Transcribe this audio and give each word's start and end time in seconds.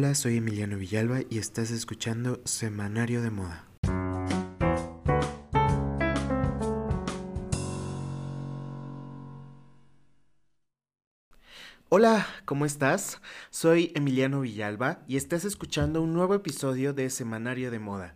Hola, 0.00 0.14
soy 0.14 0.36
Emiliano 0.36 0.76
Villalba 0.76 1.22
y 1.28 1.38
estás 1.38 1.72
escuchando 1.72 2.40
Semanario 2.44 3.20
de 3.20 3.32
Moda. 3.32 3.64
Hola, 11.88 12.28
¿cómo 12.44 12.64
estás? 12.64 13.20
Soy 13.50 13.90
Emiliano 13.96 14.42
Villalba 14.42 15.00
y 15.08 15.16
estás 15.16 15.44
escuchando 15.44 16.00
un 16.00 16.12
nuevo 16.12 16.32
episodio 16.36 16.92
de 16.92 17.10
Semanario 17.10 17.72
de 17.72 17.80
Moda. 17.80 18.14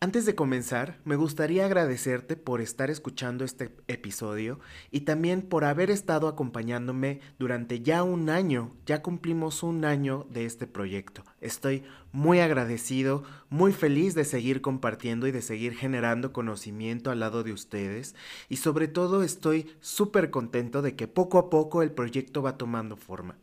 Antes 0.00 0.26
de 0.26 0.36
comenzar, 0.36 1.00
me 1.04 1.16
gustaría 1.16 1.64
agradecerte 1.64 2.36
por 2.36 2.60
estar 2.60 2.88
escuchando 2.88 3.44
este 3.44 3.74
episodio 3.88 4.60
y 4.92 5.00
también 5.00 5.42
por 5.42 5.64
haber 5.64 5.90
estado 5.90 6.28
acompañándome 6.28 7.18
durante 7.40 7.80
ya 7.80 8.04
un 8.04 8.30
año. 8.30 8.76
Ya 8.86 9.02
cumplimos 9.02 9.64
un 9.64 9.84
año 9.84 10.24
de 10.30 10.44
este 10.44 10.68
proyecto. 10.68 11.24
Estoy 11.40 11.82
muy 12.12 12.38
agradecido, 12.38 13.24
muy 13.48 13.72
feliz 13.72 14.14
de 14.14 14.24
seguir 14.24 14.60
compartiendo 14.60 15.26
y 15.26 15.32
de 15.32 15.42
seguir 15.42 15.74
generando 15.74 16.32
conocimiento 16.32 17.10
al 17.10 17.18
lado 17.18 17.42
de 17.42 17.52
ustedes. 17.52 18.14
Y 18.48 18.58
sobre 18.58 18.86
todo 18.86 19.24
estoy 19.24 19.68
súper 19.80 20.30
contento 20.30 20.80
de 20.80 20.94
que 20.94 21.08
poco 21.08 21.38
a 21.38 21.50
poco 21.50 21.82
el 21.82 21.90
proyecto 21.90 22.40
va 22.40 22.56
tomando 22.56 22.96
forma. 22.96 23.36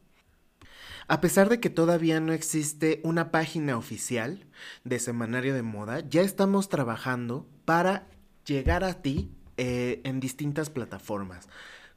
A 1.07 1.21
pesar 1.21 1.49
de 1.49 1.59
que 1.59 1.69
todavía 1.69 2.19
no 2.19 2.33
existe 2.33 2.99
una 3.03 3.29
página 3.29 3.77
oficial 3.77 4.47
de 4.83 4.97
Semanario 4.97 5.53
de 5.53 5.61
Moda, 5.61 5.99
ya 5.99 6.21
estamos 6.21 6.67
trabajando 6.67 7.47
para 7.63 8.07
llegar 8.43 8.83
a 8.83 9.01
ti 9.03 9.29
eh, 9.57 10.01
en 10.03 10.19
distintas 10.19 10.71
plataformas. 10.71 11.47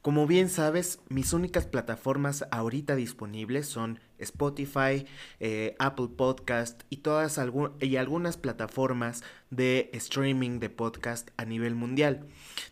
Como 0.03 0.27
bien 0.27 0.47
sabes, 0.47 0.99
mis 1.09 1.33
únicas 1.33 1.65
plataformas 1.65 2.45
ahorita 2.51 2.95
disponibles 2.95 3.65
son 3.67 3.99
Spotify, 4.19 5.05
eh, 5.39 5.75
Apple 5.79 6.09
Podcast 6.15 6.83
y 6.89 6.97
todas 6.97 7.39
y 7.79 7.95
algunas 7.95 8.37
plataformas 8.37 9.23
de 9.49 9.89
streaming 9.93 10.59
de 10.59 10.69
podcast 10.69 11.29
a 11.37 11.45
nivel 11.45 11.75
mundial. 11.75 12.27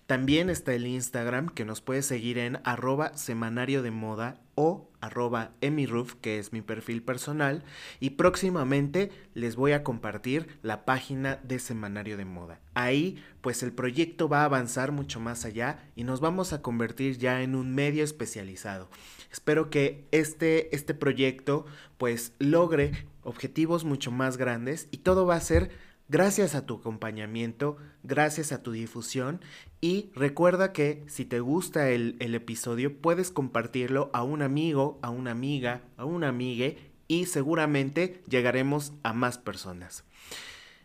También 0.05 0.49
está 0.49 0.73
el 0.73 0.87
Instagram 0.87 1.49
que 1.49 1.65
nos 1.65 1.81
puede 1.81 2.01
seguir 2.01 2.37
en 2.37 2.59
arroba 2.63 3.17
semanario 3.17 3.81
de 3.81 3.91
moda 3.91 4.39
o 4.55 4.89
arroba 5.01 5.51
emiruf, 5.61 6.15
que 6.15 6.39
es 6.39 6.51
mi 6.51 6.61
perfil 6.61 7.03
personal, 7.03 7.63
y 7.99 8.11
próximamente 8.11 9.11
les 9.33 9.55
voy 9.55 9.73
a 9.73 9.83
compartir 9.83 10.59
la 10.63 10.83
página 10.85 11.35
de 11.43 11.59
Semanario 11.59 12.17
de 12.17 12.25
Moda. 12.25 12.59
Ahí, 12.73 13.23
pues 13.41 13.61
el 13.61 13.71
proyecto 13.71 14.27
va 14.27 14.41
a 14.41 14.45
avanzar 14.45 14.91
mucho 14.91 15.19
más 15.19 15.45
allá 15.45 15.79
y 15.95 16.03
nos 16.03 16.21
vamos 16.21 16.53
a 16.53 16.61
convertir 16.61 17.17
ya 17.17 17.43
en 17.43 17.53
un 17.53 17.75
medio 17.75 18.03
especializado. 18.03 18.89
Espero 19.31 19.69
que 19.69 20.05
este, 20.11 20.75
este 20.75 20.93
proyecto 20.93 21.65
pues 21.97 22.33
logre 22.39 23.07
objetivos 23.23 23.83
mucho 23.83 24.11
más 24.11 24.37
grandes 24.37 24.87
y 24.91 24.97
todo 24.97 25.25
va 25.25 25.35
a 25.35 25.41
ser 25.41 25.71
gracias 26.09 26.55
a 26.55 26.65
tu 26.65 26.75
acompañamiento, 26.75 27.77
gracias 28.03 28.51
a 28.51 28.63
tu 28.63 28.71
difusión 28.71 29.41
y 29.81 30.09
recuerda 30.15 30.71
que 30.71 31.03
si 31.07 31.25
te 31.25 31.39
gusta 31.39 31.89
el, 31.89 32.15
episodio 32.19 32.97
puedes 32.97 33.31
compartirlo 33.31 34.09
a 34.13 34.23
un 34.23 34.41
amigo, 34.41 34.99
a 35.01 35.09
una 35.09 35.31
amiga, 35.31 35.81
a 35.97 36.05
una 36.05 36.29
amigue 36.29 36.77
y 37.07 37.25
seguramente 37.25 38.21
llegaremos 38.29 38.93
a 39.03 39.13
más 39.13 39.37
personas. 39.37 40.03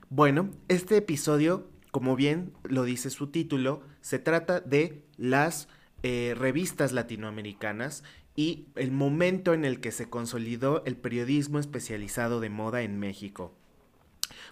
Bueno, 0.09 0.51
este 0.69 0.97
episodio, 0.97 1.69
como 1.91 2.17
bien 2.17 2.53
lo 2.65 2.85
dice 2.85 3.11
su 3.11 3.29
título, 3.29 3.83
se 4.01 4.19
trata 4.19 4.61
de 4.61 5.05
las 5.17 5.69
eh, 6.03 6.35
revistas 6.37 6.93
latinoamericanas 6.93 8.03
y 8.35 8.67
el 8.77 8.91
momento 8.93 9.55
en 9.55 9.65
el 9.65 9.81
que 9.81 9.93
se 9.93 10.09
consolidó 10.09 10.85
el 10.85 10.97
periodismo 10.97 11.59
especializado 11.59 12.41
de 12.41 12.51
moda 12.51 12.83
en 12.83 12.99
México. 12.99 13.55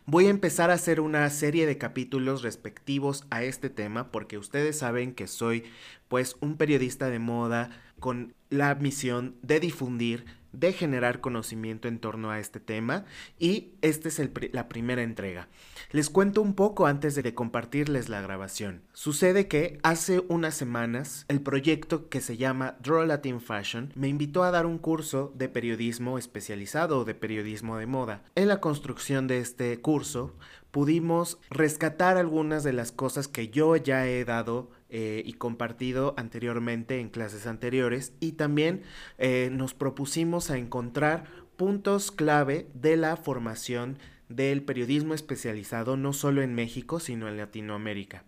Voy 0.06 0.26
a 0.26 0.30
empezar 0.30 0.70
a 0.70 0.74
hacer 0.74 1.00
una 1.00 1.28
serie 1.30 1.66
de 1.66 1.78
capítulos 1.78 2.42
respectivos 2.42 3.24
a 3.30 3.42
este 3.42 3.70
tema 3.70 4.10
porque 4.10 4.38
ustedes 4.38 4.78
saben 4.78 5.14
que 5.14 5.26
soy 5.26 5.64
pues 6.08 6.36
un 6.40 6.56
periodista 6.56 7.10
de 7.10 7.18
moda 7.18 7.70
con 7.98 8.34
la 8.48 8.74
misión 8.74 9.36
de 9.42 9.60
difundir 9.60 10.24
de 10.52 10.72
generar 10.72 11.20
conocimiento 11.20 11.88
en 11.88 11.98
torno 11.98 12.30
a 12.30 12.38
este 12.38 12.60
tema 12.60 13.04
y 13.38 13.72
esta 13.82 14.08
es 14.08 14.20
la 14.52 14.68
primera 14.68 15.02
entrega. 15.02 15.48
Les 15.90 16.10
cuento 16.10 16.42
un 16.42 16.54
poco 16.54 16.86
antes 16.86 17.14
de 17.14 17.34
compartirles 17.34 18.08
la 18.08 18.20
grabación. 18.20 18.82
Sucede 18.92 19.48
que 19.48 19.78
hace 19.82 20.22
unas 20.28 20.54
semanas 20.54 21.24
el 21.28 21.40
proyecto 21.40 22.08
que 22.08 22.20
se 22.20 22.36
llama 22.36 22.76
Draw 22.82 23.06
Latin 23.06 23.40
Fashion 23.40 23.92
me 23.94 24.08
invitó 24.08 24.44
a 24.44 24.50
dar 24.50 24.66
un 24.66 24.78
curso 24.78 25.32
de 25.36 25.48
periodismo 25.48 26.18
especializado 26.18 27.04
de 27.04 27.14
periodismo 27.14 27.76
de 27.76 27.86
moda. 27.86 28.22
En 28.34 28.48
la 28.48 28.60
construcción 28.60 29.26
de 29.26 29.38
este 29.38 29.80
curso 29.80 30.34
pudimos 30.70 31.38
rescatar 31.50 32.16
algunas 32.16 32.62
de 32.62 32.72
las 32.72 32.92
cosas 32.92 33.28
que 33.28 33.48
yo 33.48 33.76
ya 33.76 34.06
he 34.06 34.24
dado 34.24 34.70
eh, 34.92 35.22
y 35.24 35.34
compartido 35.34 36.14
anteriormente 36.16 36.98
en 36.98 37.10
clases 37.10 37.46
anteriores 37.46 38.12
y 38.18 38.32
también 38.32 38.82
eh, 39.18 39.48
nos 39.52 39.72
propusimos 39.72 40.50
a 40.50 40.58
encontrar 40.58 41.26
puntos 41.56 42.10
clave 42.10 42.66
de 42.74 42.96
la 42.96 43.16
formación 43.16 43.98
del 44.28 44.64
periodismo 44.64 45.14
especializado 45.14 45.96
no 45.96 46.12
solo 46.12 46.42
en 46.42 46.56
México 46.56 46.98
sino 46.98 47.28
en 47.28 47.36
Latinoamérica. 47.36 48.24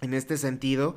En 0.00 0.14
este 0.14 0.36
sentido, 0.36 0.94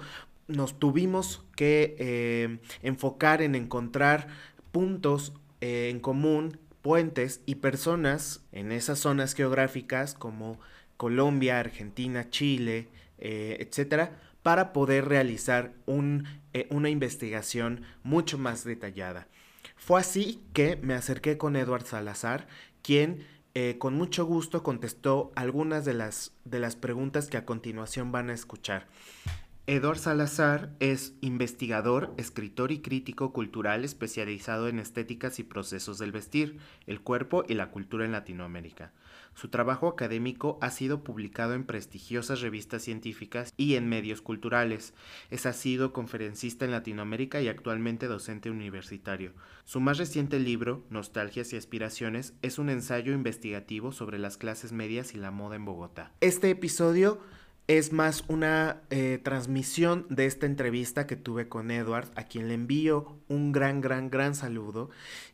nos 0.48 0.78
tuvimos 0.78 1.44
que 1.56 1.96
eh, 1.98 2.60
enfocar 2.84 3.42
en 3.42 3.56
encontrar 3.56 4.28
puntos 4.72 5.34
en 5.60 6.02
común, 6.02 6.60
puentes 6.84 7.42
y 7.48 7.56
personas 7.56 8.44
en 8.52 8.72
esas 8.72 9.00
zonas 9.00 9.34
geográficas 9.34 10.14
como 10.14 10.60
Colombia, 10.98 11.60
Argentina, 11.60 12.30
Chile, 12.30 12.90
etcétera, 13.18 14.20
para 14.44 14.74
poder 14.74 15.06
realizar 15.06 15.74
eh, 15.88 16.68
una 16.70 16.90
investigación 16.90 17.82
mucho 18.04 18.38
más 18.38 18.64
detallada. 18.64 19.28
Fue 19.76 20.00
así 20.00 20.42
que 20.54 20.76
me 20.78 20.94
acerqué 20.94 21.38
con 21.38 21.56
Edward 21.56 21.86
Salazar, 21.86 22.48
quien 22.82 23.26
eh, 23.56 23.78
con 23.80 23.96
mucho 23.96 24.26
gusto 24.26 24.64
contestó 24.64 25.32
algunas 25.36 25.86
de 25.86 25.94
las, 25.94 26.34
de 26.44 26.60
las 26.60 26.76
preguntas 26.76 27.28
que 27.28 27.38
a 27.38 27.46
continuación 27.46 28.12
van 28.12 28.30
a 28.30 28.34
escuchar. 28.34 28.88
Edward 29.66 30.00
Salazar 30.00 30.76
es 30.82 31.14
investigador, 31.22 32.14
escritor 32.18 32.74
y 32.74 32.82
crítico 32.82 33.32
cultural 33.32 33.86
especializado 33.86 34.68
en 34.68 34.78
estéticas 34.78 35.40
y 35.40 35.44
procesos 35.44 36.00
del 36.00 36.12
vestir, 36.12 36.58
el 36.86 37.00
cuerpo 37.00 37.46
y 37.48 37.54
la 37.54 37.72
cultura 37.72 38.04
en 38.04 38.12
Latinoamérica. 38.12 38.92
Su 39.34 39.48
trabajo 39.50 39.88
académico 39.88 40.58
ha 40.62 40.70
sido 40.70 41.04
publicado 41.04 41.54
en 41.54 41.66
prestigiosas 41.66 42.42
revistas 42.42 42.84
científicas 42.84 43.54
y 43.58 43.76
en 43.76 43.90
medios 43.90 44.22
culturales. 44.22 44.94
Es 45.30 45.46
ha 45.46 45.54
sido 45.54 45.94
conferencista 45.94 46.66
en 46.66 46.72
Latinoamérica 46.72 47.42
y 47.42 47.48
actualmente 47.48 48.08
docente 48.08 48.52
universitario. 48.52 49.34
Su 49.66 49.80
más 49.80 49.98
reciente 49.98 50.40
libro, 50.40 50.84
Nostalgias 50.90 51.54
y 51.54 51.58
Aspiraciones, 51.58 52.34
es 52.42 52.60
un 52.60 52.70
ensayo 52.70 53.14
investigativo 53.14 53.92
sobre 53.92 54.20
las 54.20 54.38
clases 54.38 54.72
medias 54.72 55.14
y 55.14 55.18
la 55.18 55.32
moda 55.32 55.56
en 55.56 55.66
Bogotá. 55.66 56.12
Este 56.22 56.50
episodio 56.50 57.20
es 57.68 57.94
más 57.94 58.26
una 58.28 58.82
eh, 58.90 59.20
transmisión 59.24 60.06
de 60.10 60.26
esta 60.26 60.46
entrevista 60.46 61.08
que 61.08 61.16
tuve 61.16 61.48
con 61.48 61.72
Edward, 61.72 62.12
a 62.16 62.24
quien 62.24 62.50
le 62.50 62.56
envío 62.56 63.18
un 63.30 63.52
gran, 63.52 63.80
gran, 63.82 64.10
gran 64.10 64.36
saludo 64.36 64.90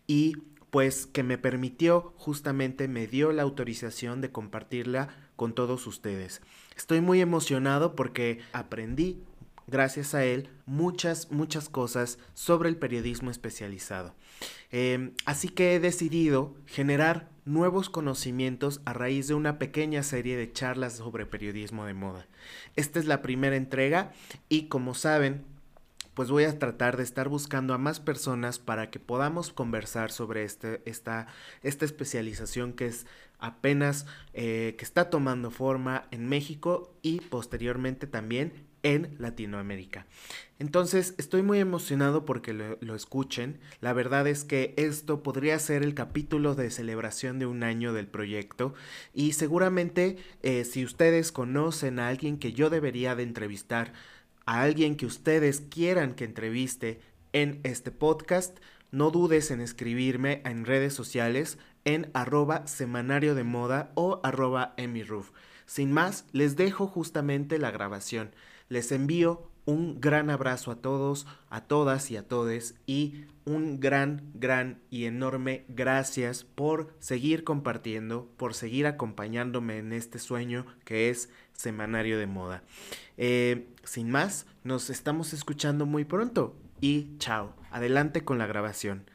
y 0.05 0.35
pues 0.69 1.05
que 1.05 1.23
me 1.23 1.37
permitió 1.37 2.13
justamente, 2.17 2.87
me 2.87 3.07
dio 3.07 3.31
la 3.31 3.43
autorización 3.43 4.21
de 4.21 4.31
compartirla 4.31 5.09
con 5.35 5.53
todos 5.53 5.87
ustedes. 5.87 6.41
Estoy 6.75 7.01
muy 7.01 7.21
emocionado 7.21 7.95
porque 7.95 8.39
aprendí, 8.53 9.23
gracias 9.67 10.13
a 10.13 10.25
él, 10.25 10.49
muchas, 10.65 11.31
muchas 11.31 11.69
cosas 11.69 12.19
sobre 12.33 12.69
el 12.69 12.77
periodismo 12.77 13.31
especializado. 13.31 14.13
Em, 14.71 15.13
así 15.25 15.49
que 15.49 15.75
he 15.75 15.79
decidido 15.79 16.55
generar 16.67 17.29
nuevos 17.45 17.89
conocimientos 17.89 18.81
a 18.85 18.93
raíz 18.93 19.27
de 19.27 19.33
una 19.33 19.57
pequeña 19.57 20.03
serie 20.03 20.37
de 20.37 20.51
charlas 20.51 20.97
sobre 20.97 21.25
periodismo 21.25 21.85
de 21.85 21.95
moda. 21.95 22.27
Esta 22.75 22.99
es 22.99 23.05
la 23.05 23.21
primera 23.21 23.55
entrega 23.55 24.11
y 24.49 24.67
como 24.67 24.93
saben, 24.93 25.43
pues 26.19 26.31
voy 26.31 26.43
a 26.43 26.59
tratar 26.59 26.97
de 26.97 27.03
estar 27.03 27.29
buscando 27.29 27.73
a 27.73 27.77
más 27.77 28.01
personas 28.01 28.59
para 28.59 28.89
que 28.91 28.99
podamos 28.99 29.53
conversar 29.53 30.11
sobre 30.11 30.43
este, 30.43 30.81
esta, 30.83 31.27
esta 31.63 31.85
especialización 31.85 32.73
que 32.73 32.87
es 32.87 33.05
apenas 33.39 34.05
eh, 34.33 34.75
que 34.77 34.83
está 34.83 35.09
tomando 35.09 35.49
forma 35.49 36.09
en 36.11 36.27
México 36.27 36.93
y 37.01 37.21
posteriormente 37.21 38.05
también 38.05 38.51
en 38.83 39.15
Latinoamérica. 39.17 40.07
Entonces 40.57 41.15
estoy 41.17 41.41
muy 41.41 41.59
emocionado 41.59 42.25
porque 42.25 42.51
lo, 42.53 42.95
escuchen. 42.95 43.57
La 43.79 43.93
verdad 43.93 44.27
es 44.27 44.43
que 44.43 44.73
esto 44.75 45.23
podría 45.23 45.57
ser 45.57 45.83
el 45.83 45.93
capítulo 45.93 46.53
de 46.53 46.69
celebración 46.69 47.39
de 47.39 47.45
un 47.45 47.63
año 47.63 47.93
del 47.93 48.07
proyecto 48.07 48.73
y 49.13 49.31
seguramente 49.31 50.17
eh, 50.43 50.65
si 50.65 50.83
ustedes 50.83 51.31
conocen 51.31 51.97
a 51.97 52.09
alguien 52.09 52.39
que 52.39 52.51
yo 52.51 52.69
debería 52.69 53.15
de 53.15 53.23
entrevistar, 53.23 53.93
a 54.49 54.63
alguien 54.63 54.95
que 54.95 55.05
ustedes 55.05 55.61
quieran 55.61 56.15
que 56.15 56.25
entreviste 56.25 56.99
en 57.33 57.59
este 57.61 57.91
podcast, 57.91 58.57
no 58.89 59.11
dudes 59.11 59.51
en 59.51 59.61
escribirme 59.61 60.41
en 60.43 60.65
redes 60.65 60.95
sociales. 60.95 61.59
en 61.85 62.09
arroba 62.13 62.65
semanario 62.65 63.35
de 63.35 63.43
moda 63.43 63.91
o 63.93 64.19
arroba 64.23 64.73
emiruf. 64.77 65.31
Sin 65.67 65.91
más, 65.91 66.25
les 66.33 66.55
dejo 66.55 66.87
justamente 66.87 67.59
la 67.59 67.69
grabación. 67.71 68.31
Les 68.69 68.91
envío 68.91 69.49
un 69.69 70.01
gran 70.01 70.31
abrazo 70.31 70.71
a 70.71 70.77
todos, 70.77 71.27
a 71.51 71.61
todas 71.61 72.09
y 72.09 72.17
a 72.17 72.27
todes 72.27 72.73
y 72.87 73.25
un 73.45 73.79
gran, 73.79 74.31
gran 74.33 74.81
y 74.89 75.05
enorme 75.05 75.63
gracias 75.67 76.43
por 76.43 76.91
seguir 76.97 77.43
compartiendo, 77.43 78.27
por 78.35 78.55
seguir 78.55 78.87
acompañándome 78.87 79.77
en 79.77 79.93
este 79.93 80.17
sueño 80.17 80.65
que 80.85 81.11
es 81.11 81.29
Semanario 81.53 82.17
de 82.17 82.25
Moda. 82.25 82.63
Eh, 83.17 83.67
sin 83.83 84.09
más, 84.09 84.47
nos 84.63 84.89
estamos 84.89 85.33
escuchando 85.33 85.85
muy 85.85 86.03
pronto 86.03 86.55
y 86.81 87.15
chao, 87.19 87.53
adelante 87.69 88.25
con 88.25 88.39
la 88.39 88.47
grabación 88.47 89.05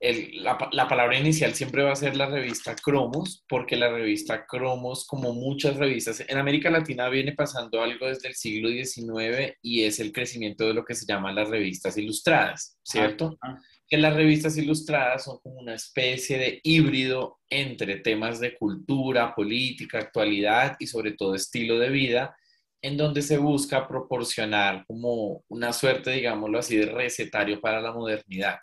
la, 0.00 0.88
palabra 0.88 1.18
inicial 1.18 1.54
siempre 1.54 1.82
va 1.82 1.92
a 1.92 1.96
ser 1.96 2.16
la 2.16 2.26
revista 2.26 2.74
Cromos, 2.74 3.44
porque 3.46 3.76
la 3.76 3.90
revista 3.90 4.46
Cromos, 4.46 5.06
como 5.06 5.34
muchas 5.34 5.76
revistas, 5.76 6.24
en 6.26 6.38
América 6.38 6.70
Latina 6.70 7.10
viene 7.10 7.32
pasando 7.32 7.82
algo 7.82 8.06
desde 8.06 8.28
el 8.28 8.34
siglo 8.34 8.70
XIX 8.70 9.58
y 9.60 9.82
es 9.84 10.00
el 10.00 10.10
crecimiento 10.10 10.66
de 10.66 10.72
lo 10.72 10.86
que 10.86 10.94
se 10.94 11.04
llama 11.04 11.32
las 11.32 11.50
revistas 11.50 11.98
ilustradas, 11.98 12.78
¿cierto? 12.82 13.36
Ah, 13.42 13.54
ah. 13.56 13.62
Que 13.86 13.98
las 13.98 14.14
revistas 14.14 14.56
ilustradas 14.56 15.24
son 15.24 15.38
como 15.42 15.60
una 15.60 15.74
especie 15.74 16.38
de 16.38 16.60
híbrido 16.62 17.38
entre 17.50 17.96
temas 17.96 18.40
de 18.40 18.56
cultura, 18.56 19.34
política, 19.34 19.98
actualidad 19.98 20.76
y 20.78 20.86
sobre 20.86 21.12
todo 21.12 21.34
estilo 21.34 21.78
de 21.78 21.90
vida, 21.90 22.34
en 22.80 22.96
donde 22.96 23.20
se 23.20 23.36
busca 23.36 23.86
proporcionar 23.86 24.86
como 24.86 25.44
una 25.48 25.74
suerte, 25.74 26.12
digámoslo 26.12 26.58
así, 26.58 26.78
de 26.78 26.86
recetario 26.86 27.60
para 27.60 27.82
la 27.82 27.92
modernidad 27.92 28.58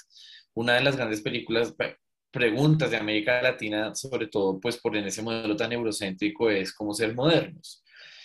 una 0.57 0.73
de 0.73 0.81
las 0.81 0.95
grandes 0.97 1.21
películas, 1.21 1.75
preguntas 2.31 2.89
de 2.89 2.97
América 2.97 3.41
Latina, 3.43 3.93
sobre 3.93 4.25
todo 4.25 4.59
pues 4.59 4.77
por 4.77 4.97
en 4.97 5.05
ese 5.05 5.21
modelo 5.21 5.55
tan 5.55 5.71
eurocéntrico, 5.71 6.49
es 6.49 6.73
cómo 6.73 6.95
ser 6.95 7.13
modernos. 7.13 7.83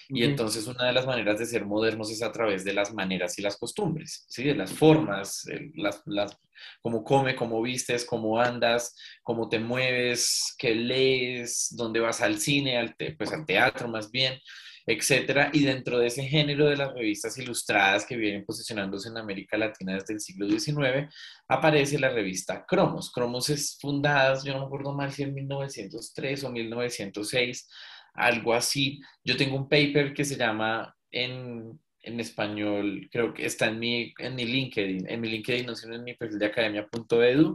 Y 0.09 0.25
entonces 0.25 0.67
una 0.67 0.87
de 0.87 0.93
las 0.95 1.07
maneras 1.07 1.39
de 1.39 1.47
ser 1.47 1.67
modernos 1.67 2.11
es 2.11 2.23
a 2.23 2.33
través 2.33 2.65
de 2.65 2.73
las 2.73 2.93
maneras 2.95 3.39
y 3.39 3.43
las 3.43 3.59
costumbres, 3.59 4.25
¿sí? 4.29 4.45
de 4.45 4.55
las 4.55 4.73
formas, 4.73 5.47
las, 5.75 6.03
las, 6.07 6.39
cómo 6.81 7.05
come, 7.05 7.37
cómo 7.37 7.61
vistes, 7.61 8.05
cómo 8.05 8.41
andas, 8.41 8.97
cómo 9.23 9.51
te 9.51 9.59
mueves, 9.59 10.55
qué 10.59 10.75
lees, 10.75 11.69
dónde 11.77 12.01
vas 12.01 12.23
al 12.23 12.39
cine, 12.39 12.79
al 12.79 12.95
pues 13.17 13.33
al 13.33 13.45
teatro 13.45 13.89
más 13.89 14.11
bien 14.11 14.39
etcétera. 14.87 15.51
Y 15.53 15.65
dentro 15.65 15.99
de 15.99 16.07
ese 16.07 16.25
género 16.25 16.67
de 16.67 16.77
las 16.77 16.93
revistas 16.93 17.37
ilustradas 17.39 18.07
que 18.07 18.17
vienen 18.17 18.45
posicionándose 18.45 19.09
en 19.09 19.19
América 19.19 19.57
Latina 19.57 19.95
desde 19.95 20.15
el 20.15 20.21
siglo 20.21 20.49
XIX, 20.49 21.13
aparece 21.49 21.99
la 21.99 22.11
revista 22.11 22.65
Cromos. 22.67 23.11
Cromos 23.13 23.51
es 23.51 23.79
fundada, 23.81 24.39
yo 24.45 24.53
no 24.55 24.61
me 24.61 24.67
acuerdo 24.67 24.93
mal 24.93 25.13
si 25.13 25.23
en 25.23 25.35
1903 25.35 26.45
o 26.45 26.51
1906, 26.51 27.69
algo 28.15 28.55
así. 28.55 29.01
Yo 29.25 29.37
tengo 29.37 29.57
un 29.57 29.69
paper 29.69 30.15
que 30.15 30.25
se 30.25 30.37
llama 30.37 30.95
en, 31.11 31.79
en 32.01 32.21
español, 32.21 33.09
creo 33.11 33.33
que 33.33 33.47
está 33.47 33.69
en 33.69 33.79
mi, 33.79 34.13
en 34.19 34.35
mi 34.35 34.45
LinkedIn, 34.45 35.09
en 35.09 35.21
mi 35.21 35.29
LinkedIn, 35.29 35.67
no 35.67 35.77
sino 35.77 35.95
en 35.95 36.05
mi 36.05 36.15
perfil 36.15 36.39
de 36.39 36.47
academia.edu, 36.47 37.55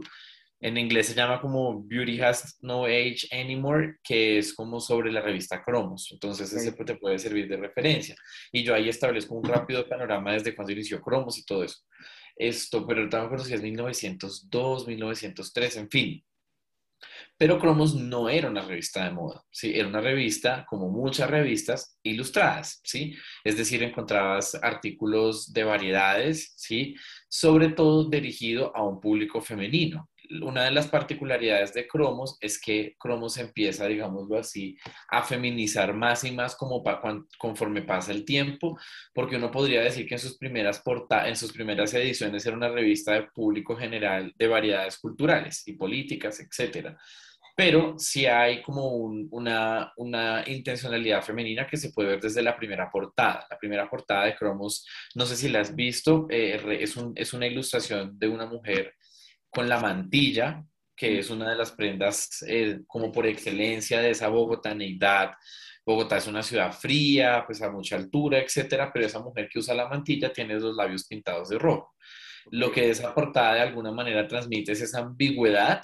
en 0.60 0.76
inglés 0.76 1.06
se 1.06 1.14
llama 1.14 1.40
como 1.40 1.84
Beauty 1.84 2.20
Has 2.20 2.58
No 2.62 2.84
Age 2.84 3.28
Anymore, 3.30 3.96
que 4.02 4.38
es 4.38 4.54
como 4.54 4.80
sobre 4.80 5.12
la 5.12 5.20
revista 5.20 5.62
Cromos. 5.62 6.08
Entonces, 6.10 6.52
ese 6.52 6.72
te 6.72 6.96
puede 6.96 7.18
servir 7.18 7.48
de 7.48 7.56
referencia. 7.56 8.16
Y 8.50 8.64
yo 8.64 8.74
ahí 8.74 8.88
establezco 8.88 9.34
un 9.34 9.44
rápido 9.44 9.88
panorama 9.88 10.32
desde 10.32 10.54
cuando 10.54 10.72
inició 10.72 11.00
Cromos 11.00 11.38
y 11.38 11.44
todo 11.44 11.62
eso. 11.62 11.78
Esto, 12.34 12.86
pero 12.86 13.06
no 13.06 13.18
acuerdo 13.18 13.44
si 13.44 13.54
es 13.54 13.62
1902, 13.62 14.86
1903, 14.88 15.76
en 15.76 15.90
fin. 15.90 16.24
Pero 17.36 17.60
Cromos 17.60 17.94
no 17.94 18.28
era 18.28 18.50
una 18.50 18.62
revista 18.62 19.04
de 19.04 19.12
moda, 19.12 19.44
¿sí? 19.52 19.72
Era 19.72 19.86
una 19.86 20.00
revista, 20.00 20.66
como 20.68 20.88
muchas 20.88 21.30
revistas, 21.30 21.96
ilustradas, 22.02 22.80
¿sí? 22.82 23.14
Es 23.44 23.56
decir, 23.56 23.80
encontrabas 23.84 24.56
artículos 24.56 25.52
de 25.52 25.62
variedades, 25.62 26.52
¿sí? 26.56 26.96
Sobre 27.28 27.68
todo 27.68 28.10
dirigido 28.10 28.76
a 28.76 28.82
un 28.82 29.00
público 29.00 29.40
femenino 29.40 30.10
una 30.42 30.64
de 30.64 30.70
las 30.70 30.88
particularidades 30.88 31.72
de 31.74 31.86
Cromos 31.86 32.36
es 32.40 32.60
que 32.60 32.96
Cromos 32.98 33.36
empieza, 33.38 33.86
digámoslo 33.86 34.38
así, 34.38 34.76
a 35.08 35.22
feminizar 35.22 35.94
más 35.94 36.24
y 36.24 36.32
más 36.32 36.56
como 36.56 36.82
conforme 37.38 37.82
pasa 37.82 38.12
el 38.12 38.24
tiempo, 38.24 38.78
porque 39.14 39.36
uno 39.36 39.50
podría 39.50 39.82
decir 39.82 40.06
que 40.06 40.14
en 40.14 40.20
sus 40.20 40.36
primeras 40.36 40.82
en 41.26 41.36
sus 41.36 41.52
primeras 41.52 41.94
ediciones 41.94 42.44
era 42.46 42.56
una 42.56 42.68
revista 42.68 43.12
de 43.14 43.24
público 43.24 43.76
general 43.76 44.32
de 44.36 44.48
variedades 44.48 44.98
culturales 44.98 45.66
y 45.66 45.74
políticas, 45.74 46.40
etcétera. 46.40 46.98
Pero 47.56 47.96
sí 47.98 48.24
hay 48.24 48.62
como 48.62 48.86
una, 48.88 49.92
una 49.96 50.44
intencionalidad 50.46 51.24
femenina 51.24 51.66
que 51.66 51.76
se 51.76 51.90
puede 51.90 52.10
ver 52.10 52.20
desde 52.20 52.40
la 52.40 52.56
primera 52.56 52.88
portada. 52.88 53.46
La 53.50 53.58
primera 53.58 53.90
portada 53.90 54.26
de 54.26 54.36
Cromos, 54.36 54.86
no 55.16 55.26
sé 55.26 55.34
si 55.34 55.48
la 55.48 55.60
has 55.60 55.74
visto, 55.74 56.28
eh, 56.30 56.60
es, 56.80 56.96
es 57.16 57.32
una 57.32 57.46
ilustración 57.48 58.16
de 58.16 58.28
una 58.28 58.46
mujer 58.46 58.94
con 59.50 59.68
la 59.68 59.80
mantilla, 59.80 60.64
que 60.96 61.18
es 61.18 61.30
una 61.30 61.50
de 61.50 61.56
las 61.56 61.72
prendas 61.72 62.44
eh, 62.46 62.80
como 62.86 63.12
por 63.12 63.26
excelencia 63.26 64.00
de 64.00 64.10
esa 64.10 64.28
bogotaneidad. 64.28 65.32
Bogotá 65.86 66.18
es 66.18 66.26
una 66.26 66.42
ciudad 66.42 66.72
fría, 66.72 67.44
pues 67.46 67.62
a 67.62 67.70
mucha 67.70 67.96
altura, 67.96 68.38
etcétera, 68.40 68.90
pero 68.92 69.06
esa 69.06 69.20
mujer 69.20 69.48
que 69.48 69.60
usa 69.60 69.74
la 69.74 69.88
mantilla 69.88 70.32
tiene 70.32 70.58
los 70.58 70.76
labios 70.76 71.06
pintados 71.06 71.48
de 71.48 71.58
rojo. 71.58 71.94
Lo 72.50 72.72
que 72.72 72.90
esa 72.90 73.14
portada 73.14 73.54
de 73.54 73.60
alguna 73.60 73.92
manera 73.92 74.26
transmite 74.26 74.72
es 74.72 74.80
esa 74.80 75.00
ambigüedad 75.00 75.82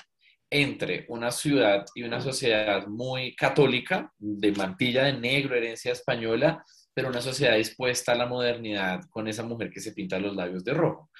entre 0.51 1.05
una 1.09 1.31
ciudad 1.31 1.85
y 1.95 2.03
una 2.03 2.21
sociedad 2.21 2.87
muy 2.87 3.35
católica, 3.35 4.13
de 4.19 4.53
mantilla 4.53 5.05
de 5.05 5.15
negro, 5.15 5.57
herencia 5.57 5.93
española, 5.93 6.65
pero 6.93 7.09
una 7.09 7.21
sociedad 7.21 7.57
dispuesta 7.57 8.13
a 8.13 8.15
la 8.15 8.27
modernidad 8.27 9.01
con 9.11 9.27
esa 9.27 9.43
mujer 9.43 9.71
que 9.71 9.81
se 9.81 9.93
pinta 9.93 10.19
los 10.19 10.37
labios 10.37 10.65
de 10.65 10.75
rojo. 10.75 11.11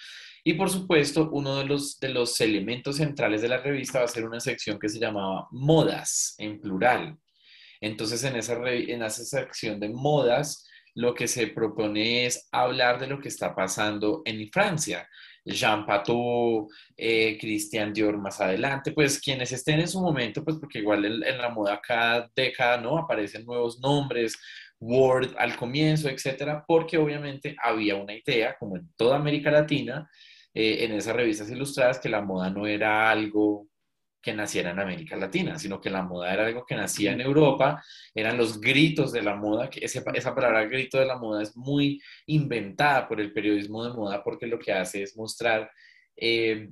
Y 0.47 0.55
por 0.55 0.69
supuesto, 0.69 1.31
uno 1.33 1.57
de 1.57 1.65
los, 1.65 1.99
de 1.99 2.11
los 2.11 2.39
elementos 2.41 2.97
centrales 2.97 3.41
de 3.41 3.49
la 3.49 3.57
revista 3.57 4.01
va 4.01 4.05
a 4.05 4.09
ser 4.09 4.27
una 4.27 4.41
sección 4.41 4.79
que 4.79 4.91
se 4.91 5.01
llamaba 5.01 5.49
modas, 5.51 6.35
en 6.37 6.61
plural. 6.61 7.17
Entonces, 7.81 8.23
en 8.25 8.37
esa, 8.37 8.55
en 8.69 9.03
esa 9.03 9.25
sección 9.25 9.81
de 9.81 9.89
modas, 9.89 10.69
lo 10.95 11.15
que 11.15 11.29
se 11.29 11.47
propone 11.47 12.27
es 12.27 12.47
hablar 12.53 13.01
de 13.01 13.07
lo 13.07 13.19
que 13.19 13.29
está 13.29 13.55
pasando 13.55 14.21
en 14.27 14.49
Francia. 14.51 15.09
Jean 15.47 15.85
Patou, 15.85 16.69
eh, 16.97 17.37
Christian 17.39 17.93
Dior 17.93 18.17
más 18.19 18.41
adelante, 18.41 18.93
pues 18.93 19.21
quienes 19.21 19.53
estén 19.53 19.81
en 19.81 19.89
su 19.89 20.01
momento, 20.01 20.43
pues 20.43 20.57
porque 20.59 20.79
igual 20.79 21.05
en, 21.05 21.39
la 21.39 21.51
moda 21.51 21.81
cada 21.87 22.31
década, 22.35 22.79
¿no? 22.79 22.99
Aparecen 22.99 23.45
nuevos 23.45 23.79
nombres, 23.81 24.39
Word 24.81 25.35
al 25.39 25.57
comienzo, 25.57 26.09
etcétera, 26.09 26.65
porque 26.67 26.97
obviamente 26.97 27.57
había 27.63 27.97
una 27.97 28.15
idea, 28.15 28.57
como 28.59 28.77
en 28.77 28.89
toda 28.97 29.17
América 29.17 29.51
Latina, 29.51 30.09
eh, 30.55 30.85
en 30.85 30.93
esas 30.93 31.17
revistas 31.17 31.51
ilustradas 31.51 31.99
que 31.99 32.09
la 32.09 32.23
moda 32.23 32.49
no 32.49 32.67
era 32.67 33.11
algo 33.11 33.69
que 34.25 34.33
naciera 34.33 34.71
en 34.71 34.79
América 34.79 35.17
Latina, 35.17 35.59
sino 35.59 35.79
que 35.81 35.91
la 35.91 36.03
moda 36.03 36.33
era 36.33 36.47
algo 36.47 36.65
que 36.65 36.75
nacía 36.75 37.13
en 37.13 37.21
Europa, 37.21 37.85
eran 38.15 38.39
los 38.39 38.59
gritos 38.59 39.13
de 39.13 39.21
la 39.21 39.37
moda, 39.37 39.69
que 39.69 39.85
esa 39.85 40.35
palabra 40.35 40.65
grito 40.65 40.99
de 40.99 41.05
la 41.05 41.19
moda 41.19 41.43
es 41.43 41.55
muy 41.55 42.01
inventada 42.27 43.07
por 43.07 43.21
el 43.21 43.35
periodismo 43.35 43.85
de 43.85 43.93
moda 43.93 44.25
porque 44.25 44.47
lo 44.47 44.59
que 44.59 44.73
hace 44.73 45.03
es 45.03 45.15
mostrar 45.15 45.71
eh, 46.17 46.71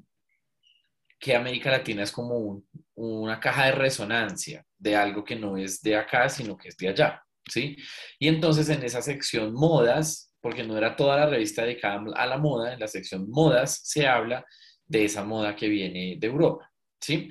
que 1.19 1.37
América 1.37 1.71
Latina 1.71 2.03
es 2.03 2.11
como 2.11 2.63
una 2.95 3.39
caja 3.39 3.67
de 3.67 3.73
resonancia 3.73 4.65
de 4.79 4.97
algo 4.97 5.23
que 5.23 5.37
no 5.37 5.57
es 5.57 5.83
de 5.83 5.95
acá, 5.97 6.29
sino 6.31 6.57
que 6.57 6.69
es 6.69 6.77
de 6.77 6.89
allá, 6.89 7.23
¿sí? 7.49 7.77
Y 8.19 8.29
entonces 8.29 8.69
en 8.71 8.83
esa 8.83 9.03
sección 9.03 9.53
modas 9.53 10.32
porque 10.43 10.65
no 10.65 10.77
era 10.77 10.97
toda 10.97 11.17
la 11.17 11.27
revista 11.27 11.63
dedicada 11.63 12.03
a 12.15 12.27
la 12.27 12.37
moda, 12.37 12.75
en 12.75 12.81
la 12.81 12.89
sección 12.89 13.31
modas 13.31 13.81
se 13.85 14.07
habla 14.07 14.45
de 14.85 15.07
esa 15.07 15.25
moda 15.25 15.57
que 15.57 15.69
viene 15.69 16.17
de 16.19 16.27
Europa, 16.27 16.71
¿sí? 17.01 17.31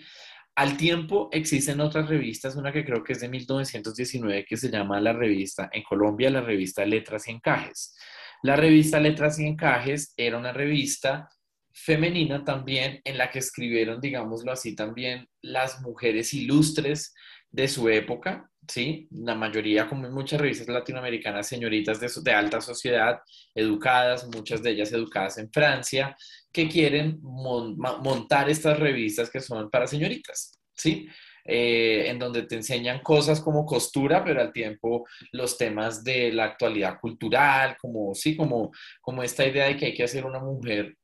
Al 0.55 0.77
tiempo 0.77 1.29
existen 1.31 1.79
otras 1.79 2.09
revistas, 2.09 2.55
una 2.55 2.73
que 2.73 2.83
creo 2.83 3.03
que 3.03 3.13
es 3.13 3.21
de 3.21 3.29
1919 3.29 4.45
que 4.45 4.57
se 4.57 4.69
llama 4.69 4.99
la 4.99 5.13
revista, 5.13 5.69
en 5.71 5.83
Colombia, 5.83 6.29
la 6.29 6.41
revista 6.41 6.85
Letras 6.85 7.27
y 7.27 7.31
Encajes. 7.31 7.95
La 8.43 8.55
revista 8.55 8.99
Letras 8.99 9.39
y 9.39 9.45
Encajes 9.45 10.13
era 10.17 10.37
una 10.37 10.51
revista 10.51 11.29
femenina 11.73 12.43
también 12.43 12.99
en 13.05 13.17
la 13.17 13.29
que 13.29 13.39
escribieron, 13.39 14.01
digámoslo 14.01 14.51
así, 14.51 14.75
también 14.75 15.27
las 15.41 15.81
mujeres 15.81 16.33
ilustres 16.33 17.13
de 17.49 17.67
su 17.69 17.87
época, 17.87 18.50
¿sí? 18.67 19.07
La 19.11 19.35
mayoría, 19.35 19.87
como 19.87 20.07
en 20.07 20.13
muchas 20.13 20.39
revistas 20.39 20.67
latinoamericanas, 20.67 21.47
señoritas 21.47 21.99
de, 21.99 22.09
de, 22.23 22.31
alta 22.31 22.61
sociedad, 22.61 23.19
educadas, 23.55 24.27
muchas 24.27 24.61
de 24.61 24.71
ellas 24.71 24.91
educadas 24.91 25.37
en 25.37 25.51
Francia, 25.51 26.15
que 26.51 26.67
quieren 26.67 27.19
montar 27.21 28.49
estas 28.49 28.79
revistas 28.79 29.29
que 29.29 29.39
son 29.39 29.69
para 29.69 29.87
señoritas, 29.87 30.59
¿sí? 30.75 31.07
Eh, 31.43 32.07
en 32.07 32.19
donde 32.19 32.43
te 32.43 32.55
enseñan 32.55 32.99
cosas 32.99 33.41
como 33.41 33.65
costura, 33.65 34.23
pero 34.23 34.41
al 34.41 34.53
tiempo 34.53 35.07
los 35.31 35.57
temas 35.57 36.03
de 36.03 36.31
la 36.31 36.45
actualidad 36.45 36.99
cultural, 36.99 37.75
como, 37.79 38.13
sí, 38.13 38.35
como, 38.35 38.71
como 39.01 39.23
esta 39.23 39.45
idea 39.45 39.65
de 39.65 39.75
que 39.75 39.87
hay 39.87 39.93
que 39.93 40.03
hacer 40.03 40.25
una 40.25 40.39
mujer 40.39 40.95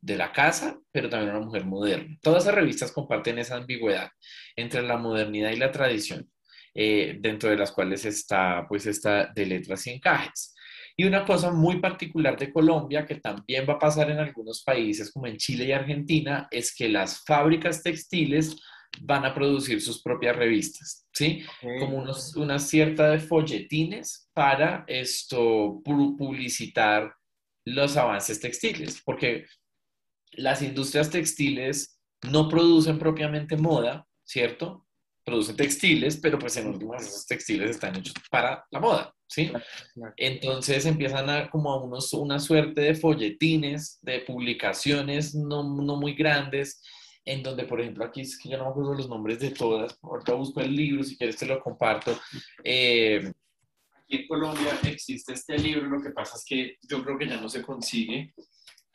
de 0.00 0.16
la 0.16 0.32
casa, 0.32 0.78
pero 0.92 1.08
también 1.08 1.34
una 1.34 1.44
mujer 1.44 1.64
moderna. 1.64 2.16
Todas 2.22 2.44
esas 2.44 2.54
revistas 2.54 2.92
comparten 2.92 3.40
esa 3.40 3.56
ambigüedad 3.56 4.08
entre 4.54 4.82
la 4.82 4.98
modernidad 4.98 5.50
y 5.50 5.56
la 5.56 5.72
tradición, 5.72 6.30
eh, 6.78 7.16
dentro 7.18 7.48
de 7.48 7.56
las 7.56 7.72
cuales 7.72 8.04
está 8.04 8.66
pues 8.68 8.84
esta 8.84 9.32
de 9.34 9.46
letras 9.46 9.86
y 9.86 9.90
encajes. 9.90 10.54
Y 10.94 11.04
una 11.04 11.24
cosa 11.24 11.50
muy 11.50 11.80
particular 11.80 12.38
de 12.38 12.52
Colombia, 12.52 13.06
que 13.06 13.16
también 13.16 13.66
va 13.68 13.74
a 13.74 13.78
pasar 13.78 14.10
en 14.10 14.18
algunos 14.18 14.62
países 14.62 15.10
como 15.10 15.26
en 15.26 15.38
Chile 15.38 15.64
y 15.64 15.72
Argentina, 15.72 16.48
es 16.50 16.74
que 16.74 16.88
las 16.90 17.24
fábricas 17.24 17.82
textiles 17.82 18.56
van 19.00 19.24
a 19.24 19.34
producir 19.34 19.80
sus 19.80 20.02
propias 20.02 20.36
revistas, 20.36 21.06
¿sí? 21.12 21.44
Como 21.80 21.98
unos, 21.98 22.36
una 22.36 22.58
cierta 22.58 23.10
de 23.10 23.20
folletines 23.20 24.28
para 24.34 24.84
esto 24.86 25.80
publicitar 25.84 27.14
los 27.64 27.96
avances 27.96 28.40
textiles, 28.40 29.02
porque 29.04 29.46
las 30.32 30.62
industrias 30.62 31.10
textiles 31.10 32.00
no 32.30 32.48
producen 32.48 32.98
propiamente 32.98 33.56
moda, 33.56 34.06
¿cierto? 34.24 34.85
Producen 35.26 35.56
textiles, 35.56 36.18
pero 36.22 36.38
pues 36.38 36.56
en 36.56 36.68
últimas 36.68 37.04
esos 37.04 37.26
textiles 37.26 37.70
están 37.70 37.96
hechos 37.96 38.14
para 38.30 38.64
la 38.70 38.78
moda, 38.78 39.12
¿sí? 39.26 39.50
Entonces 40.16 40.86
empiezan 40.86 41.28
a 41.28 41.50
como 41.50 41.72
a 41.72 41.82
unos, 41.82 42.12
una 42.12 42.38
suerte 42.38 42.80
de 42.80 42.94
folletines, 42.94 43.98
de 44.02 44.20
publicaciones 44.20 45.34
no, 45.34 45.64
no 45.64 45.96
muy 45.96 46.14
grandes, 46.14 46.80
en 47.24 47.42
donde, 47.42 47.64
por 47.64 47.80
ejemplo, 47.80 48.04
aquí 48.04 48.20
es 48.20 48.38
que 48.38 48.50
yo 48.50 48.56
no 48.56 48.64
me 48.66 48.70
acuerdo 48.70 48.94
los 48.94 49.08
nombres 49.08 49.40
de 49.40 49.50
todas, 49.50 49.98
ahorita 50.00 50.34
busco 50.34 50.60
el 50.60 50.74
libro, 50.74 51.02
si 51.02 51.18
quieres 51.18 51.36
te 51.36 51.46
lo 51.46 51.60
comparto. 51.60 52.16
Eh, 52.62 53.32
aquí 53.92 54.16
en 54.18 54.28
Colombia 54.28 54.78
existe 54.84 55.32
este 55.32 55.58
libro, 55.58 55.88
lo 55.88 56.00
que 56.00 56.10
pasa 56.10 56.36
es 56.36 56.44
que 56.44 56.76
yo 56.88 57.02
creo 57.02 57.18
que 57.18 57.26
ya 57.28 57.40
no 57.40 57.48
se 57.48 57.62
consigue, 57.62 58.32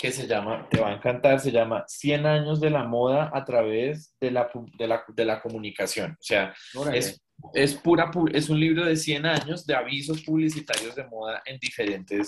que 0.01 0.12
se 0.12 0.25
llama, 0.25 0.67
te 0.67 0.79
va 0.79 0.89
a 0.89 0.96
encantar, 0.96 1.39
se 1.39 1.51
llama 1.51 1.86
100 1.88 2.25
años 2.25 2.60
de 2.60 2.72
la 2.72 2.86
moda 2.86 3.29
a 3.31 3.46
través 3.46 4.15
de 4.20 4.31
la, 4.31 4.50
de 4.75 4.88
la, 4.88 5.03
de 5.08 5.25
la 5.25 5.39
comunicación. 5.39 6.13
O 6.13 6.24
sea, 6.24 6.55
es, 6.91 7.22
es, 7.53 7.75
pura, 7.75 8.10
es 8.34 8.50
un 8.50 8.60
libro 8.60 8.84
de 8.84 8.96
100 8.96 9.27
años 9.27 9.63
de 9.67 9.75
avisos 9.75 10.24
publicitarios 10.24 10.96
de 10.96 11.05
moda 11.05 11.43
en 11.46 11.60
diferentes 11.60 12.27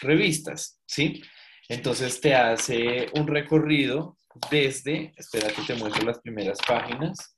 revistas, 0.00 0.80
¿sí? 0.84 1.22
Entonces 1.68 2.20
te 2.20 2.34
hace 2.34 3.06
un 3.14 3.28
recorrido 3.28 4.18
desde, 4.50 5.12
espera 5.16 5.52
que 5.52 5.62
te 5.62 5.76
muestro 5.76 6.04
las 6.04 6.18
primeras 6.18 6.58
páginas, 6.66 7.36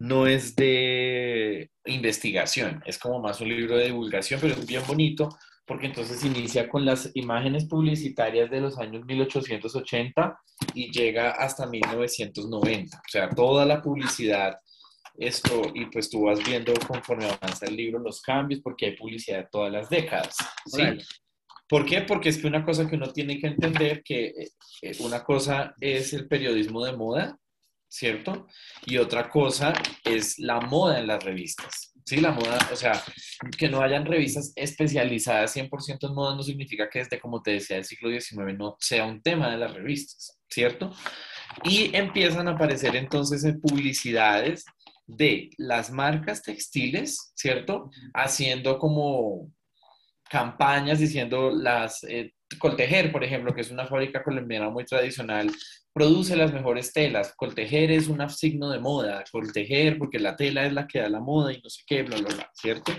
no 0.00 0.26
es 0.26 0.56
de 0.56 1.70
investigación, 1.84 2.82
es 2.86 2.98
como 2.98 3.20
más 3.20 3.40
un 3.40 3.50
libro 3.50 3.76
de 3.76 3.84
divulgación, 3.84 4.40
pero 4.40 4.54
es 4.54 4.66
bien 4.66 4.82
bonito 4.84 5.28
porque 5.66 5.86
entonces 5.86 6.24
inicia 6.24 6.68
con 6.68 6.84
las 6.84 7.10
imágenes 7.14 7.64
publicitarias 7.66 8.50
de 8.50 8.60
los 8.60 8.78
años 8.78 9.04
1880 9.04 10.38
y 10.74 10.90
llega 10.90 11.30
hasta 11.30 11.66
1990. 11.66 12.96
O 12.96 13.08
sea, 13.08 13.30
toda 13.30 13.64
la 13.64 13.80
publicidad, 13.80 14.58
esto, 15.16 15.62
y 15.74 15.86
pues 15.86 16.10
tú 16.10 16.24
vas 16.24 16.44
viendo 16.44 16.74
conforme 16.86 17.26
avanza 17.26 17.66
el 17.66 17.76
libro 17.76 17.98
los 17.98 18.20
cambios, 18.20 18.60
porque 18.60 18.86
hay 18.86 18.96
publicidad 18.96 19.38
de 19.38 19.48
todas 19.50 19.72
las 19.72 19.88
décadas. 19.88 20.36
¿sí? 20.66 20.82
¿Por 21.66 21.86
qué? 21.86 22.02
Porque 22.02 22.28
es 22.28 22.38
que 22.38 22.46
una 22.46 22.64
cosa 22.64 22.88
que 22.88 22.96
uno 22.96 23.12
tiene 23.12 23.38
que 23.38 23.46
entender, 23.46 24.02
que 24.02 24.26
eh, 24.82 24.92
una 25.00 25.24
cosa 25.24 25.74
es 25.80 26.12
el 26.12 26.28
periodismo 26.28 26.84
de 26.84 26.92
moda, 26.92 27.38
¿cierto? 27.88 28.46
Y 28.84 28.98
otra 28.98 29.30
cosa 29.30 29.72
es 30.04 30.38
la 30.38 30.60
moda 30.60 31.00
en 31.00 31.06
las 31.06 31.24
revistas. 31.24 31.93
Sí, 32.06 32.20
la 32.20 32.32
moda, 32.32 32.58
o 32.70 32.76
sea, 32.76 33.02
que 33.56 33.68
no 33.68 33.80
hayan 33.80 34.04
revistas 34.04 34.52
especializadas 34.56 35.56
100% 35.56 36.06
en 36.06 36.14
moda 36.14 36.36
no 36.36 36.42
significa 36.42 36.90
que 36.90 36.98
desde, 36.98 37.18
como 37.18 37.40
te 37.40 37.52
decía, 37.52 37.78
el 37.78 37.84
siglo 37.84 38.10
XIX 38.10 38.58
no 38.58 38.76
sea 38.78 39.06
un 39.06 39.22
tema 39.22 39.50
de 39.50 39.56
las 39.56 39.72
revistas, 39.72 40.38
¿cierto? 40.46 40.92
Y 41.62 41.96
empiezan 41.96 42.46
a 42.48 42.52
aparecer 42.52 42.94
entonces 42.96 43.42
en 43.44 43.58
publicidades 43.58 44.66
de 45.06 45.48
las 45.56 45.90
marcas 45.90 46.42
textiles, 46.42 47.32
¿cierto? 47.34 47.90
Haciendo 48.12 48.78
como 48.78 49.50
campañas 50.28 50.98
diciendo 50.98 51.50
las, 51.50 52.04
eh, 52.04 52.34
Coltejer, 52.58 53.12
por 53.12 53.24
ejemplo, 53.24 53.54
que 53.54 53.60
es 53.60 53.70
una 53.70 53.86
fábrica 53.86 54.22
colombiana 54.22 54.70
muy 54.70 54.84
tradicional, 54.84 55.50
produce 55.92 56.36
las 56.36 56.52
mejores 56.52 56.92
telas. 56.92 57.34
Coltejer 57.36 57.90
es 57.92 58.08
un 58.08 58.28
signo 58.28 58.70
de 58.70 58.80
moda, 58.80 59.24
Coltejer 59.30 59.96
porque 59.98 60.18
la 60.18 60.36
tela 60.36 60.66
es 60.66 60.72
la 60.72 60.86
que 60.86 61.00
da 61.00 61.08
la 61.08 61.20
moda 61.20 61.52
y 61.52 61.60
no 61.62 61.70
sé 61.70 61.82
qué, 61.86 62.02
bla, 62.02 62.16
bla, 62.16 62.34
bla, 62.34 62.50
¿cierto? 62.54 62.92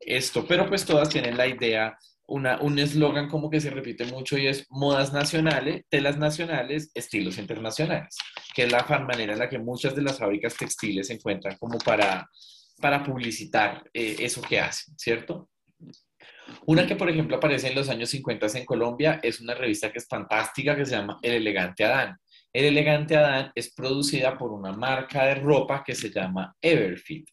Esto, 0.00 0.46
pero 0.46 0.66
pues 0.68 0.84
todas 0.84 1.08
tienen 1.08 1.36
la 1.36 1.46
idea, 1.46 1.98
una, 2.28 2.60
un 2.60 2.78
eslogan 2.78 3.28
como 3.28 3.50
que 3.50 3.60
se 3.60 3.70
repite 3.70 4.04
mucho 4.04 4.38
y 4.38 4.46
es 4.46 4.66
modas 4.70 5.12
nacionales, 5.12 5.84
telas 5.88 6.16
nacionales, 6.18 6.90
estilos 6.94 7.38
internacionales, 7.38 8.16
que 8.54 8.64
es 8.64 8.72
la 8.72 8.84
manera 9.00 9.32
en 9.32 9.38
la 9.38 9.48
que 9.48 9.58
muchas 9.58 9.96
de 9.96 10.02
las 10.02 10.18
fábricas 10.18 10.56
textiles 10.56 11.08
se 11.08 11.14
encuentran 11.14 11.56
como 11.58 11.78
para, 11.78 12.28
para 12.80 13.02
publicitar 13.02 13.82
eh, 13.92 14.16
eso 14.20 14.42
que 14.42 14.60
hacen, 14.60 14.96
¿cierto? 14.96 15.48
Una 16.66 16.86
que, 16.86 16.96
por 16.96 17.10
ejemplo, 17.10 17.36
aparece 17.36 17.68
en 17.68 17.74
los 17.74 17.88
años 17.88 18.10
50 18.10 18.46
en 18.54 18.64
Colombia 18.64 19.20
es 19.22 19.40
una 19.40 19.54
revista 19.54 19.92
que 19.92 19.98
es 19.98 20.06
fantástica 20.08 20.76
que 20.76 20.86
se 20.86 20.96
llama 20.96 21.18
El 21.22 21.34
Elegante 21.34 21.84
Adán. 21.84 22.18
El 22.52 22.64
Elegante 22.64 23.16
Adán 23.16 23.52
es 23.54 23.74
producida 23.74 24.36
por 24.38 24.52
una 24.52 24.72
marca 24.72 25.24
de 25.26 25.34
ropa 25.36 25.84
que 25.84 25.94
se 25.94 26.10
llama 26.10 26.56
Everfit. 26.60 27.28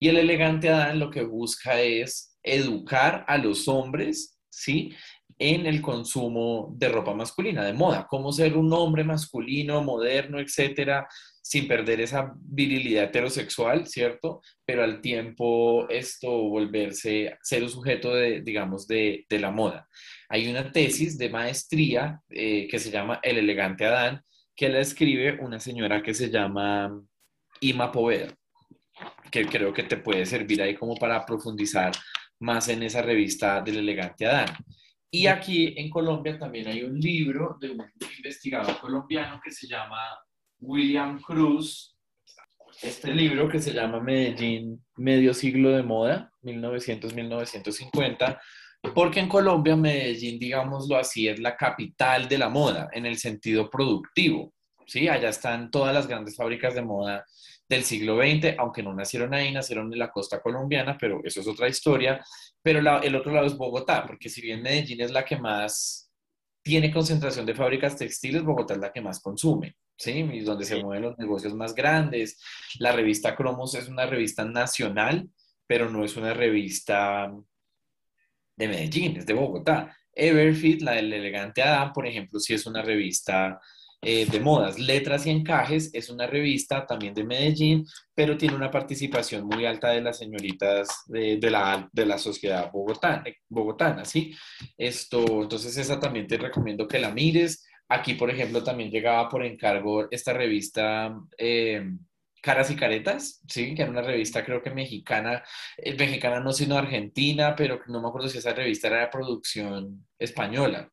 Y 0.00 0.08
el 0.08 0.18
Elegante 0.18 0.68
Adán 0.68 0.98
lo 0.98 1.10
que 1.10 1.22
busca 1.22 1.80
es 1.80 2.36
educar 2.42 3.24
a 3.28 3.38
los 3.38 3.68
hombres, 3.68 4.38
¿sí? 4.48 4.94
En 5.38 5.66
el 5.66 5.82
consumo 5.82 6.72
de 6.76 6.88
ropa 6.88 7.14
masculina, 7.14 7.64
de 7.64 7.74
moda, 7.74 8.06
cómo 8.08 8.32
ser 8.32 8.56
un 8.56 8.72
hombre 8.72 9.04
masculino, 9.04 9.82
moderno, 9.82 10.40
etcétera, 10.40 11.06
sin 11.42 11.68
perder 11.68 12.00
esa 12.00 12.32
virilidad 12.40 13.04
heterosexual, 13.04 13.86
¿cierto? 13.86 14.40
Pero 14.64 14.82
al 14.82 15.00
tiempo 15.00 15.88
esto 15.88 16.30
volverse, 16.30 17.36
ser 17.42 17.62
un 17.62 17.70
sujeto 17.70 18.14
de, 18.14 18.40
digamos, 18.40 18.88
de, 18.88 19.26
la 19.28 19.50
moda. 19.50 19.86
Hay 20.28 20.48
una 20.48 20.72
tesis 20.72 21.18
de 21.18 21.28
maestría 21.28 22.20
eh, 22.30 22.66
que 22.68 22.78
se 22.78 22.90
llama 22.90 23.20
El 23.22 23.38
elegante 23.38 23.84
Adán, 23.84 24.22
que 24.56 24.70
la 24.70 24.80
escribe 24.80 25.38
una 25.40 25.60
señora 25.60 26.02
que 26.02 26.14
se 26.14 26.30
llama 26.30 27.00
Ima 27.60 27.92
Poveda, 27.92 28.34
que 29.30 29.44
creo 29.44 29.72
que 29.72 29.82
te 29.82 29.98
puede 29.98 30.24
servir 30.24 30.62
ahí 30.62 30.74
como 30.74 30.96
para 30.96 31.24
profundizar 31.26 31.92
más 32.40 32.68
en 32.68 32.82
esa 32.82 33.02
revista 33.02 33.60
del 33.60 33.78
elegante 33.78 34.26
Adán. 34.26 34.48
Y 35.10 35.26
aquí 35.26 35.74
en 35.76 35.88
Colombia 35.88 36.38
también 36.38 36.68
hay 36.68 36.82
un 36.82 36.98
libro 36.98 37.56
de 37.60 37.70
un 37.70 37.84
investigador 38.16 38.78
colombiano 38.80 39.40
que 39.42 39.50
se 39.50 39.66
llama 39.66 39.98
William 40.60 41.20
Cruz. 41.20 41.96
Este 42.82 43.14
libro 43.14 43.48
que 43.48 43.58
se 43.58 43.72
llama 43.72 44.00
Medellín, 44.00 44.84
medio 44.96 45.32
siglo 45.32 45.70
de 45.70 45.82
moda, 45.82 46.30
1900-1950, 46.42 48.38
porque 48.94 49.20
en 49.20 49.28
Colombia 49.28 49.76
Medellín, 49.76 50.38
digámoslo 50.38 50.96
así, 50.96 51.28
es 51.28 51.38
la 51.40 51.56
capital 51.56 52.28
de 52.28 52.38
la 52.38 52.48
moda 52.50 52.88
en 52.92 53.06
el 53.06 53.16
sentido 53.16 53.70
productivo. 53.70 54.52
¿sí? 54.86 55.08
Allá 55.08 55.30
están 55.30 55.70
todas 55.70 55.94
las 55.94 56.06
grandes 56.06 56.36
fábricas 56.36 56.74
de 56.74 56.82
moda 56.82 57.24
del 57.68 57.82
siglo 57.82 58.16
XX, 58.16 58.54
aunque 58.58 58.82
no 58.82 58.94
nacieron 58.94 59.34
ahí, 59.34 59.52
nacieron 59.52 59.92
en 59.92 59.98
la 59.98 60.10
costa 60.10 60.40
colombiana, 60.40 60.96
pero 60.98 61.20
eso 61.24 61.40
es 61.40 61.48
otra 61.48 61.68
historia. 61.68 62.24
Pero 62.66 62.80
el 62.80 63.14
otro 63.14 63.32
lado 63.32 63.46
es 63.46 63.56
Bogotá, 63.56 64.04
porque 64.04 64.28
si 64.28 64.40
bien 64.40 64.60
Medellín 64.60 65.00
es 65.00 65.12
la 65.12 65.24
que 65.24 65.38
más 65.38 66.10
tiene 66.64 66.92
concentración 66.92 67.46
de 67.46 67.54
fábricas 67.54 67.96
textiles, 67.96 68.42
Bogotá 68.42 68.74
es 68.74 68.80
la 68.80 68.92
que 68.92 69.00
más 69.00 69.20
consume, 69.20 69.76
¿sí? 69.96 70.28
Y 70.32 70.40
donde 70.40 70.64
se 70.64 70.82
mueven 70.82 71.04
los 71.04 71.16
negocios 71.16 71.54
más 71.54 71.76
grandes. 71.76 72.42
La 72.80 72.90
revista 72.90 73.36
Cromos 73.36 73.76
es 73.76 73.86
una 73.86 74.06
revista 74.06 74.44
nacional, 74.44 75.30
pero 75.64 75.88
no 75.88 76.04
es 76.04 76.16
una 76.16 76.34
revista 76.34 77.32
de 78.56 78.66
Medellín, 78.66 79.18
es 79.18 79.26
de 79.26 79.34
Bogotá. 79.34 79.96
Everfit, 80.12 80.82
la 80.82 80.94
del 80.94 81.12
elegante 81.12 81.62
Adam, 81.62 81.92
por 81.92 82.04
ejemplo, 82.04 82.40
sí 82.40 82.54
es 82.54 82.66
una 82.66 82.82
revista 82.82 83.60
eh, 84.02 84.26
de 84.26 84.40
modas. 84.40 84.78
Letras 84.78 85.26
y 85.26 85.30
Encajes 85.30 85.90
es 85.92 86.10
una 86.10 86.26
revista 86.26 86.86
también 86.86 87.14
de 87.14 87.24
Medellín, 87.24 87.84
pero 88.14 88.36
tiene 88.36 88.54
una 88.54 88.70
participación 88.70 89.46
muy 89.46 89.64
alta 89.64 89.90
de 89.90 90.02
las 90.02 90.18
señoritas 90.18 90.88
de, 91.06 91.38
la, 91.50 91.88
de 91.92 92.06
la 92.06 92.18
sociedad 92.18 92.70
bogotana, 92.70 93.24
bogotana, 93.48 94.04
¿sí? 94.04 94.36
Esto, 94.76 95.42
entonces 95.42 95.76
esa 95.76 95.98
también 95.98 96.26
te 96.26 96.36
recomiendo 96.36 96.86
que 96.86 96.98
la 96.98 97.10
mires. 97.10 97.66
Aquí, 97.88 98.14
por 98.14 98.30
ejemplo, 98.30 98.62
también 98.62 98.90
llegaba 98.90 99.28
por 99.28 99.44
encargo 99.44 100.08
esta 100.10 100.32
revista 100.32 101.16
eh, 101.38 101.84
Caras 102.42 102.70
y 102.70 102.76
Caretas, 102.76 103.42
¿sí? 103.48 103.74
Que 103.74 103.82
era 103.82 103.90
una 103.90 104.02
revista 104.02 104.44
creo 104.44 104.62
que 104.62 104.70
mexicana, 104.70 105.42
eh, 105.78 105.94
mexicana 105.96 106.38
no 106.38 106.52
sino 106.52 106.76
argentina, 106.76 107.56
pero 107.56 107.80
no 107.88 108.00
me 108.00 108.08
acuerdo 108.08 108.28
si 108.28 108.38
esa 108.38 108.52
revista 108.52 108.88
era 108.88 109.00
de 109.00 109.08
producción 109.08 110.06
española 110.18 110.92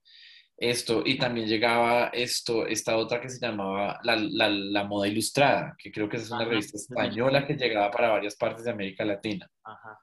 esto, 0.69 1.03
y 1.05 1.17
también 1.17 1.47
llegaba 1.47 2.07
esto, 2.07 2.65
esta 2.65 2.97
otra 2.97 3.19
que 3.19 3.29
se 3.29 3.39
llamaba 3.39 3.99
La, 4.03 4.15
la, 4.15 4.83
Moda 4.83 5.07
Ilustrada, 5.07 5.75
que 5.77 5.91
creo 5.91 6.07
que 6.07 6.17
es 6.17 6.31
una 6.31 6.45
revista 6.45 6.77
española 6.77 7.45
que 7.45 7.55
llegaba 7.55 7.91
para 7.91 8.09
varias 8.09 8.35
partes 8.35 8.65
de 8.65 8.71
América 8.71 9.03
Latina. 9.03 9.49
Ajá. 9.63 9.99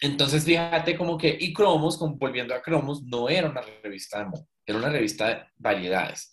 Entonces, 0.00 0.44
fíjate 0.44 0.96
como 0.96 1.16
que, 1.16 1.36
y 1.38 1.52
Cromos, 1.52 1.98
volviendo 2.18 2.54
a 2.54 2.60
Cromos, 2.60 3.02
no 3.04 3.28
era 3.28 3.48
una 3.48 3.62
revista 3.82 4.18
de 4.18 4.24
moda, 4.26 4.46
era 4.66 4.78
una 4.78 4.88
revista 4.88 5.28
de 5.28 5.42
variedades. 5.56 6.32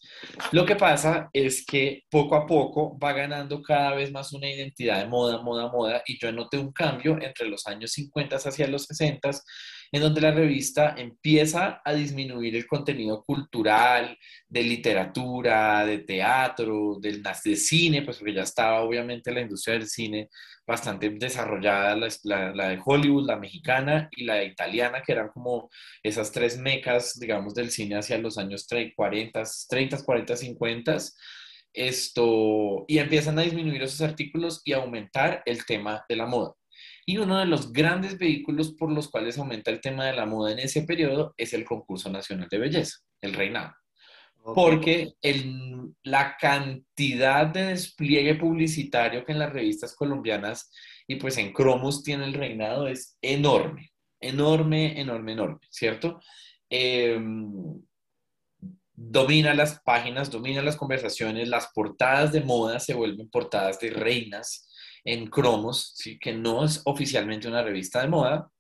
Lo 0.52 0.66
que 0.66 0.76
pasa 0.76 1.30
es 1.34 1.66
que 1.66 2.04
poco 2.10 2.36
a 2.36 2.46
poco 2.46 2.98
va 2.98 3.14
ganando 3.14 3.62
cada 3.62 3.96
vez 3.96 4.12
más 4.12 4.32
una 4.34 4.50
identidad 4.50 5.00
de 5.00 5.08
moda, 5.08 5.42
moda, 5.42 5.70
moda, 5.70 6.02
y 6.06 6.18
yo 6.20 6.32
noté 6.32 6.58
un 6.58 6.72
cambio 6.72 7.18
entre 7.22 7.48
los 7.48 7.68
años 7.68 7.92
50 7.92 8.38
hacia 8.38 8.68
los 8.68 8.86
60 8.86 9.32
en 9.94 10.02
donde 10.02 10.22
la 10.22 10.32
revista 10.32 10.96
empieza 10.98 11.82
a 11.84 11.94
disminuir 11.94 12.56
el 12.56 12.66
contenido 12.66 13.24
cultural, 13.24 14.18
de 14.48 14.64
literatura, 14.64 15.86
de 15.86 16.00
teatro, 16.00 16.98
del, 17.02 17.22
de 17.22 17.56
cine, 17.58 18.02
pues 18.02 18.18
porque 18.18 18.34
ya 18.34 18.44
estaba 18.44 18.82
obviamente 18.82 19.34
la 19.34 19.42
industria 19.42 19.78
del 19.78 19.88
cine 19.88 20.30
bastante 20.72 21.10
desarrollada, 21.10 21.96
la, 22.24 22.70
de 22.70 22.80
Hollywood, 22.84 23.28
la 23.28 23.36
mexicana 23.36 24.10
y 24.12 24.24
la 24.24 24.44
italiana, 24.44 25.04
que 25.06 25.12
eran 25.12 25.28
como 25.28 25.70
esas 26.02 26.32
tres 26.32 26.58
mecas, 26.58 27.20
digamos, 27.20 27.54
del 27.54 27.72
cine 27.72 27.98
hacia 27.98 28.18
los 28.18 28.38
años 28.38 28.68
30, 28.68 28.96
40, 28.96 29.44
30, 29.70 30.04
40, 30.04 30.38
50 30.38 30.98
esto, 31.74 32.86
y 32.88 32.98
empiezan 32.98 33.38
a 33.40 33.44
disminuir 33.44 33.84
esos 33.84 34.02
artículos 34.02 34.62
y 34.66 34.74
aumentar 34.74 35.42
el 35.46 35.66
tema 35.66 36.04
de 36.08 36.16
la 36.16 36.26
moda. 36.26 36.54
Y 37.06 37.18
uno 37.18 37.40
de 37.40 37.46
los 37.46 37.72
grandes 37.74 38.18
vehículos 38.18 38.74
por 38.74 38.92
los 38.92 39.10
cuales 39.10 39.38
aumenta 39.38 39.72
el 39.72 39.82
tema 39.82 40.06
de 40.06 40.14
la 40.14 40.26
moda 40.26 40.52
en 40.52 40.60
ese 40.60 40.84
periodo 40.84 41.34
es 41.38 41.54
el 41.54 41.66
concurso 41.66 42.10
nacional 42.10 42.48
de 42.50 42.60
belleza, 42.60 42.98
el 43.22 43.34
reinado. 43.34 43.74
Porque 44.44 45.14
la 46.04 46.36
cantidad 46.38 47.46
de 47.48 47.66
despliegue 47.66 48.36
publicitario 48.36 49.24
que 49.24 49.34
en 49.34 49.40
las 49.40 49.54
revistas 49.54 49.96
colombianas 49.96 50.72
y 51.08 51.16
pues 51.16 51.38
en 51.38 51.54
Cromos 51.54 52.04
tiene 52.04 52.26
el 52.26 52.34
reinado 52.34 52.88
es 52.88 53.18
enorme, 53.22 53.92
enorme, 54.20 55.00
enorme, 55.00 55.34
enorme, 55.34 55.60
¿cierto? 55.70 56.20
Em, 56.70 57.82
domina 58.94 59.54
las 59.54 59.80
páginas, 59.82 60.32
domina 60.32 60.62
las 60.62 60.78
conversaciones, 60.78 61.48
las 61.48 61.68
portadas 61.74 62.32
de 62.32 62.42
moda 62.42 62.80
se 62.80 62.94
vuelven 62.94 63.30
portadas 63.30 63.80
de 63.80 63.90
reinas, 63.92 64.68
en 65.04 65.28
Cromos, 65.28 65.96
que 66.20 66.34
no 66.34 66.64
es 66.64 66.82
oficialmente 66.86 67.48
una 67.48 67.64
revista 67.64 68.02
de 68.02 68.08
moda, 68.08 68.52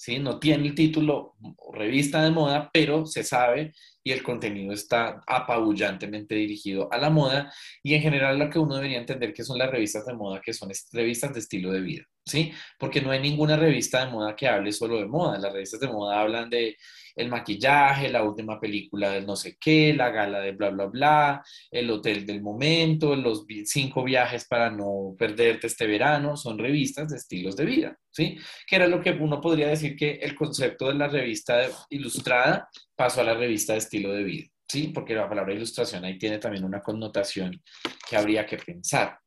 ¿sí? 0.00 0.18
no 0.18 0.38
tiene 0.40 0.68
el 0.68 0.74
título 0.74 1.34
revista 1.74 2.24
de 2.24 2.30
moda, 2.30 2.70
pero 2.72 3.04
se 3.04 3.22
sabe 3.22 3.74
y 4.02 4.12
el 4.12 4.22
contenido 4.22 4.72
está 4.72 5.20
apabullantemente 5.26 6.34
dirigido 6.34 6.88
a 6.90 6.96
la 6.96 7.10
moda 7.10 7.52
y 7.82 7.92
en 7.92 8.00
general 8.00 8.38
lo 8.38 8.48
que 8.48 8.58
uno 8.58 8.76
debería 8.76 8.98
entender 8.98 9.34
que 9.34 9.44
son 9.44 9.58
las 9.58 9.70
revistas 9.70 10.06
de 10.06 10.14
moda, 10.14 10.40
que 10.40 10.54
son 10.54 10.70
revistas 10.92 11.34
de 11.34 11.40
estilo 11.40 11.70
de 11.70 11.82
vida, 11.82 12.04
¿sí? 12.24 12.50
Porque 12.78 13.02
no 13.02 13.10
hay 13.10 13.20
ninguna 13.20 13.58
revista 13.58 14.02
de 14.02 14.10
moda 14.10 14.34
que 14.34 14.48
hable 14.48 14.72
solo 14.72 14.96
de 14.96 15.06
moda, 15.06 15.38
las 15.38 15.52
revistas 15.52 15.80
de 15.80 15.88
moda 15.88 16.18
hablan 16.18 16.48
de 16.48 16.78
el 17.20 17.28
maquillaje, 17.28 18.08
la 18.08 18.22
última 18.22 18.58
película 18.58 19.10
del 19.10 19.26
no 19.26 19.36
sé 19.36 19.56
qué, 19.60 19.94
la 19.94 20.10
gala 20.10 20.40
de 20.40 20.52
bla, 20.52 20.70
bla, 20.70 20.86
bla, 20.86 21.44
el 21.70 21.90
hotel 21.90 22.26
del 22.26 22.42
momento, 22.42 23.14
los 23.14 23.44
cinco 23.64 24.04
viajes 24.04 24.46
para 24.46 24.70
no 24.70 25.14
perderte 25.18 25.66
este 25.66 25.86
verano, 25.86 26.36
son 26.36 26.58
revistas 26.58 27.10
de 27.10 27.16
estilos 27.16 27.56
de 27.56 27.64
vida, 27.64 27.98
¿sí? 28.10 28.38
Que 28.66 28.76
era 28.76 28.86
lo 28.86 29.00
que 29.00 29.10
uno 29.10 29.40
podría 29.40 29.68
decir 29.68 29.96
que 29.96 30.12
el 30.22 30.34
concepto 30.34 30.88
de 30.88 30.94
la 30.94 31.08
revista 31.08 31.60
ilustrada 31.90 32.68
pasó 32.96 33.20
a 33.20 33.24
la 33.24 33.34
revista 33.34 33.74
de 33.74 33.80
estilo 33.80 34.12
de 34.12 34.24
vida, 34.24 34.48
¿sí? 34.66 34.88
Porque 34.94 35.14
la 35.14 35.28
palabra 35.28 35.54
ilustración 35.54 36.04
ahí 36.04 36.18
tiene 36.18 36.38
también 36.38 36.64
una 36.64 36.80
connotación 36.80 37.62
que 38.08 38.16
habría 38.16 38.46
que 38.46 38.56
pensar. 38.56 39.18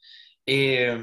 Eh, 0.45 0.97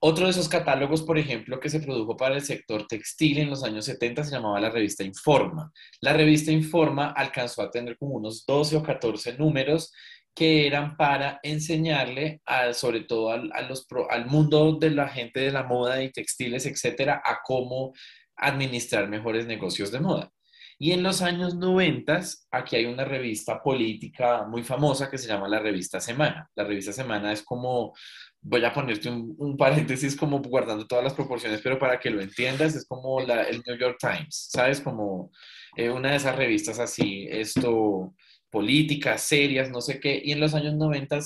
otro 0.00 0.26
de 0.26 0.30
esos 0.30 0.48
catálogos, 0.48 1.02
por 1.02 1.18
ejemplo, 1.18 1.58
que 1.58 1.70
se 1.70 1.80
produjo 1.80 2.16
para 2.16 2.36
el 2.36 2.42
sector 2.42 2.86
textil 2.86 3.38
en 3.38 3.50
los 3.50 3.64
años 3.64 3.84
70 3.84 4.24
se 4.24 4.30
llamaba 4.30 4.60
la 4.60 4.70
revista 4.70 5.02
Informa. 5.02 5.72
La 6.00 6.12
revista 6.12 6.52
Informa 6.52 7.10
alcanzó 7.10 7.62
a 7.62 7.70
tener 7.70 7.96
como 7.98 8.14
unos 8.14 8.46
12 8.46 8.76
o 8.76 8.82
14 8.82 9.36
números 9.36 9.92
que 10.34 10.68
eran 10.68 10.96
para 10.96 11.40
enseñarle, 11.42 12.40
sobre 12.72 13.00
todo 13.00 13.30
al, 13.30 13.50
al 13.52 14.26
mundo 14.26 14.78
de 14.78 14.90
la 14.90 15.08
gente 15.08 15.40
de 15.40 15.50
la 15.50 15.64
moda 15.64 16.00
y 16.00 16.12
textiles, 16.12 16.64
etcétera, 16.66 17.20
a 17.24 17.40
cómo 17.44 17.92
administrar 18.36 19.08
mejores 19.08 19.46
negocios 19.46 19.90
de 19.90 19.98
moda. 19.98 20.32
Y 20.80 20.92
en 20.92 21.02
los 21.02 21.22
años 21.22 21.56
90, 21.56 22.20
aquí 22.52 22.76
hay 22.76 22.86
una 22.86 23.04
revista 23.04 23.60
política 23.60 24.44
muy 24.44 24.62
famosa 24.62 25.10
que 25.10 25.18
se 25.18 25.26
llama 25.26 25.48
la 25.48 25.58
revista 25.58 26.00
Semana. 26.00 26.48
La 26.54 26.62
revista 26.62 26.92
Semana 26.92 27.32
es 27.32 27.42
como 27.42 27.94
voy 28.40 28.64
a 28.64 28.72
ponerte 28.72 29.10
un, 29.10 29.56
paréntesis 29.56 30.16
como 30.16 30.40
guardando 30.40 30.86
todas 30.86 31.04
las 31.04 31.14
proporciones, 31.14 31.60
pero 31.62 31.78
para 31.78 31.98
que 31.98 32.10
lo 32.10 32.20
entiendas, 32.20 32.74
es 32.74 32.86
como 32.86 33.20
la, 33.20 33.42
el 33.42 33.62
New 33.66 33.76
York 33.76 33.98
Times, 34.00 34.48
¿sabes? 34.50 34.80
Como 34.80 35.30
eh, 35.76 35.90
una 35.90 36.10
de 36.10 36.16
esas 36.16 36.36
revistas 36.36 36.78
así, 36.78 37.26
esto, 37.30 38.14
políticas, 38.50 39.22
serias, 39.22 39.70
no 39.70 39.80
sé 39.80 40.00
qué, 40.00 40.20
y 40.24 40.32
en 40.32 40.40
los 40.40 40.54
años 40.54 40.74
90 40.74 41.18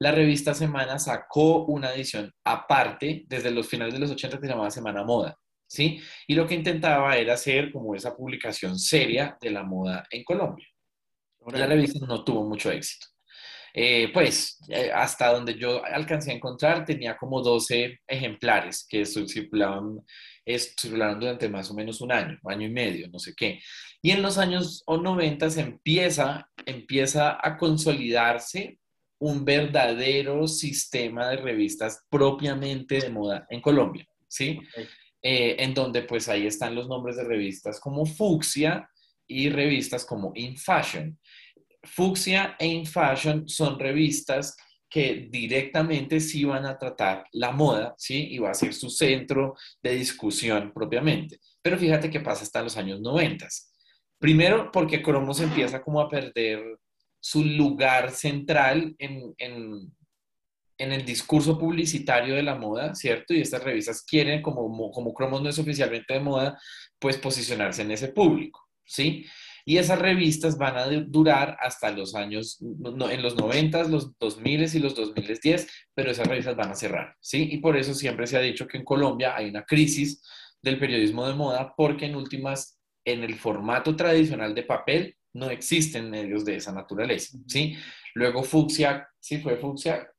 la 0.00 0.12
revista 0.12 0.54
Semana 0.54 0.98
sacó 0.98 1.64
una 1.64 1.92
edición 1.92 2.32
aparte, 2.44 3.24
desde 3.26 3.50
los 3.50 3.66
finales 3.66 3.94
de 3.94 4.00
los 4.00 4.10
80 4.10 4.38
que 4.38 4.46
se 4.46 4.52
llamaba 4.52 4.70
Semana 4.70 5.02
Moda, 5.02 5.36
¿sí? 5.66 6.00
Y 6.28 6.34
lo 6.34 6.46
que 6.46 6.54
intentaba 6.54 7.16
era 7.16 7.34
hacer 7.34 7.72
como 7.72 7.94
esa 7.94 8.16
publicación 8.16 8.78
seria 8.78 9.36
de 9.40 9.50
la 9.50 9.64
moda 9.64 10.06
en 10.10 10.22
Colombia. 10.22 10.66
La 11.52 11.66
revista 11.66 12.04
no 12.06 12.22
tuvo 12.24 12.44
mucho 12.44 12.70
éxito. 12.70 13.06
Eh, 13.74 14.10
pues 14.12 14.60
eh, 14.68 14.90
hasta 14.92 15.32
donde 15.32 15.54
yo 15.54 15.84
alcancé 15.84 16.32
a 16.32 16.34
encontrar 16.34 16.84
tenía 16.84 17.16
como 17.16 17.42
12 17.42 18.00
ejemplares 18.06 18.86
que 18.88 19.04
circulaban, 19.04 20.00
circularon 20.46 21.20
durante 21.20 21.48
más 21.48 21.70
o 21.70 21.74
menos 21.74 22.00
un 22.00 22.12
año, 22.12 22.38
año 22.44 22.66
y 22.66 22.70
medio, 22.70 23.08
no 23.08 23.18
sé 23.18 23.34
qué. 23.36 23.60
Y 24.00 24.10
en 24.10 24.22
los 24.22 24.38
años 24.38 24.82
90 24.86 25.46
empieza, 25.60 26.48
empieza 26.64 27.38
a 27.42 27.56
consolidarse 27.56 28.78
un 29.18 29.44
verdadero 29.44 30.46
sistema 30.46 31.28
de 31.28 31.36
revistas 31.36 32.04
propiamente 32.08 33.00
de 33.00 33.10
moda 33.10 33.46
en 33.50 33.60
Colombia, 33.60 34.06
¿sí? 34.28 34.60
Eh, 35.20 35.56
en 35.58 35.74
donde 35.74 36.02
pues 36.02 36.28
ahí 36.28 36.46
están 36.46 36.74
los 36.76 36.88
nombres 36.88 37.16
de 37.16 37.24
revistas 37.24 37.80
como 37.80 38.06
Fucsia 38.06 38.88
y 39.26 39.50
revistas 39.50 40.04
como 40.04 40.32
In 40.36 40.56
Fashion. 40.56 41.18
Fucsia 41.82 42.56
e 42.58 42.66
In 42.66 42.86
Fashion 42.86 43.48
son 43.48 43.78
revistas 43.78 44.56
que 44.88 45.28
directamente 45.30 46.18
sí 46.18 46.44
van 46.44 46.64
a 46.64 46.78
tratar 46.78 47.26
la 47.32 47.52
moda, 47.52 47.94
¿sí? 47.98 48.28
Y 48.30 48.38
va 48.38 48.50
a 48.50 48.54
ser 48.54 48.72
su 48.72 48.88
centro 48.88 49.54
de 49.82 49.94
discusión 49.94 50.72
propiamente. 50.72 51.38
Pero 51.60 51.76
fíjate 51.76 52.10
qué 52.10 52.20
pasa 52.20 52.42
hasta 52.44 52.62
los 52.62 52.76
años 52.76 53.00
90. 53.00 53.46
Primero, 54.18 54.70
porque 54.72 55.02
Cromos 55.02 55.40
empieza 55.40 55.82
como 55.82 56.00
a 56.00 56.08
perder 56.08 56.78
su 57.20 57.44
lugar 57.44 58.10
central 58.10 58.94
en, 58.98 59.34
en, 59.38 59.92
en, 60.78 60.92
el 60.92 61.04
discurso 61.04 61.58
publicitario 61.58 62.34
de 62.34 62.42
la 62.42 62.54
moda, 62.54 62.94
¿cierto? 62.94 63.34
Y 63.34 63.40
estas 63.40 63.62
revistas 63.62 64.02
quieren, 64.02 64.40
como, 64.40 64.90
como 64.90 65.12
Cromos 65.12 65.42
no 65.42 65.50
es 65.50 65.58
oficialmente 65.58 66.14
de 66.14 66.20
moda, 66.20 66.58
pues 66.98 67.18
posicionarse 67.18 67.82
en 67.82 67.90
ese 67.90 68.08
público, 68.08 68.68
¿sí? 68.84 69.26
Y 69.68 69.76
esas 69.76 69.98
revistas 69.98 70.56
van 70.56 70.78
a 70.78 70.86
durar 70.86 71.58
hasta 71.60 71.90
los 71.90 72.14
años, 72.14 72.58
en 72.62 73.22
los 73.22 73.36
90, 73.36 73.84
los 73.88 74.18
2000 74.18 74.74
y 74.74 74.78
los 74.78 74.94
2010, 74.94 75.68
pero 75.94 76.10
esas 76.10 76.26
revistas 76.26 76.56
van 76.56 76.70
a 76.70 76.74
cerrar, 76.74 77.14
¿sí? 77.20 77.50
Y 77.52 77.58
por 77.58 77.76
eso 77.76 77.92
siempre 77.92 78.26
se 78.26 78.38
ha 78.38 78.40
dicho 78.40 78.66
que 78.66 78.78
en 78.78 78.84
Colombia 78.86 79.36
hay 79.36 79.50
una 79.50 79.66
crisis 79.66 80.22
del 80.62 80.78
periodismo 80.78 81.28
de 81.28 81.34
moda, 81.34 81.74
porque 81.76 82.06
en 82.06 82.16
últimas, 82.16 82.80
en 83.04 83.22
el 83.22 83.34
formato 83.34 83.94
tradicional 83.94 84.54
de 84.54 84.62
papel, 84.62 85.14
no 85.34 85.50
existen 85.50 86.08
medios 86.08 86.46
de 86.46 86.56
esa 86.56 86.72
naturaleza, 86.72 87.36
¿sí? 87.46 87.76
Luego 88.14 88.44
Fuxia, 88.44 89.06
sí 89.20 89.36
fue 89.36 89.58
Fuxia, 89.58 90.10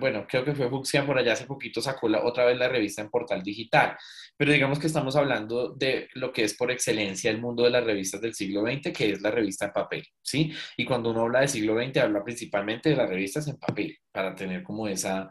bueno, 0.00 0.26
creo 0.28 0.44
que 0.44 0.54
fue 0.54 0.68
Fuxia 0.68 1.06
por 1.06 1.18
allá 1.18 1.32
hace 1.34 1.46
poquito 1.46 1.80
sacó 1.80 2.08
otra 2.22 2.44
vez 2.44 2.58
la 2.58 2.68
revista 2.68 3.02
en 3.02 3.10
portal 3.10 3.42
digital, 3.42 3.96
pero 4.36 4.52
digamos 4.52 4.78
que 4.78 4.88
estamos 4.88 5.14
hablando 5.16 5.74
de 5.74 6.08
lo 6.14 6.32
que 6.32 6.44
es 6.44 6.54
por 6.54 6.70
excelencia 6.70 7.30
el 7.30 7.40
mundo 7.40 7.64
de 7.64 7.70
las 7.70 7.84
revistas 7.84 8.20
del 8.20 8.34
siglo 8.34 8.62
XX, 8.62 8.92
que 8.92 9.10
es 9.12 9.22
la 9.22 9.30
revista 9.30 9.66
en 9.66 9.72
papel, 9.72 10.04
¿sí? 10.22 10.52
Y 10.76 10.84
cuando 10.84 11.10
uno 11.10 11.22
habla 11.22 11.40
del 11.40 11.48
siglo 11.48 11.80
XX, 11.80 11.98
habla 11.98 12.24
principalmente 12.24 12.90
de 12.90 12.96
las 12.96 13.08
revistas 13.08 13.46
en 13.48 13.56
papel, 13.56 13.96
para 14.12 14.34
tener 14.34 14.62
como 14.62 14.88
esa, 14.88 15.30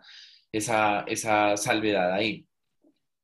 esa, 0.52 1.02
esa 1.02 1.58
salvedad 1.58 2.14
ahí. 2.14 2.48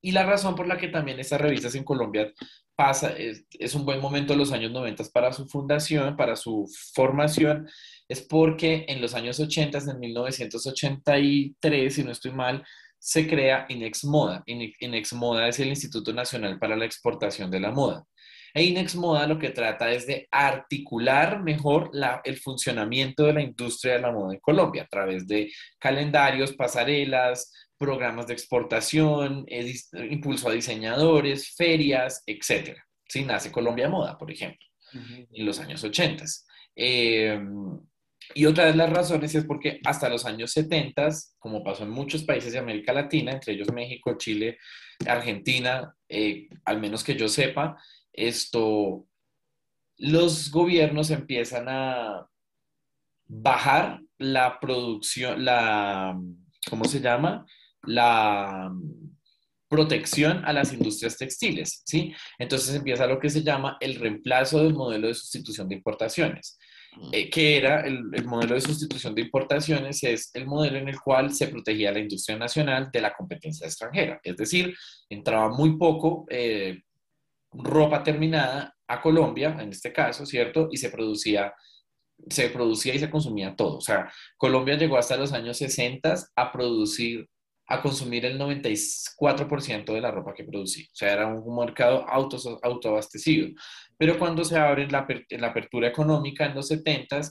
Y 0.01 0.11
la 0.11 0.25
razón 0.25 0.55
por 0.55 0.67
la 0.67 0.77
que 0.77 0.89
también 0.89 1.19
estas 1.19 1.39
revistas 1.39 1.75
en 1.75 1.85
Colombia 1.85 2.31
pasa, 2.75 3.09
es, 3.17 3.45
es 3.51 3.75
un 3.75 3.85
buen 3.85 4.01
momento 4.01 4.35
los 4.35 4.51
años 4.51 4.71
90 4.71 5.03
para 5.13 5.31
su 5.33 5.47
fundación, 5.47 6.15
para 6.17 6.35
su 6.35 6.67
formación, 6.93 7.67
es 8.07 8.21
porque 8.21 8.85
en 8.87 9.01
los 9.01 9.13
años 9.13 9.39
80, 9.39 9.77
en 9.77 9.99
1983, 9.99 11.93
si 11.93 12.03
no 12.03 12.11
estoy 12.11 12.31
mal, 12.31 12.63
se 12.99 13.27
crea 13.27 13.65
INEX 13.69 14.05
Moda. 14.05 14.43
INEX 14.45 15.13
Moda 15.13 15.47
es 15.49 15.59
el 15.59 15.67
Instituto 15.67 16.13
Nacional 16.13 16.57
para 16.57 16.77
la 16.77 16.85
Exportación 16.85 17.51
de 17.51 17.59
la 17.59 17.71
Moda. 17.71 18.05
E 18.53 18.63
INEX 18.63 18.95
Moda 18.95 19.27
lo 19.27 19.39
que 19.39 19.49
trata 19.49 19.91
es 19.91 20.05
de 20.05 20.27
articular 20.31 21.41
mejor 21.41 21.91
el 22.23 22.37
funcionamiento 22.37 23.25
de 23.25 23.33
la 23.33 23.41
industria 23.41 23.93
de 23.93 24.01
la 24.01 24.11
moda 24.11 24.35
en 24.35 24.39
Colombia 24.39 24.83
a 24.83 24.87
través 24.87 25.27
de 25.27 25.51
calendarios, 25.79 26.53
pasarelas, 26.53 27.51
programas 27.77 28.27
de 28.27 28.33
exportación, 28.33 29.45
impulso 30.09 30.49
a 30.49 30.53
diseñadores, 30.53 31.55
ferias, 31.55 32.23
etc. 32.25 32.77
Si 33.07 33.23
nace 33.23 33.51
Colombia 33.51 33.89
Moda, 33.89 34.17
por 34.17 34.31
ejemplo. 34.31 34.65
en 34.93 35.45
los 35.45 35.59
años 35.59 35.83
80. 35.83 36.23
Eh, 36.75 37.39
y 38.35 38.45
otra 38.45 38.65
de 38.65 38.75
las 38.75 38.89
razones 38.89 39.35
es 39.35 39.45
porque 39.45 39.79
hasta 39.85 40.09
los 40.09 40.25
años 40.25 40.51
70, 40.51 41.09
como 41.39 41.63
pasó 41.63 41.83
en 41.83 41.89
muchos 41.89 42.23
países 42.23 42.53
de 42.53 42.59
América 42.59 42.93
Latina, 42.93 43.31
entre 43.31 43.53
ellos 43.53 43.71
México, 43.73 44.17
Chile, 44.17 44.57
Argentina, 45.05 45.93
eh, 46.07 46.47
al 46.65 46.79
menos 46.79 47.03
que 47.03 47.15
yo 47.15 47.27
sepa, 47.27 47.77
esto, 48.11 49.05
los 49.97 50.51
gobiernos 50.51 51.11
empiezan 51.11 51.67
a 51.67 52.27
bajar 53.25 53.99
la 54.17 54.59
producción, 54.59 55.43
la, 55.43 56.17
¿cómo 56.69 56.85
se 56.85 57.01
llama? 57.01 57.45
La 57.83 58.71
protección 59.67 60.45
a 60.45 60.53
las 60.53 60.71
industrias 60.71 61.17
textiles, 61.17 61.81
¿sí? 61.85 62.13
Entonces 62.37 62.75
empieza 62.75 63.07
lo 63.07 63.19
que 63.19 63.29
se 63.29 63.41
llama 63.41 63.77
el 63.79 63.95
reemplazo 63.95 64.63
del 64.63 64.75
modelo 64.75 65.07
de 65.07 65.15
sustitución 65.15 65.67
de 65.67 65.75
importaciones. 65.75 66.59
Eh, 67.11 67.29
que 67.29 67.57
era 67.57 67.81
el, 67.81 68.03
modelo 68.25 68.53
de 68.53 68.61
sustitución 68.61 69.15
de 69.15 69.21
importaciones, 69.21 70.03
es 70.03 70.29
el 70.35 70.45
modelo 70.45 70.77
en 70.77 70.89
el 70.89 70.99
cual 70.99 71.33
se 71.33 71.47
protegía 71.47 71.91
la 71.91 71.99
industria 71.99 72.37
nacional 72.37 72.89
de 72.91 73.01
la 73.01 73.13
competencia 73.13 73.65
extranjera. 73.65 74.19
Es 74.23 74.37
decir, 74.37 74.75
entraba 75.09 75.49
muy 75.49 75.75
poco 75.77 76.25
eh, 76.29 76.81
ropa 77.51 78.03
terminada 78.03 78.75
a 78.87 79.01
Colombia, 79.01 79.57
en 79.59 79.69
este 79.69 79.91
caso, 79.91 80.25
¿cierto? 80.25 80.69
Y 80.71 80.77
se 80.77 80.89
producía, 80.89 81.53
se 82.29 82.49
producía 82.49 82.93
y 82.93 82.99
se 82.99 83.09
consumía 83.09 83.55
todo. 83.55 83.77
O 83.77 83.81
sea, 83.81 84.11
Colombia 84.37 84.77
llegó 84.77 84.97
hasta 84.97 85.17
los 85.17 85.33
años 85.33 85.57
60 85.57 86.15
a 86.35 86.51
producir 86.51 87.27
a 87.73 87.81
consumir 87.81 88.25
el 88.25 88.39
94% 88.39 89.93
de 89.93 90.01
la 90.01 90.11
ropa 90.11 90.33
que 90.33 90.43
producía. 90.43 90.85
O 90.85 90.95
sea, 90.95 91.13
era 91.13 91.27
un 91.27 91.55
mercado 91.55 92.07
auto, 92.07 92.37
autoabastecido. 92.61 93.49
Pero 93.97 94.19
cuando 94.19 94.43
se 94.43 94.57
abre 94.57 94.87
la, 94.89 95.07
apertura 95.47 95.87
económica 95.87 96.45
en 96.45 96.55
los 96.55 96.67
70 96.67 97.21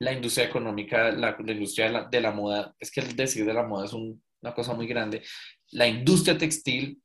la 0.00 0.12
industria 0.12 0.46
económica, 0.46 1.12
la, 1.12 1.36
industria 1.46 2.08
de 2.10 2.20
la, 2.20 2.32
moda, 2.32 2.74
es 2.80 2.90
que 2.90 3.00
el 3.00 3.14
decir 3.14 3.46
de 3.46 3.54
la 3.54 3.62
moda 3.62 3.84
es 3.84 3.92
una 3.92 4.54
cosa 4.54 4.74
muy 4.74 4.88
grande, 4.88 5.22
la 5.70 5.86
industria 5.86 6.36
textil 6.36 7.00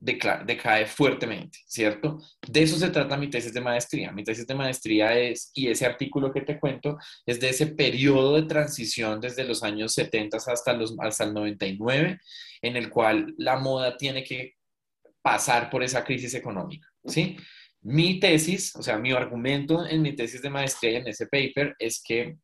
decae 0.00 0.86
fuertemente, 0.86 1.58
¿cierto? 1.66 2.18
De 2.46 2.62
eso 2.62 2.76
se 2.76 2.90
trata 2.90 3.16
mi 3.16 3.28
tesis 3.28 3.52
de 3.52 3.60
maestría. 3.60 4.12
Mi 4.12 4.22
tesis 4.22 4.46
de 4.46 4.54
maestría 4.54 5.18
es, 5.18 5.50
y 5.54 5.68
ese 5.68 5.86
artículo 5.86 6.32
que 6.32 6.42
te 6.42 6.58
cuento, 6.58 6.98
es 7.26 7.40
de 7.40 7.48
ese 7.48 7.66
periodo 7.68 8.36
de 8.36 8.44
transición 8.44 9.20
desde 9.20 9.44
los 9.44 9.62
años 9.62 9.94
70 9.94 10.36
hasta, 10.36 10.72
los, 10.72 10.94
hasta 11.00 11.24
el 11.24 11.34
99, 11.34 12.20
en 12.62 12.76
el 12.76 12.90
cual 12.90 13.34
la 13.38 13.56
moda 13.56 13.96
tiene 13.96 14.22
que 14.22 14.54
pasar 15.20 15.68
por 15.68 15.82
esa 15.82 16.04
crisis 16.04 16.34
económica, 16.34 16.88
¿sí? 17.04 17.36
Mi 17.80 18.20
tesis, 18.20 18.74
o 18.76 18.82
sea, 18.82 18.98
mi 18.98 19.12
argumento 19.12 19.86
en 19.86 20.02
mi 20.02 20.14
tesis 20.14 20.42
de 20.42 20.50
maestría 20.50 20.92
y 20.92 20.96
en 20.96 21.08
ese 21.08 21.26
paper 21.26 21.74
es 21.78 22.02
que 22.02 22.36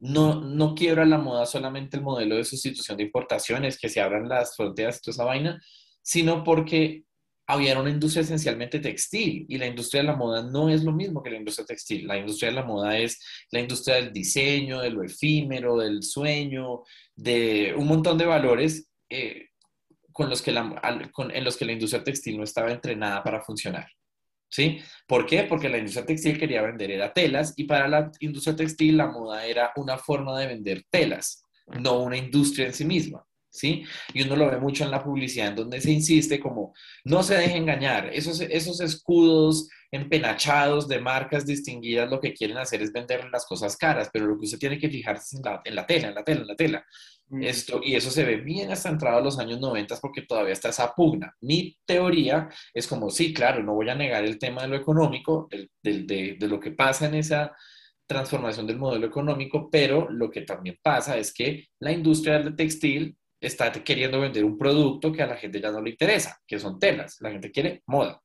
no, 0.00 0.40
no 0.40 0.74
quiebra 0.74 1.04
la 1.04 1.18
moda 1.18 1.46
solamente 1.46 1.96
el 1.96 2.02
modelo 2.02 2.36
de 2.36 2.44
sustitución 2.44 2.96
de 2.96 3.04
importaciones, 3.04 3.78
que 3.78 3.88
se 3.88 4.00
abran 4.00 4.28
las 4.28 4.56
fronteras 4.56 4.98
y 4.98 5.00
toda 5.00 5.12
esa 5.14 5.24
vaina, 5.24 5.60
sino 6.08 6.42
porque 6.42 7.04
había 7.46 7.78
una 7.78 7.90
industria 7.90 8.22
esencialmente 8.22 8.80
textil 8.80 9.44
y 9.46 9.58
la 9.58 9.66
industria 9.66 10.00
de 10.00 10.06
la 10.06 10.16
moda 10.16 10.42
no 10.42 10.70
es 10.70 10.82
lo 10.82 10.90
mismo 10.90 11.22
que 11.22 11.28
la 11.28 11.36
industria 11.36 11.66
textil. 11.66 12.06
La 12.06 12.16
industria 12.16 12.48
de 12.48 12.54
la 12.54 12.64
moda 12.64 12.96
es 12.96 13.22
la 13.50 13.60
industria 13.60 13.96
del 13.96 14.10
diseño, 14.10 14.80
de 14.80 14.88
lo 14.88 15.02
efímero, 15.02 15.76
del 15.76 16.02
sueño, 16.02 16.82
de 17.14 17.74
un 17.76 17.86
montón 17.86 18.16
de 18.16 18.24
valores 18.24 18.88
eh, 19.10 19.48
con 20.10 20.30
los 20.30 20.40
que 20.40 20.50
en 20.50 21.44
los 21.44 21.56
que 21.58 21.66
la 21.66 21.72
industria 21.72 22.02
textil 22.02 22.38
no 22.38 22.44
estaba 22.44 22.72
entrenada 22.72 23.22
para 23.22 23.42
funcionar. 23.42 23.86
¿Sí? 24.50 24.78
¿Por 25.06 25.26
qué? 25.26 25.42
Porque 25.42 25.68
la 25.68 25.76
industria 25.76 26.06
textil 26.06 26.38
quería 26.38 26.62
vender 26.62 26.90
era 26.90 27.12
telas 27.12 27.52
y 27.54 27.64
para 27.64 27.86
la 27.86 28.10
industria 28.20 28.56
textil 28.56 28.96
la 28.96 29.08
moda 29.08 29.44
era 29.44 29.72
una 29.76 29.98
forma 29.98 30.40
de 30.40 30.46
vender 30.46 30.84
telas, 30.88 31.42
no 31.66 32.00
una 32.00 32.16
industria 32.16 32.66
en 32.68 32.72
sí 32.72 32.86
misma. 32.86 33.27
¿Sí? 33.50 33.84
Y 34.14 34.22
uno 34.22 34.36
lo 34.36 34.50
ve 34.50 34.58
mucho 34.58 34.84
en 34.84 34.90
la 34.90 35.02
publicidad, 35.02 35.48
en 35.48 35.56
donde 35.56 35.80
se 35.80 35.90
insiste 35.90 36.40
como, 36.40 36.74
no 37.04 37.22
se 37.22 37.36
deje 37.36 37.56
engañar, 37.56 38.10
esos, 38.12 38.40
esos 38.40 38.80
escudos 38.80 39.68
empenachados 39.90 40.86
de 40.86 41.00
marcas 41.00 41.46
distinguidas 41.46 42.10
lo 42.10 42.20
que 42.20 42.34
quieren 42.34 42.58
hacer 42.58 42.82
es 42.82 42.92
vender 42.92 43.26
las 43.32 43.46
cosas 43.46 43.76
caras, 43.76 44.10
pero 44.12 44.26
lo 44.26 44.38
que 44.38 44.44
usted 44.44 44.58
tiene 44.58 44.78
que 44.78 44.90
fijarse 44.90 45.22
es 45.22 45.34
en 45.34 45.42
la, 45.42 45.62
en 45.64 45.74
la 45.74 45.86
tela, 45.86 46.08
en 46.08 46.14
la 46.14 46.24
tela, 46.24 46.40
en 46.42 46.46
la 46.46 46.56
tela. 46.56 46.86
Mm. 47.28 47.42
Esto, 47.42 47.80
y 47.82 47.94
eso 47.94 48.10
se 48.10 48.24
ve 48.24 48.36
bien 48.36 48.70
hasta 48.70 48.90
entrado 48.90 49.18
a 49.18 49.22
los 49.22 49.38
años 49.38 49.60
90 49.60 49.96
porque 50.00 50.22
todavía 50.22 50.52
está 50.52 50.68
esa 50.68 50.92
pugna. 50.94 51.34
Mi 51.40 51.76
teoría 51.86 52.48
es 52.74 52.86
como, 52.86 53.10
sí, 53.10 53.32
claro, 53.32 53.62
no 53.62 53.74
voy 53.74 53.88
a 53.88 53.94
negar 53.94 54.24
el 54.24 54.38
tema 54.38 54.62
de 54.62 54.68
lo 54.68 54.76
económico, 54.76 55.48
de, 55.50 55.68
de 55.82 56.48
lo 56.48 56.60
que 56.60 56.72
pasa 56.72 57.06
en 57.06 57.14
esa 57.14 57.52
transformación 58.06 58.66
del 58.66 58.78
modelo 58.78 59.06
económico, 59.06 59.68
pero 59.70 60.08
lo 60.10 60.30
que 60.30 60.40
también 60.40 60.78
pasa 60.82 61.18
es 61.18 61.32
que 61.32 61.68
la 61.78 61.92
industria 61.92 62.38
del 62.38 62.56
textil 62.56 63.17
está 63.40 63.72
queriendo 63.72 64.20
vender 64.20 64.44
un 64.44 64.58
producto 64.58 65.12
que 65.12 65.22
a 65.22 65.26
la 65.26 65.36
gente 65.36 65.60
ya 65.60 65.70
no 65.70 65.80
le 65.80 65.90
interesa, 65.90 66.40
que 66.46 66.58
son 66.58 66.78
telas. 66.78 67.16
La 67.20 67.30
gente 67.30 67.50
quiere 67.50 67.82
moda. 67.86 68.20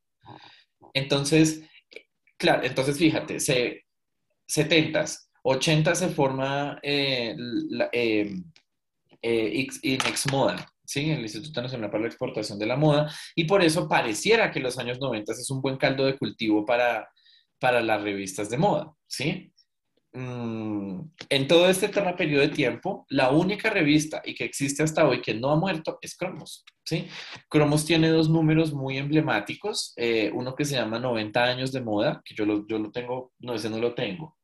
Entonces, 0.93 1.63
claro, 2.37 2.63
entonces 2.63 2.97
fíjate, 2.97 3.39
se, 3.39 3.85
70s, 4.47 5.29
80 5.43 5.95
se 5.95 6.09
forma 6.09 6.79
eh, 6.81 7.35
la, 7.37 7.89
eh, 7.91 8.33
eh 9.21 9.67
Moda, 10.31 10.65
¿sí? 10.85 11.09
el 11.11 11.21
Instituto 11.21 11.61
Nacional 11.61 11.89
para 11.89 12.01
la 12.01 12.07
Exportación 12.07 12.59
de 12.59 12.65
la 12.65 12.75
Moda, 12.75 13.13
y 13.35 13.45
por 13.45 13.63
eso 13.63 13.87
pareciera 13.87 14.51
que 14.51 14.59
los 14.59 14.77
años 14.77 14.99
90 14.99 15.31
es 15.31 15.49
un 15.49 15.61
buen 15.61 15.77
caldo 15.77 16.05
de 16.05 16.17
cultivo 16.17 16.65
para, 16.65 17.09
para 17.59 17.81
las 17.81 18.01
revistas 18.01 18.49
de 18.49 18.57
moda, 18.57 18.93
¿sí? 19.07 19.51
Mm, 20.15 21.09
en 21.29 21.47
todo 21.47 21.67
este 21.67 21.89
periodo 21.89 22.41
de 22.41 22.49
tiempo, 22.49 23.05
la 23.09 23.31
única 23.31 23.71
revista 23.71 24.21
y 24.23 24.35
que 24.35 24.43
existe 24.43 24.83
hasta 24.83 25.07
hoy 25.07 25.21
que 25.21 25.33
no 25.33 25.49
ha 25.49 25.55
muerto 25.55 25.97
es 26.01 26.15
Cromos. 26.15 26.63
¿sí? 26.85 27.07
Cromos 27.49 27.83
tiene 27.83 28.09
dos 28.09 28.29
números 28.29 28.73
muy 28.73 28.97
emblemáticos, 28.97 29.93
eh, 29.97 30.31
uno 30.33 30.53
que 30.55 30.65
se 30.65 30.75
llama 30.75 30.99
90 30.99 31.43
años 31.43 31.71
de 31.71 31.81
moda, 31.81 32.21
que 32.23 32.35
yo 32.35 32.45
lo, 32.45 32.67
yo 32.67 32.77
lo 32.77 32.91
tengo, 32.91 33.31
no, 33.39 33.55
ese 33.55 33.71
no 33.71 33.79
lo 33.79 33.95
tengo, 33.95 34.37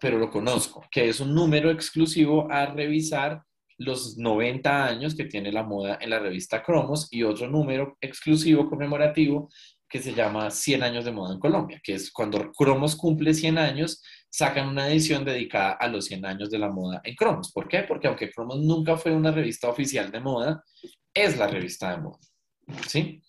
pero 0.00 0.18
lo 0.18 0.30
conozco, 0.30 0.84
que 0.88 1.08
es 1.08 1.18
un 1.18 1.34
número 1.34 1.70
exclusivo 1.70 2.46
a 2.50 2.66
revisar 2.66 3.42
los 3.78 4.16
90 4.16 4.86
años 4.86 5.16
que 5.16 5.24
tiene 5.24 5.50
la 5.50 5.64
moda 5.64 5.98
en 6.00 6.10
la 6.10 6.20
revista 6.20 6.62
Cromos 6.62 7.08
y 7.10 7.24
otro 7.24 7.48
número 7.48 7.96
exclusivo 8.00 8.68
conmemorativo 8.68 9.48
que 9.88 10.00
se 10.00 10.14
llama 10.14 10.50
100 10.50 10.82
años 10.84 11.04
de 11.04 11.12
moda 11.12 11.34
en 11.34 11.40
Colombia, 11.40 11.80
que 11.82 11.94
es 11.94 12.10
cuando 12.10 12.50
Cromos 12.52 12.96
cumple 12.96 13.34
100 13.34 13.58
años, 13.58 14.02
sacan 14.32 14.68
una 14.68 14.88
edición 14.88 15.24
dedicada 15.24 15.72
a 15.72 15.88
los 15.88 16.06
100 16.06 16.24
años 16.24 16.50
de 16.50 16.58
la 16.58 16.70
moda 16.70 17.02
en 17.04 17.14
Cromos. 17.14 17.52
¿Por 17.52 17.68
qué? 17.68 17.82
Porque 17.82 18.08
aunque 18.08 18.30
Cromos 18.30 18.60
nunca 18.60 18.96
fue 18.96 19.12
una 19.12 19.30
revista 19.30 19.68
oficial 19.68 20.10
de 20.10 20.20
moda, 20.20 20.64
es 21.12 21.36
la 21.36 21.46
revista 21.46 21.90
de 21.90 21.98
moda. 21.98 22.18
¿Sí? 22.88 23.22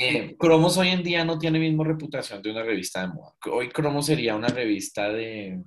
Eh, 0.00 0.34
Cromos 0.36 0.76
hoy 0.78 0.88
en 0.88 1.02
día 1.02 1.24
no 1.24 1.38
tiene 1.38 1.60
misma 1.60 1.84
reputación 1.84 2.42
de 2.42 2.50
una 2.50 2.64
revista 2.64 3.02
de 3.02 3.14
moda. 3.14 3.34
Hoy 3.52 3.68
Cromos 3.68 4.06
sería 4.06 4.34
una 4.34 4.48
revista 4.48 5.08
de, 5.10 5.62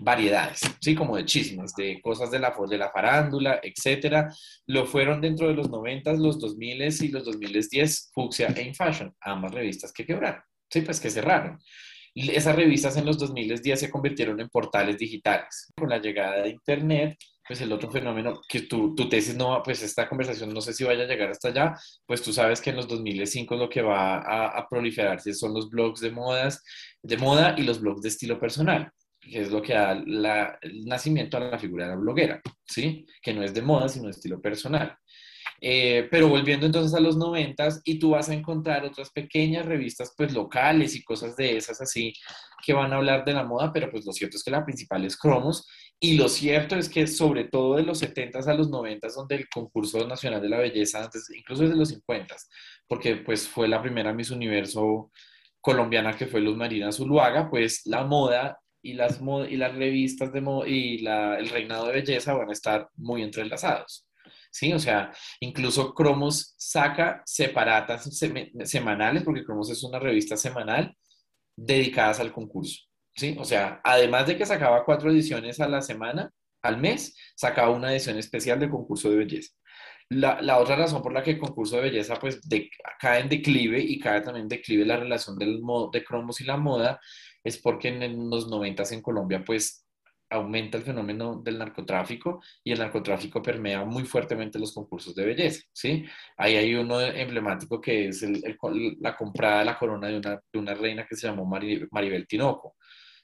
variedades, 0.00 0.60
¿sí? 0.80 0.94
Como 0.94 1.16
de 1.16 1.24
chismes, 1.24 1.74
de 1.74 2.00
cosas 2.00 2.30
de 2.30 2.38
la, 2.38 2.54
de 2.68 2.78
la 2.78 2.90
farándula, 2.90 3.60
etcétera. 3.62 4.32
Lo 4.66 4.86
fueron 4.86 5.20
dentro 5.20 5.48
de 5.48 5.54
los 5.54 5.68
90, 5.70 6.14
los 6.14 6.40
2000 6.40 6.82
y 6.82 7.08
los 7.08 7.24
2010, 7.24 8.10
Fuxia 8.14 8.48
e 8.48 8.62
InFashion, 8.62 9.14
ambas 9.20 9.52
revistas 9.52 9.92
que 9.92 10.06
quebraron, 10.06 10.42
¿sí? 10.70 10.80
Pues 10.80 10.98
que 10.98 11.10
cerraron. 11.10 11.58
Esas 12.14 12.56
revistas 12.56 12.96
en 12.96 13.06
los 13.06 13.18
2010 13.18 13.80
se 13.80 13.90
convirtieron 13.90 14.40
en 14.40 14.48
portales 14.48 14.98
digitales. 14.98 15.72
Con 15.76 15.88
la 15.88 15.98
llegada 15.98 16.42
de 16.42 16.50
Internet, 16.50 17.16
pues 17.46 17.60
el 17.60 17.72
otro 17.72 17.90
fenómeno, 17.90 18.40
que 18.48 18.62
tu, 18.62 18.94
tu 18.94 19.08
tesis 19.08 19.36
no, 19.36 19.62
pues 19.64 19.82
esta 19.82 20.08
conversación 20.08 20.52
no 20.52 20.60
sé 20.60 20.72
si 20.72 20.84
vaya 20.84 21.04
a 21.04 21.06
llegar 21.06 21.30
hasta 21.30 21.48
allá, 21.48 21.74
pues 22.06 22.22
tú 22.22 22.32
sabes 22.32 22.60
que 22.60 22.70
en 22.70 22.76
los 22.76 22.88
2005 22.88 23.56
lo 23.56 23.68
que 23.68 23.82
va 23.82 24.18
a, 24.18 24.58
a 24.58 24.68
proliferarse 24.68 25.34
son 25.34 25.54
los 25.54 25.68
blogs 25.68 26.00
de 26.00 26.10
modas, 26.10 26.62
de 27.02 27.16
moda 27.16 27.54
y 27.58 27.62
los 27.62 27.80
blogs 27.80 28.02
de 28.02 28.08
estilo 28.08 28.38
personal 28.38 28.92
que 29.22 29.40
es 29.40 29.50
lo 29.50 29.62
que 29.62 29.72
da 29.72 29.92
el 29.92 30.84
nacimiento 30.84 31.36
a 31.36 31.40
la 31.40 31.58
figura 31.58 31.84
de 31.84 31.90
la 31.92 31.96
bloguera, 31.96 32.40
¿sí? 32.66 33.06
Que 33.22 33.32
no 33.32 33.42
es 33.42 33.54
de 33.54 33.62
moda, 33.62 33.88
sino 33.88 34.06
de 34.06 34.10
estilo 34.10 34.40
personal. 34.40 34.96
Eh, 35.64 36.08
pero 36.10 36.26
volviendo 36.26 36.66
entonces 36.66 36.92
a 36.92 37.00
los 37.00 37.16
noventas, 37.16 37.80
y 37.84 38.00
tú 38.00 38.10
vas 38.10 38.28
a 38.28 38.34
encontrar 38.34 38.84
otras 38.84 39.10
pequeñas 39.10 39.64
revistas 39.64 40.12
pues 40.16 40.32
locales 40.32 40.96
y 40.96 41.04
cosas 41.04 41.36
de 41.36 41.56
esas 41.56 41.80
así 41.80 42.12
que 42.64 42.72
van 42.72 42.92
a 42.92 42.96
hablar 42.96 43.24
de 43.24 43.32
la 43.32 43.44
moda, 43.44 43.72
pero 43.72 43.88
pues 43.88 44.04
lo 44.04 44.12
cierto 44.12 44.36
es 44.36 44.42
que 44.42 44.50
la 44.50 44.64
principal 44.64 45.04
es 45.04 45.16
Cromos, 45.16 45.68
y 46.00 46.16
lo 46.16 46.28
cierto 46.28 46.74
es 46.76 46.88
que 46.88 47.06
sobre 47.06 47.44
todo 47.44 47.76
de 47.76 47.84
los 47.84 48.00
70 48.00 48.40
a 48.40 48.54
los 48.54 48.70
90 48.70 49.06
donde 49.14 49.36
el 49.36 49.48
concurso 49.48 50.06
nacional 50.06 50.42
de 50.42 50.48
la 50.48 50.58
belleza, 50.58 51.04
antes, 51.04 51.30
incluso 51.30 51.62
desde 51.62 51.76
los 51.76 51.90
50 51.90 52.34
porque 52.88 53.16
pues 53.16 53.48
fue 53.48 53.68
la 53.68 53.80
primera 53.80 54.12
Miss 54.12 54.30
Universo 54.30 55.10
colombiana 55.62 56.16
que 56.16 56.26
fue 56.26 56.40
Luz 56.40 56.56
Marina 56.56 56.92
Zuluaga, 56.92 57.48
pues 57.48 57.82
la 57.86 58.04
moda 58.04 58.58
y 58.82 58.94
las, 58.94 59.20
y 59.48 59.56
las 59.56 59.74
revistas 59.74 60.32
de 60.32 60.42
y 60.66 60.98
la, 60.98 61.38
el 61.38 61.48
reinado 61.48 61.86
de 61.86 61.94
belleza 61.94 62.34
van 62.34 62.50
a 62.50 62.52
estar 62.52 62.88
muy 62.96 63.22
entrelazados. 63.22 64.06
¿Sí? 64.52 64.72
O 64.72 64.78
sea, 64.78 65.10
incluso 65.40 65.94
Cromos 65.94 66.54
saca 66.56 67.22
separatas 67.24 68.08
semanales, 68.64 69.24
porque 69.24 69.44
Cromos 69.44 69.70
es 69.70 69.82
una 69.82 69.98
revista 69.98 70.36
semanal 70.36 70.96
dedicadas 71.56 72.20
al 72.20 72.32
concurso, 72.32 72.82
¿sí? 73.16 73.36
O 73.38 73.44
sea, 73.44 73.80
además 73.82 74.26
de 74.26 74.36
que 74.36 74.46
sacaba 74.46 74.84
cuatro 74.84 75.10
ediciones 75.10 75.60
a 75.60 75.68
la 75.68 75.82
semana, 75.82 76.30
al 76.62 76.78
mes, 76.78 77.16
sacaba 77.34 77.70
una 77.70 77.92
edición 77.92 78.18
especial 78.18 78.60
de 78.60 78.70
concurso 78.70 79.10
de 79.10 79.16
belleza. 79.16 79.52
La, 80.10 80.58
otra 80.58 80.76
razón 80.76 81.02
por 81.02 81.12
la 81.14 81.22
que 81.22 81.32
el 81.32 81.38
concurso 81.38 81.76
de 81.76 81.82
belleza 81.82 82.16
pues 82.16 82.40
cae 83.00 83.20
en 83.20 83.30
declive 83.30 83.80
y 83.80 83.98
cae 83.98 84.20
también 84.20 84.44
en 84.44 84.48
declive 84.48 84.84
la 84.84 84.98
relación 84.98 85.38
del, 85.38 85.62
de 85.90 86.04
cromos 86.04 86.40
y 86.42 86.44
la 86.44 86.58
moda 86.58 87.00
es 87.42 87.56
porque 87.58 87.88
en, 87.88 88.28
los 88.28 88.48
90 88.48 88.82
en 88.90 89.00
Colombia 89.00 89.42
pues 89.44 89.81
aumenta 90.32 90.78
el 90.78 90.84
fenómeno 90.84 91.40
del 91.42 91.58
narcotráfico 91.58 92.42
y 92.64 92.72
el 92.72 92.78
narcotráfico 92.78 93.42
permea 93.42 93.84
muy 93.84 94.04
fuertemente 94.04 94.58
los 94.58 94.72
concursos 94.74 95.14
de 95.14 95.26
belleza, 95.26 95.62
¿sí? 95.72 96.04
Ahí 96.36 96.56
hay 96.56 96.74
uno 96.74 97.00
emblemático 97.00 97.80
que 97.80 98.08
es 98.08 98.24
la 99.00 99.16
comprada 99.16 99.60
de 99.60 99.64
la 99.66 99.78
corona 99.78 100.08
de 100.08 100.16
una, 100.18 100.42
de 100.52 100.58
una 100.58 100.74
reina 100.74 101.06
que 101.06 101.16
se 101.16 101.26
llamó 101.26 101.44
Maribel 101.44 102.26
Tinoco 102.26 102.76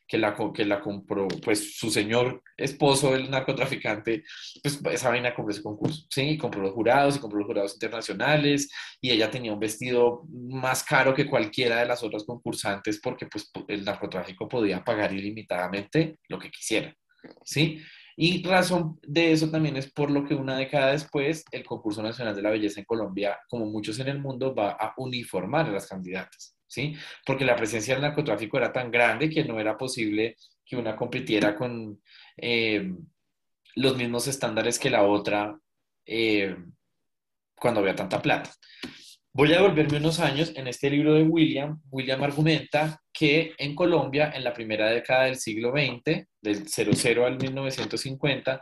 que 0.08 0.16
la, 0.16 0.34
que 0.54 0.64
la 0.64 0.80
compró, 0.80 1.28
pues 1.44 1.76
su 1.76 1.90
señor 1.90 2.42
esposo, 2.56 3.14
el 3.14 3.30
narcotraficante, 3.30 4.24
pues 4.62 4.80
esa 4.90 5.10
vaina 5.10 5.34
compró 5.34 5.52
ese 5.52 5.62
concurso, 5.62 6.06
¿sí? 6.10 6.22
Y 6.30 6.38
compró 6.38 6.62
los 6.62 6.72
jurados 6.72 7.16
y 7.16 7.18
compró 7.20 7.38
los 7.38 7.46
jurados 7.46 7.74
internacionales 7.74 8.70
y 9.02 9.10
ella 9.10 9.30
tenía 9.30 9.52
un 9.52 9.60
vestido 9.60 10.22
más 10.30 10.82
caro 10.82 11.14
que 11.14 11.28
cualquiera 11.28 11.76
de 11.76 11.86
las 11.86 12.02
otras 12.02 12.24
concursantes 12.24 13.00
porque 13.02 13.26
pues 13.26 13.52
el 13.68 13.84
narcotráfico 13.84 14.48
podía 14.48 14.82
pagar 14.82 15.12
ilimitadamente 15.12 16.18
lo 16.28 16.38
que 16.38 16.50
quisiera, 16.50 16.94
¿sí? 17.44 17.82
Y 18.16 18.42
razón 18.42 18.98
de 19.06 19.30
eso 19.30 19.48
también 19.48 19.76
es 19.76 19.92
por 19.92 20.10
lo 20.10 20.24
que 20.24 20.34
una 20.34 20.56
década 20.56 20.90
después 20.90 21.44
el 21.52 21.64
concurso 21.64 22.02
nacional 22.02 22.34
de 22.34 22.42
la 22.42 22.50
belleza 22.50 22.80
en 22.80 22.86
Colombia, 22.86 23.38
como 23.48 23.66
muchos 23.66 24.00
en 24.00 24.08
el 24.08 24.18
mundo, 24.18 24.54
va 24.54 24.70
a 24.70 24.92
uniformar 24.96 25.66
a 25.66 25.70
las 25.70 25.86
candidatas. 25.86 26.57
¿Sí? 26.68 26.94
Porque 27.26 27.44
la 27.44 27.56
presencia 27.56 27.94
del 27.94 28.02
narcotráfico 28.02 28.58
era 28.58 28.72
tan 28.72 28.90
grande 28.90 29.28
que 29.28 29.44
no 29.44 29.58
era 29.58 29.76
posible 29.76 30.36
que 30.64 30.76
una 30.76 30.94
compitiera 30.94 31.56
con 31.56 32.00
eh, 32.36 32.92
los 33.74 33.96
mismos 33.96 34.28
estándares 34.28 34.78
que 34.78 34.90
la 34.90 35.02
otra 35.02 35.58
eh, 36.04 36.54
cuando 37.56 37.80
había 37.80 37.96
tanta 37.96 38.20
plata. 38.20 38.50
Voy 39.32 39.52
a 39.52 39.56
devolverme 39.56 39.98
unos 39.98 40.20
años 40.20 40.52
en 40.56 40.66
este 40.66 40.90
libro 40.90 41.14
de 41.14 41.22
William. 41.22 41.80
William 41.90 42.22
argumenta 42.22 43.00
que 43.12 43.54
en 43.56 43.74
Colombia, 43.74 44.32
en 44.34 44.44
la 44.44 44.52
primera 44.52 44.90
década 44.90 45.24
del 45.24 45.36
siglo 45.36 45.72
XX, 45.72 46.26
del 46.40 46.68
00 46.68 47.26
al 47.26 47.38
1950, 47.38 48.60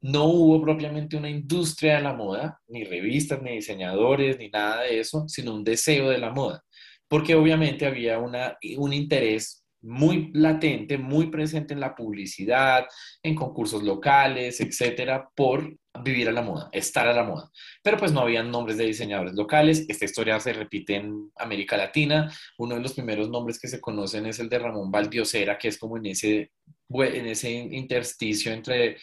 no 0.00 0.24
hubo 0.26 0.62
propiamente 0.62 1.16
una 1.16 1.30
industria 1.30 1.96
de 1.96 2.02
la 2.02 2.14
moda, 2.14 2.60
ni 2.68 2.84
revistas, 2.84 3.42
ni 3.42 3.52
diseñadores, 3.52 4.38
ni 4.38 4.48
nada 4.48 4.82
de 4.82 5.00
eso, 5.00 5.26
sino 5.28 5.54
un 5.54 5.64
deseo 5.64 6.10
de 6.10 6.18
la 6.18 6.30
moda 6.30 6.62
porque 7.08 7.34
obviamente 7.34 7.86
había 7.86 8.18
una, 8.18 8.58
un 8.76 8.92
interés 8.92 9.64
muy 9.80 10.30
latente, 10.34 10.98
muy 10.98 11.28
presente 11.28 11.72
en 11.72 11.80
la 11.80 11.94
publicidad, 11.94 12.86
en 13.22 13.34
concursos 13.34 13.82
locales, 13.82 14.60
etcétera, 14.60 15.28
por 15.34 15.76
vivir 16.02 16.28
a 16.28 16.32
la 16.32 16.42
moda, 16.42 16.68
estar 16.72 17.06
a 17.06 17.12
la 17.12 17.24
moda. 17.24 17.50
Pero 17.82 17.96
pues 17.96 18.12
no 18.12 18.20
habían 18.20 18.50
nombres 18.50 18.76
de 18.76 18.86
diseñadores 18.86 19.34
locales. 19.34 19.84
Esta 19.88 20.04
historia 20.04 20.38
se 20.40 20.52
repite 20.52 20.96
en 20.96 21.30
América 21.36 21.76
Latina. 21.76 22.32
Uno 22.58 22.74
de 22.74 22.80
los 22.80 22.94
primeros 22.94 23.28
nombres 23.30 23.58
que 23.58 23.68
se 23.68 23.80
conocen 23.80 24.26
es 24.26 24.38
el 24.40 24.48
de 24.48 24.58
Ramón 24.58 24.90
Valdiosera, 24.90 25.58
que 25.58 25.68
es 25.68 25.78
como 25.78 25.96
en 25.96 26.06
ese, 26.06 26.52
en 26.90 27.26
ese 27.26 27.50
intersticio 27.50 28.52
entre 28.52 28.96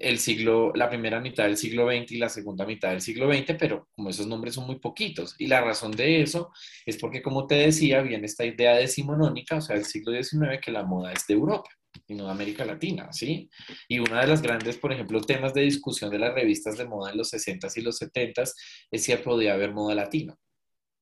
el 0.00 0.18
siglo, 0.18 0.72
la 0.74 0.88
primera 0.88 1.20
mitad 1.20 1.44
del 1.44 1.56
siglo 1.56 1.88
XX 1.88 2.12
y 2.12 2.18
la 2.18 2.28
segunda 2.28 2.64
mitad 2.66 2.90
del 2.90 3.00
siglo 3.00 3.32
XX, 3.32 3.56
pero 3.58 3.88
como 3.94 4.10
esos 4.10 4.26
nombres 4.26 4.54
son 4.54 4.66
muy 4.66 4.78
poquitos. 4.78 5.34
Y 5.38 5.46
la 5.46 5.60
razón 5.60 5.92
de 5.92 6.22
eso 6.22 6.50
es 6.86 6.96
porque, 6.96 7.22
como 7.22 7.46
te 7.46 7.56
decía, 7.56 8.02
viene 8.02 8.26
esta 8.26 8.44
idea 8.44 8.74
decimonónica, 8.74 9.56
o 9.56 9.60
sea, 9.60 9.76
del 9.76 9.84
siglo 9.84 10.12
XIX, 10.12 10.60
que 10.60 10.72
la 10.72 10.84
moda 10.84 11.12
es 11.12 11.26
de 11.26 11.34
Europa 11.34 11.70
y 12.06 12.14
no 12.14 12.26
de 12.26 12.30
América 12.30 12.64
Latina, 12.64 13.12
¿sí? 13.12 13.50
Y 13.88 13.98
una 13.98 14.20
de 14.20 14.26
las 14.26 14.42
grandes, 14.42 14.76
por 14.76 14.92
ejemplo, 14.92 15.20
temas 15.20 15.54
de 15.54 15.62
discusión 15.62 16.10
de 16.10 16.18
las 16.18 16.34
revistas 16.34 16.76
de 16.76 16.86
moda 16.86 17.10
en 17.10 17.18
los 17.18 17.32
60s 17.32 17.76
y 17.76 17.82
los 17.82 18.00
70s 18.00 18.52
es 18.90 19.02
si 19.02 19.14
podía 19.16 19.54
haber 19.54 19.72
moda 19.72 19.94
latina. 19.94 20.34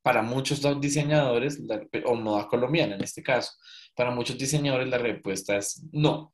Para 0.02 0.22
muchos 0.22 0.60
diseñadores, 0.80 1.60
o 2.04 2.14
moda 2.14 2.46
colombiana 2.46 2.94
en 2.94 3.02
este 3.02 3.22
caso, 3.22 3.52
para 3.94 4.10
muchos 4.10 4.38
diseñadores 4.38 4.88
la 4.88 4.98
respuesta 4.98 5.56
es 5.56 5.84
no 5.92 6.32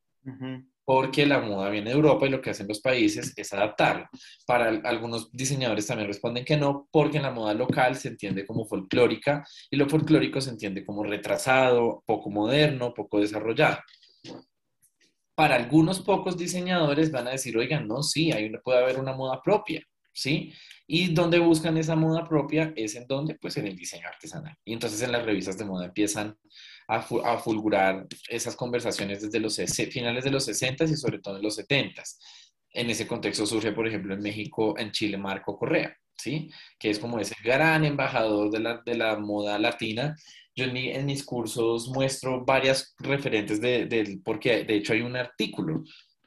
porque 0.92 1.24
la 1.24 1.40
moda 1.40 1.70
viene 1.70 1.88
de 1.88 1.96
Europa 1.96 2.26
y 2.26 2.28
lo 2.28 2.42
que 2.42 2.50
hacen 2.50 2.68
los 2.68 2.82
países 2.82 3.32
es 3.34 3.52
adaptarla. 3.54 4.10
Para 4.44 4.68
algunos 4.84 5.32
diseñadores 5.32 5.86
también 5.86 6.06
responden 6.06 6.44
que 6.44 6.58
no, 6.58 6.86
porque 6.92 7.18
la 7.18 7.30
moda 7.30 7.54
local 7.54 7.96
se 7.96 8.08
entiende 8.08 8.44
como 8.44 8.66
folclórica 8.66 9.42
y 9.70 9.76
lo 9.76 9.88
folclórico 9.88 10.38
se 10.42 10.50
entiende 10.50 10.84
como 10.84 11.02
retrasado, 11.02 12.04
poco 12.04 12.28
moderno, 12.28 12.92
poco 12.92 13.20
desarrollado. 13.20 13.78
Para 15.34 15.54
algunos 15.54 15.98
pocos 16.00 16.36
diseñadores 16.36 17.10
van 17.10 17.26
a 17.28 17.30
decir, 17.30 17.56
oigan, 17.56 17.88
no, 17.88 18.02
sí, 18.02 18.30
ahí 18.30 18.52
puede 18.62 18.82
haber 18.82 19.00
una 19.00 19.14
moda 19.14 19.40
propia, 19.42 19.82
¿sí? 20.12 20.52
Y 20.86 21.14
donde 21.14 21.38
buscan 21.38 21.78
esa 21.78 21.96
moda 21.96 22.28
propia 22.28 22.74
es 22.76 22.96
en 22.96 23.06
donde, 23.06 23.36
pues 23.36 23.56
en 23.56 23.66
el 23.66 23.76
diseño 23.76 24.08
artesanal. 24.08 24.58
Y 24.62 24.74
entonces 24.74 25.00
en 25.00 25.12
las 25.12 25.24
revistas 25.24 25.56
de 25.56 25.64
moda 25.64 25.86
empiezan 25.86 26.36
a, 26.88 27.38
fulgurar 27.38 28.06
esas 28.28 28.56
conversaciones 28.56 29.22
desde 29.22 29.40
los 29.40 29.56
finales 29.90 30.24
de 30.24 30.30
los 30.30 30.44
60 30.44 30.84
y 30.84 30.96
sobre 30.96 31.18
todo 31.18 31.36
en 31.36 31.42
los 31.42 31.54
70 31.56 32.02
En 32.72 32.90
ese 32.90 33.06
contexto 33.06 33.46
surge, 33.46 33.72
por 33.72 33.86
ejemplo, 33.86 34.14
en 34.14 34.20
México, 34.20 34.78
en 34.78 34.90
Chile, 34.92 35.16
Marco 35.16 35.56
Correa, 35.56 35.96
¿sí? 36.16 36.50
Que 36.78 36.90
es 36.90 36.98
como 36.98 37.18
ese 37.18 37.34
gran 37.42 37.84
embajador 37.84 38.50
de 38.50 38.60
la, 38.60 38.82
de 38.84 38.94
la 38.94 39.18
moda 39.18 39.58
latina. 39.58 40.16
Yo 40.54 40.64
en, 40.64 40.76
en, 40.76 41.06
mis 41.06 41.24
cursos 41.24 41.88
muestro 41.88 42.44
varias 42.44 42.94
referentes 42.98 43.60
de, 43.60 43.86
de, 43.86 44.20
porque 44.24 44.64
de 44.64 44.74
hecho 44.74 44.92
hay 44.92 45.00
un 45.00 45.16
artículo 45.16 45.82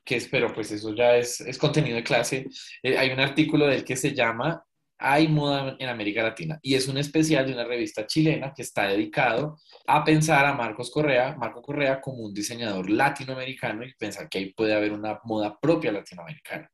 que 0.05 0.15
espero, 0.15 0.53
pues 0.53 0.71
eso 0.71 0.93
ya 0.95 1.17
es, 1.17 1.41
es 1.41 1.57
contenido 1.57 1.95
de 1.95 2.03
clase. 2.03 2.47
Eh, 2.83 2.97
hay 2.97 3.09
un 3.09 3.19
artículo 3.19 3.65
del 3.67 3.83
que 3.83 3.95
se 3.95 4.13
llama 4.13 4.63
hay 5.07 5.27
moda 5.27 5.75
en 5.77 5.87
América 5.87 6.23
Latina 6.23 6.59
y 6.63 6.73
es 6.73 6.87
un 6.87 6.97
especial 6.97 7.45
de 7.45 7.53
una 7.53 7.63
revista 7.63 8.07
chilena 8.07 8.51
que 8.55 8.63
está 8.63 8.87
dedicado 8.87 9.59
a 9.85 10.03
pensar 10.03 10.43
a 10.45 10.53
Marcos 10.55 10.89
Correa, 10.89 11.35
Marco 11.37 11.61
Correa 11.61 12.01
como 12.01 12.23
un 12.23 12.33
diseñador 12.33 12.89
latinoamericano 12.89 13.85
y 13.85 13.93
pensar 13.93 14.27
que 14.27 14.39
ahí 14.39 14.53
puede 14.53 14.73
haber 14.73 14.91
una 14.93 15.19
moda 15.23 15.59
propia 15.59 15.91
latinoamericana. 15.91 16.71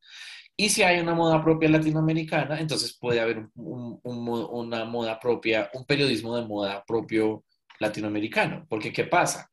Y 0.55 0.69
si 0.69 0.81
hay 0.81 1.01
una 1.01 1.13
moda 1.13 1.43
propia 1.43 1.67
latinoamericana, 1.67 2.57
entonces 2.61 2.97
puede 2.97 3.19
haber 3.19 3.49
una 3.53 4.85
moda 4.85 5.19
propia, 5.19 5.69
un 5.73 5.85
periodismo 5.85 6.37
de 6.37 6.47
moda 6.47 6.85
propio 6.87 7.43
latinoamericano. 7.79 8.65
Porque 8.69 8.93
¿qué 8.93 9.03
pasa? 9.03 9.51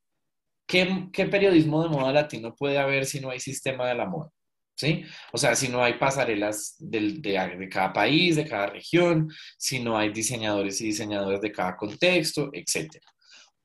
¿Qué, 0.69 1.09
¿Qué 1.13 1.27
periodismo 1.27 1.83
de 1.83 1.89
moda 1.89 2.13
latino 2.13 2.55
puede 2.55 2.79
haber 2.79 3.07
si 3.07 3.19
no 3.19 3.31
hay 3.31 3.41
sistema 3.41 3.89
de 3.89 3.97
la 3.97 4.07
moda? 4.07 4.31
¿Sí? 4.79 5.05
O 5.33 5.39
sea, 5.39 5.57
si 5.57 5.69
no 5.69 5.83
hay 5.83 5.95
pasarelas 5.95 6.77
de, 6.79 7.15
de, 7.19 7.69
cada 7.69 7.93
país, 7.93 8.37
de 8.37 8.47
cada 8.47 8.69
región, 8.69 9.29
si 9.57 9.81
no 9.81 9.99
hay 9.99 10.11
diseñadores 10.11 10.81
y 10.81 10.87
diseñadoras 10.87 11.41
de 11.41 11.51
cada 11.51 11.77
contexto, 11.77 12.51
etc. 12.53 12.97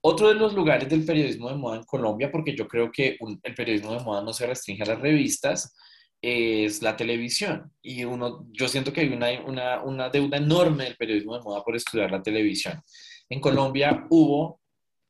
Otro 0.01 0.29
de 0.29 0.33
los 0.35 0.53
lugares 0.53 0.89
del 0.89 1.05
periodismo 1.05 1.49
de 1.49 1.55
moda 1.55 1.77
en 1.77 1.83
Colombia, 1.83 2.31
porque 2.31 2.55
yo 2.55 2.67
creo 2.67 2.91
que 2.91 3.17
el 3.43 3.55
periodismo 3.55 3.93
de 3.93 4.03
moda 4.03 4.23
no 4.23 4.33
se 4.33 4.47
restringe 4.47 4.83
a 4.83 4.87
las 4.87 4.99
revistas, 4.99 5.75
es 6.19 6.81
la 6.81 6.97
televisión. 6.97 7.71
Y 7.81 8.05
uno, 8.05 8.47
yo 8.51 8.67
siento 8.67 8.91
que 8.91 9.01
hay 9.01 9.09
una, 9.09 9.29
una, 9.45 9.83
una 9.83 10.09
deuda 10.09 10.37
enorme 10.37 10.85
del 10.85 10.97
periodismo 10.97 11.37
de 11.37 11.43
moda 11.43 11.63
por 11.63 11.75
estudiar 11.75 12.09
la 12.09 12.23
televisión. 12.23 12.81
En 13.29 13.39
Colombia 13.39 14.07
hubo 14.09 14.59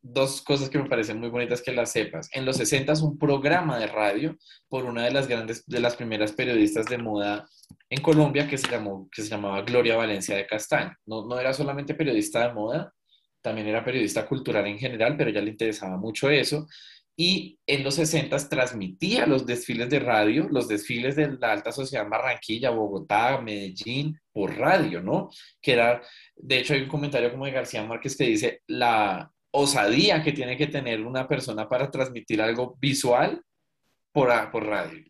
dos 0.03 0.41
cosas 0.41 0.69
que 0.69 0.77
me 0.77 0.89
parecen 0.89 1.19
muy 1.19 1.29
bonitas 1.29 1.61
que 1.61 1.71
las 1.71 1.91
sepas. 1.91 2.29
En 2.33 2.45
los 2.45 2.57
60 2.57 2.93
un 3.01 3.17
programa 3.17 3.79
de 3.79 3.87
radio 3.87 4.37
por 4.67 4.83
una 4.83 5.05
de 5.05 5.11
las 5.11 5.27
grandes, 5.27 5.65
de 5.65 5.79
las 5.79 5.95
primeras 5.95 6.33
periodistas 6.33 6.85
de 6.85 6.97
moda 6.97 7.47
en 7.89 8.01
Colombia 8.01 8.47
que 8.47 8.57
se, 8.57 8.69
llamó, 8.69 9.09
que 9.09 9.21
se 9.21 9.29
llamaba 9.29 9.61
Gloria 9.61 9.95
Valencia 9.95 10.35
de 10.35 10.45
Castaño. 10.45 10.93
No, 11.05 11.25
no 11.25 11.39
era 11.39 11.53
solamente 11.53 11.95
periodista 11.95 12.47
de 12.47 12.53
moda, 12.53 12.93
también 13.41 13.67
era 13.67 13.83
periodista 13.83 14.25
cultural 14.27 14.67
en 14.67 14.77
general, 14.77 15.15
pero 15.17 15.29
ya 15.29 15.41
le 15.41 15.51
interesaba 15.51 15.97
mucho 15.97 16.29
eso. 16.29 16.67
Y 17.15 17.59
en 17.67 17.83
los 17.83 17.95
60 17.95 18.49
transmitía 18.49 19.27
los 19.27 19.45
desfiles 19.45 19.89
de 19.89 19.99
radio, 19.99 20.47
los 20.49 20.67
desfiles 20.67 21.15
de 21.15 21.37
la 21.39 21.51
alta 21.51 21.71
sociedad 21.71 22.09
Barranquilla, 22.09 22.71
Bogotá, 22.71 23.39
Medellín, 23.39 24.19
por 24.31 24.57
radio, 24.57 25.01
¿no? 25.01 25.29
Que 25.61 25.73
era, 25.73 26.01
de 26.35 26.57
hecho 26.57 26.73
hay 26.73 26.81
un 26.81 26.89
comentario 26.89 27.31
como 27.31 27.45
de 27.45 27.51
García 27.51 27.83
Márquez 27.83 28.17
que 28.17 28.25
dice, 28.25 28.61
la, 28.67 29.31
osadía 29.53 30.23
que 30.23 30.31
tiene 30.31 30.57
que 30.57 30.67
tener 30.67 31.01
una 31.01 31.27
persona 31.27 31.69
para 31.69 31.89
transmitir 31.89 32.41
algo 32.41 32.75
visual 32.79 33.41
por, 34.11 34.29
por 34.51 34.65
radio. 34.65 35.03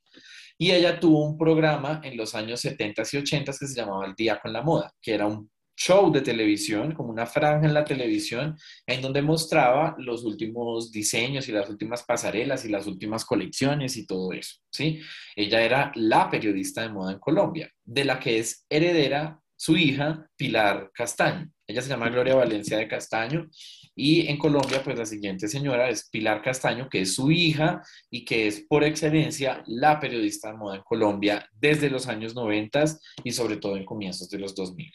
Y 0.57 0.71
ella 0.71 0.99
tuvo 0.99 1.25
un 1.25 1.37
programa 1.37 2.01
en 2.03 2.15
los 2.15 2.35
años 2.35 2.61
70 2.61 3.03
y 3.11 3.17
80 3.17 3.51
que 3.51 3.67
se 3.67 3.75
llamaba 3.75 4.05
El 4.05 4.13
Día 4.13 4.39
con 4.39 4.53
la 4.53 4.61
Moda, 4.61 4.93
que 5.01 5.13
era 5.13 5.25
un 5.25 5.49
show 5.75 6.11
de 6.11 6.21
televisión, 6.21 6.93
como 6.93 7.09
una 7.09 7.25
franja 7.25 7.65
en 7.65 7.73
la 7.73 7.83
televisión, 7.83 8.55
en 8.85 9.01
donde 9.01 9.21
mostraba 9.21 9.95
los 9.97 10.23
últimos 10.23 10.91
diseños 10.91 11.49
y 11.49 11.51
las 11.51 11.69
últimas 11.69 12.03
pasarelas 12.03 12.63
y 12.65 12.69
las 12.69 12.85
últimas 12.85 13.25
colecciones 13.25 13.97
y 13.97 14.05
todo 14.05 14.31
eso, 14.33 14.57
¿sí? 14.71 15.01
Ella 15.35 15.61
era 15.61 15.91
la 15.95 16.29
periodista 16.29 16.81
de 16.81 16.89
moda 16.89 17.13
en 17.13 17.19
Colombia, 17.19 17.71
de 17.83 18.05
la 18.05 18.19
que 18.19 18.37
es 18.37 18.65
heredera 18.69 19.39
su 19.55 19.75
hija 19.75 20.29
Pilar 20.35 20.91
Castaño. 20.93 21.49
Ella 21.65 21.81
se 21.81 21.89
llama 21.89 22.09
Gloria 22.09 22.35
Valencia 22.35 22.77
de 22.77 22.87
Castaño 22.87 23.49
y 23.95 24.27
en 24.27 24.37
Colombia 24.37 24.81
pues 24.83 24.97
la 24.97 25.05
siguiente 25.05 25.47
señora 25.47 25.89
es 25.89 26.09
Pilar 26.09 26.41
Castaño, 26.41 26.89
que 26.89 27.01
es 27.01 27.13
su 27.13 27.31
hija 27.31 27.81
y 28.09 28.25
que 28.25 28.47
es 28.47 28.61
por 28.61 28.83
excelencia 28.83 29.63
la 29.67 29.99
periodista 29.99 30.51
de 30.51 30.57
moda 30.57 30.77
en 30.77 30.83
Colombia 30.83 31.47
desde 31.59 31.89
los 31.89 32.07
años 32.07 32.35
90 32.35 32.83
y 33.23 33.31
sobre 33.31 33.57
todo 33.57 33.77
en 33.77 33.85
comienzos 33.85 34.29
de 34.29 34.39
los 34.39 34.55
2000. 34.55 34.91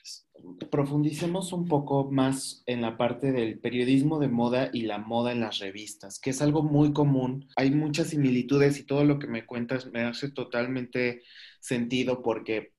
Profundicemos 0.71 1.53
un 1.53 1.67
poco 1.67 2.11
más 2.11 2.63
en 2.67 2.81
la 2.81 2.97
parte 2.97 3.33
del 3.33 3.59
periodismo 3.59 4.19
de 4.19 4.29
moda 4.29 4.71
y 4.73 4.83
la 4.83 4.99
moda 4.99 5.33
en 5.33 5.41
las 5.41 5.59
revistas, 5.59 6.21
que 6.21 6.31
es 6.31 6.41
algo 6.43 6.63
muy 6.63 6.93
común. 6.93 7.49
Hay 7.57 7.71
muchas 7.71 8.09
similitudes 8.09 8.79
y 8.79 8.85
todo 8.85 9.05
lo 9.05 9.19
que 9.19 9.27
me 9.27 9.47
cuentas 9.47 9.91
me 9.93 10.03
hace 10.03 10.31
totalmente 10.31 11.23
sentido 11.61 12.23
porque 12.23 12.73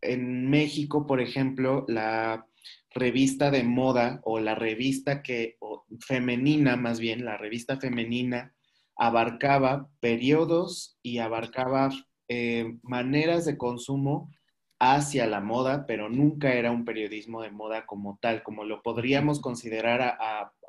en 0.00 0.48
México, 0.48 1.06
por 1.06 1.20
ejemplo, 1.20 1.84
la 1.88 2.46
revista 2.96 3.50
de 3.50 3.62
moda 3.62 4.20
o 4.24 4.40
la 4.40 4.54
revista 4.54 5.22
que, 5.22 5.56
femenina 6.00 6.76
más 6.76 6.98
bien, 6.98 7.24
la 7.24 7.36
revista 7.36 7.78
femenina 7.78 8.54
abarcaba 8.96 9.88
periodos 10.00 10.98
y 11.02 11.18
abarcaba 11.18 11.90
eh, 12.28 12.78
maneras 12.82 13.44
de 13.44 13.56
consumo 13.56 14.30
hacia 14.78 15.26
la 15.26 15.40
moda, 15.40 15.86
pero 15.86 16.08
nunca 16.08 16.54
era 16.54 16.70
un 16.70 16.84
periodismo 16.84 17.42
de 17.42 17.50
moda 17.50 17.86
como 17.86 18.18
tal, 18.20 18.42
como 18.42 18.64
lo 18.64 18.82
podríamos 18.82 19.40
considerar 19.40 20.18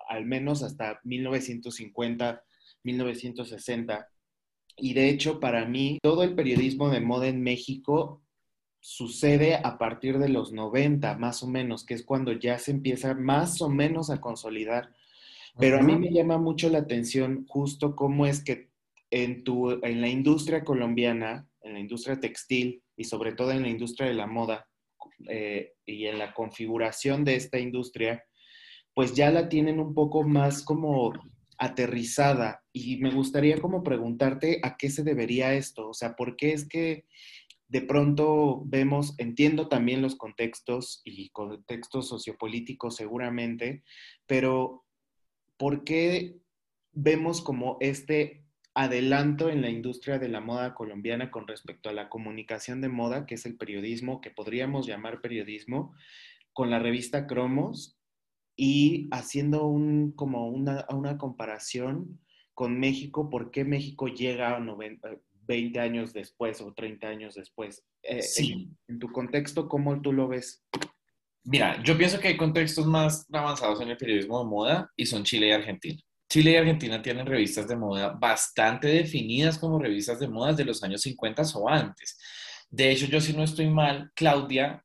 al 0.09 0.25
menos 0.25 0.63
hasta 0.63 0.99
1950, 1.03 2.43
1960. 2.83 4.07
Y 4.77 4.93
de 4.93 5.09
hecho, 5.09 5.39
para 5.39 5.65
mí, 5.65 5.97
todo 6.01 6.23
el 6.23 6.35
periodismo 6.35 6.89
de 6.89 7.01
moda 7.01 7.27
en 7.27 7.41
México 7.41 8.21
sucede 8.87 9.55
a 9.55 9.77
partir 9.77 10.17
de 10.17 10.29
los 10.29 10.53
90, 10.53 11.17
más 11.17 11.43
o 11.43 11.47
menos, 11.47 11.85
que 11.85 11.93
es 11.93 12.03
cuando 12.03 12.31
ya 12.31 12.57
se 12.57 12.71
empieza 12.71 13.13
más 13.15 13.61
o 13.61 13.67
menos 13.67 14.09
a 14.09 14.21
consolidar. 14.21 14.93
Pero 15.59 15.79
a 15.79 15.81
mí 15.81 15.97
me 15.97 16.09
llama 16.09 16.37
mucho 16.37 16.69
la 16.69 16.77
atención 16.77 17.45
justo 17.49 17.97
cómo 17.97 18.25
es 18.25 18.41
que 18.41 18.69
en, 19.11 19.43
tu, 19.43 19.71
en 19.83 19.99
la 19.99 20.07
industria 20.07 20.63
colombiana, 20.63 21.49
en 21.63 21.73
la 21.73 21.81
industria 21.81 22.21
textil 22.21 22.81
y 22.95 23.03
sobre 23.03 23.33
todo 23.33 23.51
en 23.51 23.63
la 23.63 23.67
industria 23.67 24.07
de 24.07 24.13
la 24.13 24.25
moda 24.25 24.69
eh, 25.27 25.73
y 25.85 26.05
en 26.05 26.17
la 26.17 26.33
configuración 26.33 27.25
de 27.25 27.35
esta 27.35 27.59
industria, 27.59 28.23
pues 28.93 29.13
ya 29.13 29.31
la 29.31 29.49
tienen 29.49 29.81
un 29.81 29.93
poco 29.93 30.23
más 30.23 30.63
como 30.63 31.11
aterrizada. 31.57 32.63
Y 32.71 32.97
me 32.97 33.11
gustaría 33.11 33.59
como 33.59 33.83
preguntarte 33.83 34.61
a 34.63 34.77
qué 34.77 34.89
se 34.89 35.03
debería 35.03 35.55
esto, 35.55 35.89
o 35.89 35.93
sea, 35.93 36.15
¿por 36.15 36.37
qué 36.37 36.53
es 36.53 36.69
que 36.69 37.03
de 37.67 37.81
pronto 37.81 38.63
vemos, 38.65 39.15
entiendo 39.17 39.67
también 39.67 40.01
los 40.01 40.15
contextos 40.15 41.01
y 41.03 41.29
contextos 41.29 42.07
sociopolíticos 42.07 42.95
seguramente, 42.95 43.83
pero 44.25 44.85
¿por 45.57 45.83
qué 45.83 46.37
vemos 46.93 47.41
como 47.41 47.77
este 47.79 48.43
adelanto 48.73 49.49
en 49.49 49.61
la 49.61 49.69
industria 49.69 50.19
de 50.19 50.29
la 50.29 50.39
moda 50.39 50.75
colombiana 50.75 51.31
con 51.31 51.47
respecto 51.47 51.89
a 51.89 51.93
la 51.93 52.09
comunicación 52.09 52.79
de 52.79 52.89
moda, 52.89 53.25
que 53.25 53.35
es 53.35 53.45
el 53.45 53.57
periodismo, 53.57 54.21
que 54.21 54.29
podríamos 54.29 54.85
llamar 54.85 55.19
periodismo, 55.19 55.95
con 56.53 56.69
la 56.69 56.79
revista 56.79 57.27
Cromos 57.27 57.99
y 58.55 59.09
haciendo 59.11 59.67
un, 59.67 60.11
como 60.11 60.47
una, 60.49 60.85
una 60.89 61.17
comparación 61.17 62.19
con 62.53 62.79
México, 62.79 63.29
por 63.29 63.51
qué 63.51 63.63
México 63.63 64.07
llega 64.07 64.55
a 64.55 64.59
90, 64.59 65.17
20 65.47 65.79
años 65.79 66.13
después 66.13 66.61
o 66.61 66.73
30 66.73 67.07
años 67.07 67.35
después. 67.35 67.83
Eh, 68.03 68.21
sí. 68.21 68.69
En, 68.87 68.99
tu 68.99 69.11
contexto, 69.11 69.67
¿cómo 69.67 70.01
tú 70.01 70.13
lo 70.13 70.27
ves? 70.27 70.63
Mira, 71.43 71.81
yo 71.83 71.97
pienso 71.97 72.19
que 72.19 72.27
hay 72.27 72.37
contextos 72.37 72.85
más 72.85 73.25
avanzados 73.31 73.81
en 73.81 73.89
el 73.89 73.97
periodismo 73.97 74.39
de 74.39 74.49
moda 74.49 74.91
y 74.95 75.05
son 75.05 75.23
Chile 75.23 75.47
y 75.47 75.51
Argentina. 75.51 76.01
Chile 76.29 76.51
y 76.51 76.55
Argentina 76.57 77.01
tienen 77.01 77.25
revistas 77.25 77.67
de 77.67 77.77
moda 77.77 78.09
bastante 78.09 78.87
definidas 78.87 79.57
como 79.57 79.79
revistas 79.79 80.19
de 80.19 80.27
moda 80.27 80.51
de 80.51 80.65
los 80.65 80.83
años 80.83 81.01
50 81.01 81.41
o 81.55 81.69
antes. 81.69 82.19
De 82.69 82.91
hecho, 82.91 83.05
yo 83.05 83.21
si 83.21 83.31
no 83.31 83.43
estoy 83.43 83.69
mal, 83.69 84.11
Claudia 84.13 84.83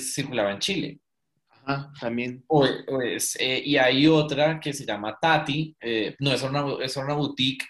circulaba 0.00 0.50
en 0.50 0.58
Chile. 0.58 1.00
Ajá, 1.48 1.92
también. 2.00 2.44
Eh, 3.38 3.62
y 3.64 3.76
hay 3.76 4.06
otra 4.08 4.58
que 4.58 4.72
se 4.72 4.84
llama 4.84 5.16
Tati, 5.20 5.76
eh, 5.80 6.16
no 6.18 6.32
es 6.32 6.42
una, 6.42 6.64
es 6.82 6.96
una 6.96 7.14
boutique 7.14 7.64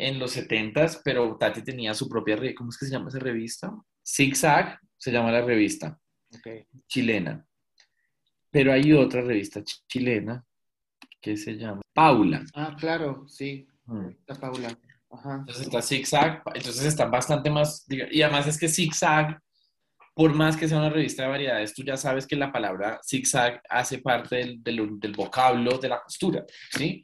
en 0.00 0.18
los 0.18 0.36
70s, 0.36 1.02
pero 1.04 1.36
Tati 1.36 1.62
tenía 1.62 1.94
su 1.94 2.08
propia, 2.08 2.38
¿cómo 2.54 2.70
es 2.70 2.78
que 2.78 2.86
se 2.86 2.92
llama 2.92 3.08
esa 3.08 3.18
revista? 3.18 3.72
Zigzag 4.04 4.80
se 4.96 5.12
llama 5.12 5.30
la 5.30 5.42
revista 5.42 5.98
chilena. 6.86 7.46
Pero 8.50 8.72
hay 8.72 8.92
otra 8.92 9.20
revista 9.20 9.62
chilena 9.62 10.44
que 11.20 11.36
se 11.36 11.56
llama 11.56 11.82
Paula. 11.92 12.44
Ah, 12.54 12.74
claro, 12.78 13.26
sí. 13.28 13.68
Mm. 13.84 14.08
Está 14.08 14.34
Paula. 14.34 14.76
Ajá. 15.10 15.34
Entonces 15.40 15.66
está 15.66 15.82
Zigzag, 15.82 16.42
entonces 16.54 16.84
están 16.84 17.10
bastante 17.10 17.50
más, 17.50 17.84
y 17.88 18.22
además 18.22 18.46
es 18.46 18.58
que 18.58 18.68
Zigzag, 18.68 19.40
por 20.14 20.32
más 20.34 20.56
que 20.56 20.68
sea 20.68 20.78
una 20.78 20.90
revista 20.90 21.24
de 21.24 21.28
variedades, 21.28 21.74
tú 21.74 21.82
ya 21.82 21.96
sabes 21.96 22.26
que 22.26 22.36
la 22.36 22.52
palabra 22.52 23.00
zigzag 23.04 23.62
hace 23.68 23.98
parte 23.98 24.36
del, 24.36 24.62
del, 24.62 25.00
del 25.00 25.12
vocablo 25.12 25.78
de 25.78 25.88
la 25.88 26.02
costura, 26.02 26.44
¿sí? 26.76 27.02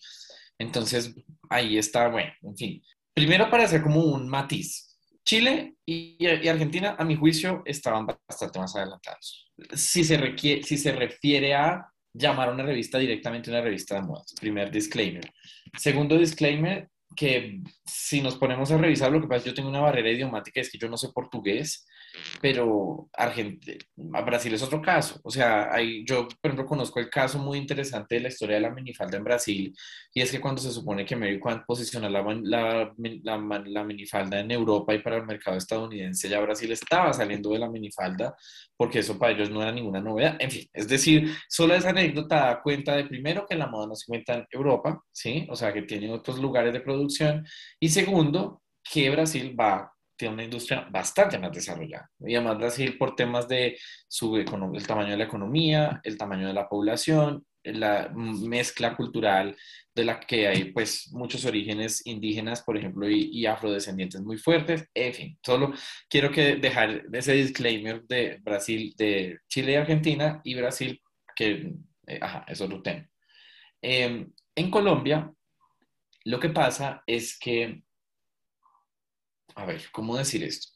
Entonces, 0.58 1.14
ahí 1.50 1.78
está, 1.78 2.08
bueno, 2.08 2.32
en 2.42 2.56
fin. 2.56 2.82
Primero 3.14 3.50
para 3.50 3.64
hacer 3.64 3.82
como 3.82 4.02
un 4.02 4.28
matiz. 4.28 4.98
Chile 5.24 5.74
y, 5.84 6.24
Argentina, 6.26 6.96
a 6.98 7.04
mi 7.04 7.16
juicio, 7.16 7.62
estaban 7.64 8.06
bastante 8.06 8.58
más 8.58 8.76
adelantados. 8.76 9.52
Si 9.74 10.04
se, 10.04 10.92
refiere 10.92 11.54
a 11.54 11.86
llamar 12.12 12.48
a 12.48 12.52
una 12.52 12.62
revista 12.62 12.98
directamente 12.98 13.50
una 13.50 13.60
revista 13.60 13.96
de 13.96 14.02
modas. 14.02 14.34
Primer 14.40 14.70
disclaimer. 14.70 15.32
Segundo 15.76 16.16
disclaimer, 16.16 16.88
que 17.16 17.60
si 17.84 18.20
nos 18.20 18.36
ponemos 18.36 18.70
a 18.70 18.78
revisar, 18.78 19.10
lo 19.10 19.20
que 19.20 19.26
pasa 19.26 19.38
es 19.38 19.44
que 19.44 19.50
yo 19.50 19.54
tengo 19.54 19.68
una 19.68 19.80
barrera 19.80 20.10
idiomática, 20.10 20.60
es 20.60 20.70
que 20.70 20.78
yo 20.78 20.88
no 20.88 20.96
sé 20.96 21.08
portugués 21.12 21.86
pero 22.40 23.08
Argentina, 23.12 23.78
Brasil 23.96 24.54
es 24.54 24.62
otro 24.62 24.80
caso. 24.80 25.20
O 25.24 25.30
sea, 25.30 25.72
hay, 25.72 26.04
yo, 26.04 26.28
por 26.28 26.50
ejemplo, 26.50 26.66
conozco 26.66 27.00
el 27.00 27.10
caso 27.10 27.38
muy 27.38 27.58
interesante 27.58 28.16
de 28.16 28.22
la 28.22 28.28
historia 28.28 28.56
de 28.56 28.62
la 28.62 28.70
minifalda 28.70 29.16
en 29.16 29.24
Brasil, 29.24 29.74
y 30.12 30.20
es 30.20 30.30
que 30.30 30.40
cuando 30.40 30.60
se 30.60 30.70
supone 30.70 31.04
que 31.04 31.16
Mary 31.16 31.38
Quant 31.38 31.64
posiciona 31.66 32.08
la, 32.08 32.22
la, 32.42 32.92
la, 32.96 33.84
minifalda 33.84 34.40
en 34.40 34.50
Europa 34.50 34.94
y 34.94 35.00
para 35.00 35.16
el 35.16 35.26
mercado 35.26 35.56
estadounidense, 35.56 36.28
ya 36.28 36.40
Brasil 36.40 36.70
estaba 36.72 37.12
saliendo 37.12 37.50
de 37.50 37.58
la 37.58 37.70
minifalda, 37.70 38.36
porque 38.76 39.00
eso 39.00 39.18
para 39.18 39.32
ellos 39.32 39.50
no 39.50 39.62
era 39.62 39.72
ninguna 39.72 40.00
novedad. 40.00 40.36
En 40.38 40.50
fin, 40.50 40.66
es 40.72 40.88
decir, 40.88 41.34
solo 41.48 41.74
esa 41.74 41.90
anécdota 41.90 42.46
da 42.46 42.62
cuenta 42.62 42.96
de, 42.96 43.04
primero, 43.04 43.46
que 43.48 43.56
la 43.56 43.66
moda 43.66 43.86
no 43.88 43.94
se 43.94 44.06
cuenta 44.06 44.34
en 44.34 44.46
Europa, 44.50 45.02
¿sí? 45.12 45.46
O 45.50 45.56
sea, 45.56 45.72
que 45.72 45.82
tiene 45.82 46.12
otros 46.12 46.38
lugares 46.38 46.72
de 46.72 46.80
producción, 46.80 47.46
y 47.80 47.88
segundo, 47.88 48.62
que 48.82 49.10
Brasil 49.10 49.56
va 49.58 49.92
tiene 50.16 50.34
una 50.34 50.44
industria 50.44 50.86
bastante 50.90 51.38
más 51.38 51.52
desarrollada. 51.52 52.10
Y 52.20 52.34
además 52.34 52.58
Brasil 52.58 52.96
por 52.98 53.14
temas 53.14 53.48
de 53.48 53.78
su 54.08 54.36
el 54.36 54.86
tamaño 54.86 55.10
de 55.10 55.16
la 55.16 55.24
economía, 55.24 56.00
el 56.04 56.16
tamaño 56.16 56.48
de 56.48 56.54
la 56.54 56.68
población, 56.68 57.44
la 57.72 58.10
mezcla 58.14 58.96
cultural 58.96 59.56
de 59.94 60.04
la 60.04 60.20
que 60.20 60.46
hay 60.46 60.72
pues 60.72 61.10
muchos 61.12 61.44
orígenes 61.44 62.06
indígenas, 62.06 62.62
por 62.62 62.76
ejemplo, 62.76 63.08
y, 63.08 63.46
afrodescendientes 63.46 64.20
muy 64.20 64.36
fuertes. 64.36 64.88
En 64.94 65.14
fin, 65.14 65.38
solo 65.44 65.72
quiero 66.08 66.30
que 66.30 66.56
dejar 66.56 67.04
ese 67.12 67.32
disclaimer 67.32 68.02
de 68.04 68.38
Brasil, 68.42 68.94
de 68.96 69.38
Chile 69.48 69.72
y 69.72 69.74
Argentina 69.76 70.40
y 70.44 70.54
Brasil, 70.54 71.00
que, 71.34 71.72
eh, 72.06 72.18
ajá, 72.20 72.44
es 72.46 72.60
otro 72.60 72.82
tema. 72.82 73.08
Em, 73.80 74.30
en 74.54 74.70
Colombia, 74.70 75.32
lo 76.24 76.40
que 76.40 76.50
pasa 76.50 77.02
es 77.06 77.38
que 77.38 77.82
a 79.56 79.64
ver, 79.64 79.82
¿cómo 79.90 80.16
decir 80.16 80.44
esto? 80.44 80.68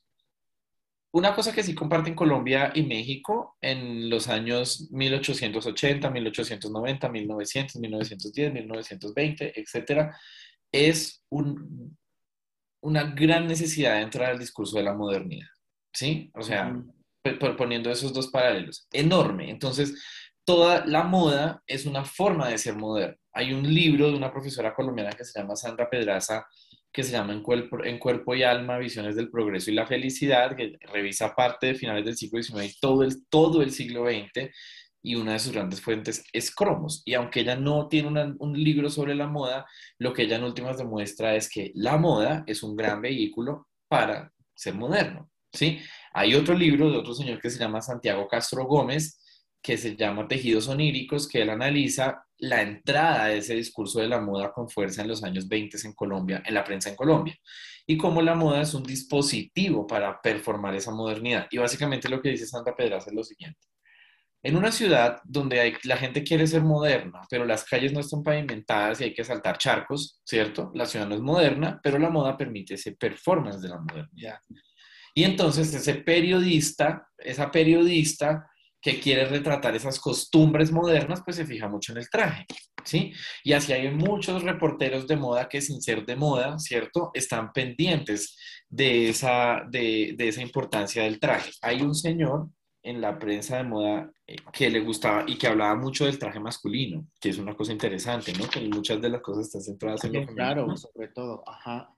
Una 1.12 1.34
cosa 1.34 1.52
que 1.52 1.62
sí 1.62 1.74
comparten 1.74 2.14
Colombia 2.14 2.72
y 2.74 2.82
México 2.82 3.56
en 3.60 4.08
los 4.08 4.28
años 4.28 4.88
1880, 4.92 6.08
1890, 6.08 7.08
1900, 7.08 7.76
1910, 7.76 8.52
1920, 8.52 9.60
etcétera, 9.60 10.16
es 10.72 11.24
una 12.80 13.04
gran 13.12 13.48
necesidad 13.48 13.96
de 13.96 14.02
entrar 14.02 14.30
al 14.30 14.38
discurso 14.38 14.78
de 14.78 14.84
la 14.84 14.94
modernidad. 14.94 15.48
¿Sí? 15.92 16.30
O 16.34 16.42
sea, 16.42 16.80
poniendo 17.58 17.90
esos 17.90 18.12
dos 18.12 18.28
paralelos. 18.28 18.86
Enorme. 18.92 19.50
Entonces, 19.50 20.00
toda 20.44 20.86
la 20.86 21.02
moda 21.02 21.62
es 21.66 21.86
una 21.86 22.04
forma 22.04 22.48
de 22.48 22.58
ser 22.58 22.76
moderno. 22.76 23.16
Hay 23.32 23.52
un 23.52 23.62
libro 23.62 24.08
de 24.08 24.16
una 24.16 24.32
profesora 24.32 24.72
colombiana 24.74 25.12
que 25.12 25.24
se 25.24 25.38
llama 25.38 25.56
Sandra 25.56 25.90
Pedraza 25.90 26.46
que 26.92 27.04
se 27.04 27.12
llama 27.12 27.32
en 27.32 27.42
cuerpo, 27.42 28.34
y 28.34 28.42
Alma, 28.42 28.78
Visiones 28.78 29.16
del 29.16 29.30
Progreso 29.30 29.70
y 29.70 29.74
la 29.74 29.86
Felicidad, 29.86 30.56
que 30.56 30.76
revisa 30.92 31.34
parte 31.34 31.68
de 31.68 31.74
finales 31.74 32.04
del 32.04 32.16
siglo 32.16 32.42
XIX 32.42 32.64
y 32.64 32.80
todo 32.80 33.04
el, 33.04 33.26
todo 33.28 33.62
el 33.62 33.70
siglo 33.70 34.06
XX, 34.06 34.50
y 35.02 35.14
una 35.14 35.32
de 35.32 35.38
sus 35.38 35.52
grandes 35.52 35.80
fuentes 35.80 36.24
es 36.32 36.54
Cromos. 36.54 37.02
Y 37.04 37.14
aunque 37.14 37.40
ella 37.40 37.56
no 37.56 37.88
tiene 37.88 38.34
un 38.38 38.52
libro 38.62 38.90
sobre 38.90 39.14
la 39.14 39.28
moda, 39.28 39.66
lo 39.98 40.12
que 40.12 40.22
ella 40.22 40.36
en 40.36 40.44
últimas 40.44 40.78
demuestra 40.78 41.34
es 41.36 41.48
que 41.48 41.72
la 41.74 41.96
moda 41.96 42.44
es 42.46 42.62
un 42.62 42.76
gran 42.76 43.00
vehículo 43.00 43.68
para 43.88 44.32
ser 44.54 44.74
moderno. 44.74 45.30
¿sí? 45.52 45.80
Hay 46.12 46.34
otro 46.34 46.54
libro 46.54 46.90
de 46.90 46.98
otro 46.98 47.14
señor 47.14 47.40
que 47.40 47.50
se 47.50 47.58
llama 47.58 47.80
Santiago 47.80 48.28
Castro 48.28 48.66
Gómez, 48.66 49.19
que 49.62 49.76
se 49.76 49.96
llama 49.96 50.26
Tejidos 50.26 50.68
Oníricos, 50.68 51.28
que 51.28 51.42
él 51.42 51.50
analiza 51.50 52.24
la 52.38 52.62
entrada 52.62 53.26
de 53.26 53.38
ese 53.38 53.54
discurso 53.54 54.00
de 54.00 54.08
la 54.08 54.20
moda 54.20 54.52
con 54.52 54.68
fuerza 54.68 55.02
en 55.02 55.08
los 55.08 55.22
años 55.22 55.46
20 55.48 55.76
en 55.84 55.92
Colombia, 55.92 56.42
en 56.44 56.54
la 56.54 56.64
prensa 56.64 56.88
en 56.88 56.96
Colombia, 56.96 57.36
y 57.86 57.98
cómo 57.98 58.22
la 58.22 58.34
moda 58.34 58.62
es 58.62 58.72
un 58.72 58.82
dispositivo 58.82 59.86
para 59.86 60.20
performar 60.20 60.74
esa 60.74 60.92
modernidad. 60.92 61.46
Y 61.50 61.58
básicamente 61.58 62.08
lo 62.08 62.22
que 62.22 62.30
dice 62.30 62.46
Santa 62.46 62.74
Pedraza 62.74 63.10
es 63.10 63.16
lo 63.16 63.22
siguiente. 63.22 63.60
En 64.42 64.56
una 64.56 64.72
ciudad 64.72 65.20
donde 65.24 65.76
la 65.84 65.98
gente 65.98 66.24
quiere 66.24 66.46
ser 66.46 66.62
moderna, 66.62 67.20
pero 67.28 67.44
las 67.44 67.64
calles 67.64 67.92
no 67.92 68.00
están 68.00 68.22
pavimentadas 68.22 69.00
y 69.00 69.04
hay 69.04 69.12
que 69.12 69.22
saltar 69.22 69.58
charcos, 69.58 70.22
¿cierto? 70.24 70.70
La 70.74 70.86
ciudad 70.86 71.06
no 71.06 71.14
es 71.14 71.20
moderna, 71.20 71.78
pero 71.82 71.98
la 71.98 72.08
moda 72.08 72.38
permite 72.38 72.74
ese 72.74 72.92
performance 72.92 73.60
de 73.60 73.68
la 73.68 73.78
modernidad. 73.78 74.38
Y 75.14 75.24
entonces 75.24 75.74
ese 75.74 75.94
periodista, 75.96 77.06
esa 77.18 77.50
periodista 77.50 78.50
que 78.80 78.98
quiere 78.98 79.26
retratar 79.26 79.76
esas 79.76 79.98
costumbres 80.00 80.72
modernas, 80.72 81.22
pues 81.24 81.36
se 81.36 81.46
fija 81.46 81.68
mucho 81.68 81.92
en 81.92 81.98
el 81.98 82.08
traje, 82.08 82.46
¿sí? 82.84 83.12
Y 83.44 83.52
así 83.52 83.72
hay 83.72 83.90
muchos 83.90 84.42
reporteros 84.42 85.06
de 85.06 85.16
moda 85.16 85.48
que 85.48 85.60
sin 85.60 85.82
ser 85.82 86.06
de 86.06 86.16
moda, 86.16 86.58
¿cierto? 86.58 87.10
Están 87.12 87.52
pendientes 87.52 88.36
de 88.68 89.10
esa, 89.10 89.62
de, 89.68 90.14
de 90.16 90.28
esa 90.28 90.42
importancia 90.42 91.02
del 91.02 91.20
traje. 91.20 91.50
Hay 91.62 91.82
un 91.82 91.94
señor 91.94 92.48
en 92.82 93.00
la 93.00 93.18
prensa 93.18 93.58
de 93.58 93.64
moda 93.64 94.10
eh, 94.26 94.36
que 94.52 94.70
le 94.70 94.80
gustaba 94.80 95.24
y 95.26 95.36
que 95.36 95.46
hablaba 95.46 95.74
mucho 95.76 96.06
del 96.06 96.18
traje 96.18 96.40
masculino, 96.40 97.06
que 97.20 97.28
es 97.28 97.38
una 97.38 97.54
cosa 97.54 97.72
interesante, 97.72 98.32
¿no? 98.32 98.48
Que 98.48 98.60
muchas 98.68 99.00
de 99.02 99.10
las 99.10 99.20
cosas 99.20 99.46
están 99.46 99.62
centradas 99.62 100.04
en 100.04 100.12
lo 100.14 100.20
femenino. 100.20 100.36
Claro, 100.36 100.76
sobre 100.76 101.08
todo, 101.08 101.44
ajá. 101.46 101.94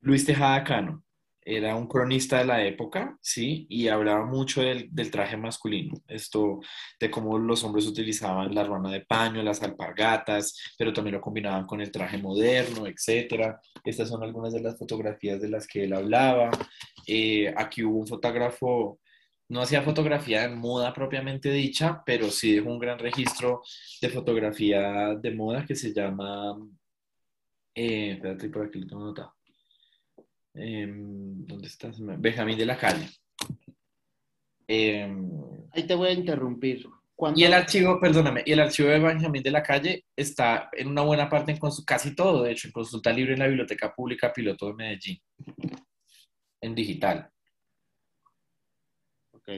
Luis 0.00 0.24
Tejada 0.24 0.64
Cano 0.64 1.04
era 1.44 1.76
un 1.76 1.86
cronista 1.86 2.38
de 2.38 2.44
la 2.44 2.64
época, 2.64 3.18
¿sí? 3.20 3.66
Y 3.68 3.88
hablaba 3.88 4.24
mucho 4.24 4.62
del, 4.62 4.88
del, 4.90 5.10
traje 5.10 5.36
masculino, 5.36 5.94
esto 6.08 6.60
de 7.00 7.10
cómo 7.10 7.38
los 7.38 7.64
hombres 7.64 7.86
utilizaban 7.86 8.54
la 8.54 8.64
ruana 8.64 8.90
de 8.90 9.00
paño, 9.00 9.42
las 9.42 9.62
alpargatas, 9.62 10.56
pero 10.78 10.92
también 10.92 11.14
lo 11.16 11.20
combinaban 11.20 11.66
con 11.66 11.80
el 11.80 11.90
traje 11.90 12.18
moderno, 12.18 12.86
etcétera. 12.86 13.60
Estas 13.84 14.08
son 14.08 14.22
algunas 14.22 14.52
de 14.52 14.60
las 14.60 14.78
fotografías 14.78 15.40
de 15.40 15.48
las 15.48 15.66
que 15.66 15.84
él 15.84 15.92
hablaba. 15.94 16.50
Eh, 17.06 17.52
aquí 17.56 17.82
hubo 17.84 17.98
un 17.98 18.06
fotógrafo 18.06 19.00
no 19.52 19.60
hacía 19.60 19.82
fotografía 19.82 20.48
de 20.48 20.54
moda 20.56 20.94
propiamente 20.94 21.50
dicha, 21.50 22.02
pero 22.06 22.30
sí 22.30 22.54
dejó 22.54 22.70
un 22.70 22.78
gran 22.78 22.98
registro 22.98 23.62
de 24.00 24.08
fotografía 24.08 25.14
de 25.14 25.34
moda 25.34 25.66
que 25.66 25.76
se 25.76 25.92
llama, 25.92 26.56
eh, 27.74 28.12
espérate, 28.12 28.48
por 28.48 28.66
aquí 28.66 28.80
lo 28.80 28.86
tengo 28.86 29.04
notado. 29.04 29.34
Em, 30.54 31.46
¿Dónde 31.46 31.66
estás? 31.66 31.96
Benjamín 32.00 32.58
de 32.58 32.66
la 32.66 32.76
Calle. 32.76 33.08
Em, 34.66 35.30
Ahí 35.72 35.86
te 35.86 35.94
voy 35.94 36.08
a 36.08 36.12
interrumpir. 36.12 36.86
Y 37.36 37.44
el 37.44 37.54
archivo, 37.54 38.00
perdóname, 38.00 38.42
y 38.44 38.52
el 38.52 38.60
archivo 38.60 38.88
de 38.88 38.98
Benjamín 38.98 39.42
de 39.42 39.50
la 39.52 39.62
Calle 39.62 40.06
está 40.16 40.68
en 40.72 40.88
una 40.88 41.02
buena 41.02 41.28
parte, 41.28 41.52
en 41.52 41.58
casi 41.86 42.16
todo, 42.16 42.42
de 42.42 42.50
hecho, 42.50 42.66
en 42.66 42.72
consulta 42.72 43.12
libre 43.12 43.34
en 43.34 43.38
la 43.38 43.46
Biblioteca 43.46 43.94
Pública 43.94 44.32
Piloto 44.32 44.66
de 44.66 44.74
Medellín, 44.74 45.22
en 46.60 46.74
digital. 46.74 47.30
Ok. 49.32 49.48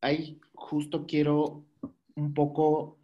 Ahí 0.00 0.40
justo 0.52 1.06
quiero 1.06 1.64
un 2.16 2.34
poco 2.34 2.98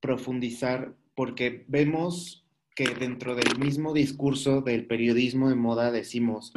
profundizar 0.00 0.94
porque 1.20 1.66
vemos 1.68 2.48
que 2.74 2.94
dentro 2.94 3.34
del 3.34 3.58
mismo 3.58 3.92
discurso 3.92 4.62
del 4.62 4.86
periodismo 4.86 5.50
de 5.50 5.54
moda 5.54 5.90
decimos, 5.90 6.50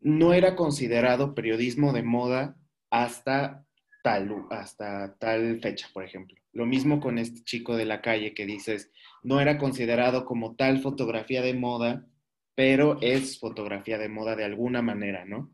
no 0.00 0.32
era 0.32 0.56
considerado 0.56 1.34
periodismo 1.34 1.92
de 1.92 2.02
moda 2.02 2.56
hasta 2.88 3.66
tal, 4.02 4.46
hasta 4.48 5.14
tal 5.18 5.60
fecha, 5.60 5.90
por 5.92 6.04
ejemplo. 6.04 6.38
Lo 6.54 6.64
mismo 6.64 7.00
con 7.00 7.18
este 7.18 7.44
chico 7.44 7.76
de 7.76 7.84
la 7.84 8.00
calle 8.00 8.32
que 8.32 8.46
dices, 8.46 8.90
no 9.22 9.42
era 9.42 9.58
considerado 9.58 10.24
como 10.24 10.56
tal 10.56 10.80
fotografía 10.80 11.42
de 11.42 11.52
moda 11.52 12.06
pero 12.54 12.96
es 13.02 13.38
fotografía 13.38 13.98
de 13.98 14.08
moda 14.08 14.36
de 14.36 14.44
alguna 14.44 14.80
manera, 14.80 15.26
¿no? 15.26 15.52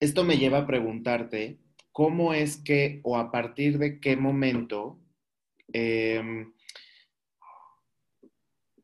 Esto 0.00 0.24
me 0.24 0.38
lleva 0.38 0.60
a 0.60 0.66
preguntarte, 0.66 1.58
¿cómo 1.92 2.32
es 2.32 2.56
que 2.56 3.00
o 3.02 3.18
a 3.18 3.30
partir 3.30 3.76
de 3.76 4.00
qué 4.00 4.16
momento 4.16 4.98
em, 5.72 6.52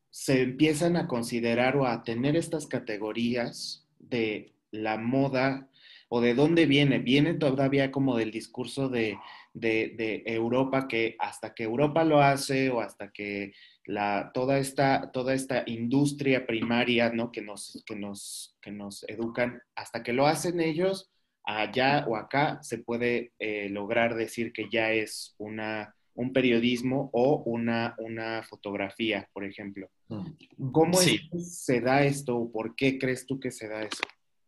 se 0.09 0.41
empiezan 0.41 0.95
a 0.97 1.07
considerar 1.07 1.75
o 1.75 1.85
a 1.85 2.03
tener 2.03 2.35
estas 2.35 2.67
categorías 2.67 3.87
de 3.99 4.53
la 4.71 4.97
moda 4.97 5.69
o 6.09 6.21
de 6.21 6.33
dónde 6.33 6.65
viene? 6.65 6.99
Viene 6.99 7.33
todavía 7.33 7.91
como 7.91 8.17
del 8.17 8.31
discurso 8.31 8.89
de, 8.89 9.17
de 9.53 10.23
Europa 10.25 10.87
que 10.87 11.15
hasta 11.19 11.53
que 11.53 11.63
Europa 11.63 12.03
lo 12.03 12.21
hace 12.21 12.69
o 12.69 12.81
hasta 12.81 13.11
que 13.11 13.53
la, 13.85 14.31
toda, 14.33 14.59
esta, 14.59 15.11
toda 15.11 15.33
esta 15.33 15.63
industria 15.65 16.45
primaria 16.45 17.09
¿no? 17.11 17.31
que, 17.31 17.41
nos, 17.41 17.83
que, 17.85 17.95
nos, 17.95 18.55
que 18.61 18.71
nos 18.71 19.03
educan, 19.09 19.61
hasta 19.75 20.03
que 20.03 20.13
lo 20.13 20.27
hacen 20.27 20.61
ellos, 20.61 21.11
allá 21.43 22.05
o 22.07 22.15
acá 22.15 22.59
se 22.61 22.77
puede 22.77 23.33
eh, 23.39 23.69
lograr 23.69 24.15
decir 24.15 24.53
que 24.53 24.69
ya 24.71 24.91
es 24.91 25.35
una, 25.37 25.95
un 26.15 26.33
periodismo 26.33 27.09
o 27.13 27.43
una, 27.45 27.95
una 27.97 28.43
fotografía, 28.43 29.29
por 29.33 29.45
ejemplo. 29.45 29.89
Mm. 30.09 30.71
¿Cómo 30.71 30.97
se 30.97 31.81
da 31.81 32.03
esto? 32.03 32.49
¿Por 32.51 32.75
qué 32.75 32.97
crees 32.97 33.25
tú 33.25 33.39
que 33.39 33.51
se 33.51 33.67
da 33.67 33.81
eso? 33.81 34.03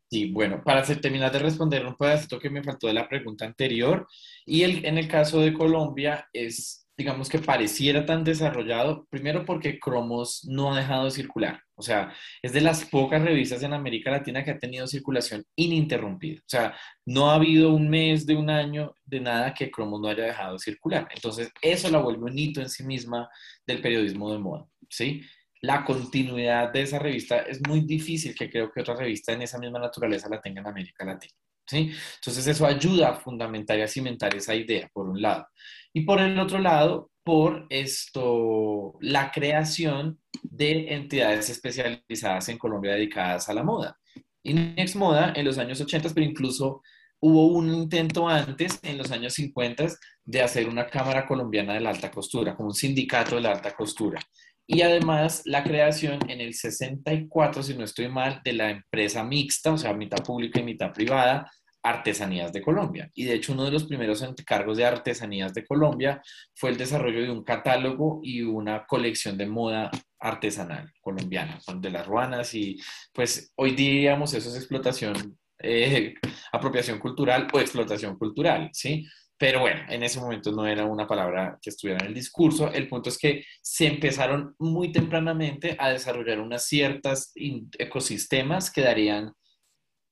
Sí, 0.10 0.32
bueno, 0.32 0.64
para 0.64 0.84
terminar 0.84 1.32
de 1.32 1.40
responder 1.40 1.86
un 1.86 1.96
pedacito 1.96 2.40
que 2.40 2.50
me 2.50 2.64
faltó 2.64 2.88
de 2.88 2.94
la 2.94 3.10
pregunta 3.10 3.46
anterior, 3.46 4.08
y 4.46 4.62
el, 4.62 4.86
en 4.86 4.98
el 4.98 5.08
caso 5.08 5.42
de 5.42 5.54
Colombia 5.54 6.30
es 6.32 6.85
digamos 6.98 7.30
que 7.30 7.40
pareciera 7.40 8.06
tan 8.06 8.24
desarrollado, 8.24 9.06
primero 9.10 9.46
porque 9.46 9.80
Cromos 9.80 10.46
no 10.50 10.74
ha 10.74 10.78
dejado 10.78 11.06
de 11.06 11.12
circular. 11.12 11.62
O 11.76 11.82
sea, 11.82 12.14
es 12.42 12.54
de 12.54 12.62
las 12.62 12.86
pocas 12.86 13.22
revistas 13.22 13.62
en 13.64 13.74
América 13.74 14.10
Latina 14.12 14.44
que 14.44 14.52
ha 14.52 14.60
tenido 14.60 14.88
circulación 14.88 15.44
ininterrumpida. 15.56 16.40
O 16.40 16.50
sea, 16.50 16.76
no 17.06 17.30
ha 17.30 17.36
habido 17.36 17.74
un 17.74 17.90
mes 17.90 18.26
de 18.26 18.36
un 18.36 18.50
año 18.50 18.96
de 19.04 19.20
nada 19.20 19.54
que 19.54 19.70
Cromos 19.70 20.00
no 20.00 20.08
haya 20.08 20.24
dejado 20.24 20.54
de 20.54 20.60
circular. 20.60 21.08
Entonces, 21.14 21.52
eso 21.62 21.90
la 21.90 22.00
vuelve 22.00 22.24
un 22.32 22.40
hito 22.40 22.62
en 22.62 22.70
sí 22.70 22.84
misma 22.84 23.30
del 23.68 23.82
periodismo 23.82 24.32
de 24.32 24.40
moda, 24.40 24.66
¿sí? 24.90 25.22
La 25.62 25.84
continuidad 25.84 26.72
de 26.72 26.84
esa 26.84 27.00
revista 27.00 27.40
es 27.40 27.60
muy 27.68 27.82
difícil 27.82 28.36
que 28.36 28.50
creo 28.50 28.72
que 28.72 28.82
otra 28.82 28.96
revista 28.96 29.34
en 29.34 29.42
esa 29.42 29.58
misma 29.58 29.80
naturaleza 29.80 30.30
la 30.30 30.40
tenga 30.40 30.62
en 30.62 30.68
América 30.68 31.04
Latina. 31.04 31.34
¿Sí? 31.68 31.92
Entonces 32.16 32.46
eso 32.48 32.66
ayuda 32.66 33.10
a 33.10 33.16
fundamentar 33.16 33.80
y 33.80 33.82
a 33.82 33.88
cimentar 33.88 34.36
esa 34.36 34.54
idea, 34.54 34.90
por 34.94 35.10
un 35.10 35.22
lado. 35.22 35.48
Y 35.94 36.02
por 36.02 36.22
el 36.22 36.40
otro 36.40 36.60
lado, 36.60 37.10
por 37.24 37.66
esto, 37.70 38.98
la 39.02 39.32
creación 39.32 40.20
de 40.44 40.94
entidades 40.94 41.50
especializadas 41.50 42.50
en 42.50 42.58
Colombia 42.60 42.94
dedicadas 42.94 43.50
a 43.50 43.54
la 43.54 43.64
moda. 43.64 43.98
Inex 44.44 44.96
Moda 44.96 45.34
en 45.36 45.46
los 45.46 45.58
años 45.58 45.82
80, 45.82 46.10
pero 46.14 46.26
incluso 46.26 46.84
hubo 47.20 47.48
un 47.48 47.74
intento 47.74 48.28
antes, 48.28 48.80
en 48.84 49.00
los 49.00 49.12
años 49.12 49.34
50, 49.34 49.88
de 50.24 50.42
hacer 50.42 50.70
una 50.70 50.88
Cámara 50.88 51.26
Colombiana 51.26 51.74
de 51.74 51.80
la 51.80 51.90
Alta 51.90 52.12
Costura, 52.12 52.56
como 52.56 52.70
un 52.70 52.76
sindicato 52.76 53.36
de 53.36 53.42
la 53.42 53.54
alta 53.54 53.76
costura. 53.76 54.20
Y 54.68 54.82
además 54.82 55.44
la 55.46 55.64
creación 55.64 56.20
en 56.30 56.42
el 56.42 56.54
64, 56.54 57.64
si 57.64 57.76
no 57.76 57.84
estoy 57.84 58.08
mal, 58.10 58.42
de 58.44 58.54
la 58.54 58.72
empresa 58.72 59.24
mixta, 59.24 59.74
o 59.74 59.78
sea, 59.78 59.94
mitad 59.94 60.24
pública 60.24 60.60
y 60.60 60.64
mitad 60.64 60.92
privada, 60.92 61.52
Artesanías 61.86 62.52
de 62.52 62.64
Colombia. 62.64 63.12
Y 63.14 63.26
de 63.26 63.36
hecho 63.36 63.54
uno 63.54 63.64
de 63.64 63.72
los 63.72 63.86
primeros 63.86 64.24
encargos 64.24 64.78
de 64.78 64.86
Artesanías 64.86 65.54
de 65.54 65.64
Colombia 65.66 66.20
fue 66.56 66.72
el 66.72 66.78
desarrollo 66.78 67.22
de 67.22 67.30
un 67.30 67.44
catálogo 67.44 68.22
y 68.24 68.42
una 68.42 68.88
colección 68.88 69.38
de 69.38 69.46
moda 69.46 69.92
artesanal 70.20 70.92
colombiana, 71.00 71.60
de 71.76 71.90
las 71.92 72.08
ruanas 72.08 72.56
y 72.56 72.82
pues 73.14 73.54
hoy 73.56 73.76
diríamos 73.76 74.34
eso 74.34 74.50
es 74.50 74.56
explotación, 74.56 75.38
eh, 75.60 76.16
apropiación 76.52 76.98
cultural 76.98 77.48
o 77.54 77.60
explotación 77.60 78.18
cultural, 78.18 78.72
¿sí? 78.74 79.06
Pero 79.38 79.60
bueno, 79.60 79.82
en 79.90 80.02
ese 80.04 80.20
momento 80.20 80.52
no 80.52 80.66
era 80.66 80.86
una 80.86 81.08
palabra 81.08 81.58
que 81.62 81.70
estuviera 81.70 82.00
en 82.02 82.08
el 82.08 82.14
discurso. 82.14 82.72
El 82.72 82.88
punto 82.88 83.10
es 83.10 83.18
que 83.18 83.44
se 83.62 83.88
empezaron 83.88 84.56
muy 84.60 84.92
tempranamente 84.92 85.76
a 85.78 85.90
desarrollar 85.90 86.40
unas 86.40 86.66
ciertas 86.66 87.34
ecosistemas 87.78 88.72
que 88.72 88.82
darían 88.82 89.34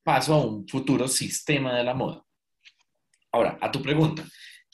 paso 0.04 0.34
a 0.34 0.46
un 0.46 0.68
futuro 0.68 1.08
sistema 1.08 1.74
de 1.76 1.84
la 1.86 1.94
moda. 1.94 2.24
Ahora, 3.32 3.58
a 3.62 3.72
tu 3.72 3.82
pregunta. 3.82 4.24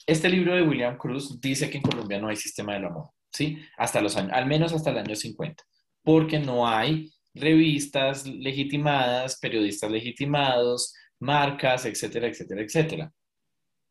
Este 0.06 0.28
libro 0.28 0.54
de 0.54 0.62
William 0.62 0.98
Cruz 0.98 1.40
dice 1.40 1.70
que 1.70 1.76
en 1.76 1.82
Colombia 1.82 2.18
no 2.18 2.28
hay 2.28 2.36
sistema 2.36 2.74
de 2.74 2.80
la 2.80 2.90
moda, 2.90 3.10
¿sí? 3.32 3.58
Hasta 3.76 4.00
los 4.00 4.16
años, 4.16 4.32
al 4.32 4.46
menos 4.46 4.72
hasta 4.72 4.90
el 4.90 4.98
año 4.98 5.14
50, 5.14 5.62
porque 6.02 6.40
no 6.40 6.66
hay 6.66 7.12
revistas 7.32 8.26
legitimadas, 8.26 9.38
periodistas 9.38 9.90
legitimados, 9.90 10.94
marcas, 11.20 11.86
etcétera, 11.86 12.26
etcétera, 12.26 12.62
etcétera. 12.62 13.12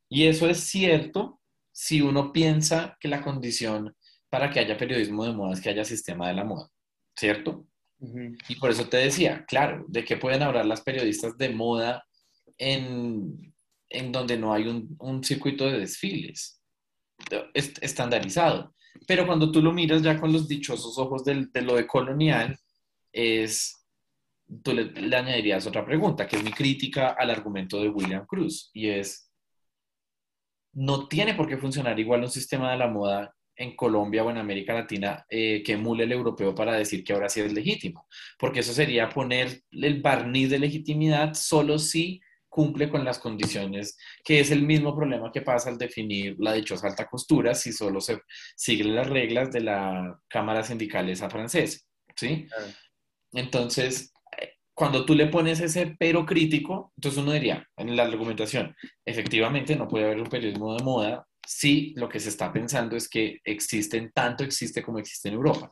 Y 0.09 0.25
eso 0.25 0.49
es 0.49 0.61
cierto 0.61 1.39
si 1.71 2.01
uno 2.01 2.33
piensa 2.33 2.97
que 2.99 3.07
la 3.07 3.21
condición 3.21 3.95
para 4.29 4.49
que 4.49 4.59
haya 4.59 4.77
periodismo 4.77 5.23
de 5.23 5.31
moda 5.31 5.53
es 5.53 5.61
que 5.61 5.69
haya 5.69 5.85
sistema 5.85 6.27
de 6.27 6.33
la 6.33 6.43
moda, 6.43 6.69
¿cierto? 7.15 7.65
Y 8.47 8.55
por 8.55 8.71
eso 8.71 8.87
te 8.87 8.97
decía, 8.97 9.45
claro, 9.45 9.85
¿de 9.87 10.05
qué 10.05 10.17
pueden 10.17 10.41
hablar 10.41 10.65
las 10.65 10.81
periodistas 10.81 11.37
de 11.37 11.49
moda 11.49 12.05
en, 12.57 13.53
donde 14.11 14.37
no 14.37 14.53
hay 14.53 14.67
un, 14.67 15.23
circuito 15.23 15.65
de 15.65 15.79
desfiles 15.79 16.61
estandarizado? 17.53 18.73
Pero 19.05 19.25
cuando 19.25 19.51
tú 19.51 19.61
lo 19.61 19.73
miras 19.73 20.01
ya 20.01 20.19
con 20.19 20.31
los 20.31 20.47
dichosos 20.47 20.97
ojos 20.97 21.23
de 21.23 21.61
lo 21.61 21.75
de 21.75 21.87
colonial, 21.87 22.57
es, 23.11 23.85
tú 24.63 24.73
le, 24.73 24.85
le, 24.85 25.15
añadirías 25.15 25.67
otra 25.67 25.85
pregunta, 25.85 26.27
que 26.27 26.37
es 26.37 26.43
mi 26.43 26.51
crítica 26.51 27.09
al 27.09 27.29
argumento 27.29 27.81
de 27.81 27.89
William 27.89 28.25
Cruz, 28.25 28.69
y 28.73 28.87
es, 28.87 29.28
no 30.73 31.07
tiene 31.07 31.33
por 31.33 31.47
qué 31.47 31.57
funcionar 31.57 31.99
igual 31.99 32.21
un 32.21 32.29
sistema 32.29 32.71
de 32.71 32.77
la 32.77 32.87
moda 32.87 33.35
en 33.55 33.75
Colombia 33.75 34.23
o 34.23 34.31
en 34.31 34.37
América 34.37 34.73
Latina 34.73 35.25
eh, 35.29 35.61
que 35.63 35.73
emule 35.73 36.05
el 36.05 36.11
europeo 36.13 36.55
para 36.55 36.73
decir 36.73 37.03
que 37.03 37.13
ahora 37.13 37.29
sí 37.29 37.41
es 37.41 37.51
legítimo, 37.51 38.07
porque 38.37 38.61
eso 38.61 38.73
sería 38.73 39.09
poner 39.09 39.63
el 39.71 40.01
barniz 40.01 40.49
de 40.49 40.59
legitimidad 40.59 41.33
solo 41.33 41.77
si 41.77 42.21
cumple 42.47 42.89
con 42.89 43.05
las 43.05 43.19
condiciones, 43.19 43.97
que 44.23 44.39
es 44.39 44.49
el 44.51 44.63
mismo 44.63 44.95
problema 44.95 45.31
que 45.31 45.41
pasa 45.41 45.69
al 45.69 45.77
definir 45.77 46.35
la 46.39 46.53
dichosa 46.53 46.87
alta 46.87 47.05
costura 47.05 47.53
si 47.53 47.71
solo 47.71 48.01
se 48.01 48.21
siguen 48.55 48.95
las 48.95 49.07
reglas 49.07 49.51
de 49.51 49.61
la 49.61 50.19
Cámara 50.27 50.63
Sindical 50.63 51.09
esa 51.09 51.29
francesa, 51.29 51.79
¿sí? 52.15 52.47
Entonces, 53.33 54.11
cuando 54.79 55.03
tú 55.03 55.13
le 55.13 55.27
pones 55.27 55.59
ese 55.59 55.97
pero 55.99 56.25
crítico, 56.25 56.93
entonces 56.95 57.21
uno 57.21 57.33
diría 57.33 57.67
en 57.75 57.97
la 57.97 58.03
argumentación, 58.03 58.73
efectivamente 59.03 59.75
no 59.75 59.89
puede 59.89 60.05
haber 60.05 60.21
un 60.21 60.29
periodismo 60.29 60.73
de 60.73 60.83
moda 60.85 61.27
si 61.45 61.93
lo 61.97 62.07
que 62.07 62.21
se 62.21 62.29
está 62.29 62.53
pensando 62.53 62.95
es 62.95 63.09
que 63.09 63.41
existen, 63.43 64.09
tanto 64.13 64.45
existe 64.45 64.81
como 64.81 64.99
existe 64.99 65.27
en 65.27 65.33
Europa, 65.33 65.69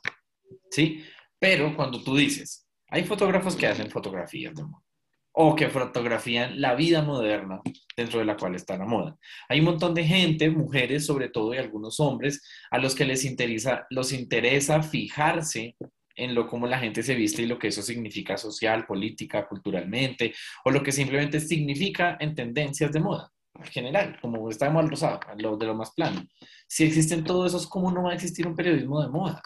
¿sí? 0.70 1.06
Pero 1.40 1.74
cuando 1.74 2.04
tú 2.04 2.18
dices, 2.18 2.68
hay 2.90 3.06
fotógrafos 3.06 3.56
que 3.56 3.68
hacen 3.68 3.90
fotografías 3.90 4.54
de 4.54 4.66
moda 4.66 4.84
o 5.32 5.56
que 5.56 5.70
fotografían 5.70 6.60
la 6.60 6.76
vida 6.76 7.02
moderna 7.02 7.62
dentro 7.96 8.20
de 8.20 8.26
la 8.26 8.36
cual 8.36 8.56
está 8.56 8.76
la 8.76 8.86
moda. 8.86 9.16
Hay 9.48 9.60
un 9.60 9.68
montón 9.68 9.94
de 9.94 10.04
gente, 10.04 10.50
mujeres 10.50 11.06
sobre 11.06 11.30
todo 11.30 11.54
y 11.54 11.60
algunos 11.60 12.02
hombres, 12.02 12.44
a 12.72 12.78
los 12.78 12.94
que 12.94 13.06
les 13.06 13.24
interesa, 13.24 13.86
los 13.90 14.12
interesa 14.12 14.84
fijarse 14.84 15.78
en 16.18 16.36
lo 16.36 16.48
cómo 16.48 16.68
la 16.68 16.80
gente 16.80 17.04
se 17.04 17.16
viste 17.16 17.44
y 17.44 17.46
lo 17.46 17.58
que 17.58 17.68
eso 17.68 17.82
significa 17.82 18.38
social, 18.38 18.86
política, 18.86 19.48
culturalmente, 19.48 20.34
o 20.66 20.72
lo 20.72 20.84
que 20.84 20.92
simplemente 20.92 21.40
significa 21.40 22.18
en 22.20 22.36
tendencias 22.36 22.92
de 22.92 23.00
moda 23.00 23.32
en 23.60 23.66
general, 23.66 24.18
como 24.22 24.50
está 24.50 24.70
mal 24.70 24.90
rosado, 24.90 25.20
lo 25.38 25.58
de 25.58 25.66
lo 25.66 25.76
más 25.76 25.92
plano. 25.92 26.24
Si 26.68 26.84
existen 26.84 27.24
todos 27.24 27.48
esos, 27.48 27.68
¿cómo 27.68 27.92
no 27.92 28.04
va 28.04 28.12
a 28.12 28.16
existir 28.16 28.46
un 28.46 28.56
periodismo 28.56 29.02
de 29.02 29.10
moda? 29.10 29.42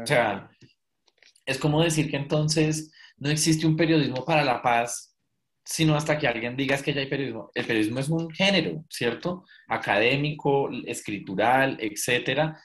O 0.00 0.06
sea, 0.06 0.48
es 1.44 1.58
como 1.58 1.82
decir 1.82 2.10
que 2.10 2.18
entonces 2.18 2.92
no 3.16 3.30
existe 3.30 3.66
un 3.66 3.76
periodismo 3.76 4.24
para 4.24 4.44
la 4.44 4.62
paz 4.62 5.08
sino 5.70 5.94
hasta 5.94 6.18
que 6.18 6.26
alguien 6.26 6.56
diga 6.56 6.78
que 6.78 6.94
ya 6.94 7.02
hay 7.02 7.08
periodismo. 7.08 7.50
El 7.54 7.66
periodismo 7.66 8.00
es 8.00 8.08
un 8.08 8.30
género, 8.30 8.86
¿cierto? 8.88 9.44
Académico, 9.68 10.70
escritural, 10.86 11.76
etcétera, 11.78 12.58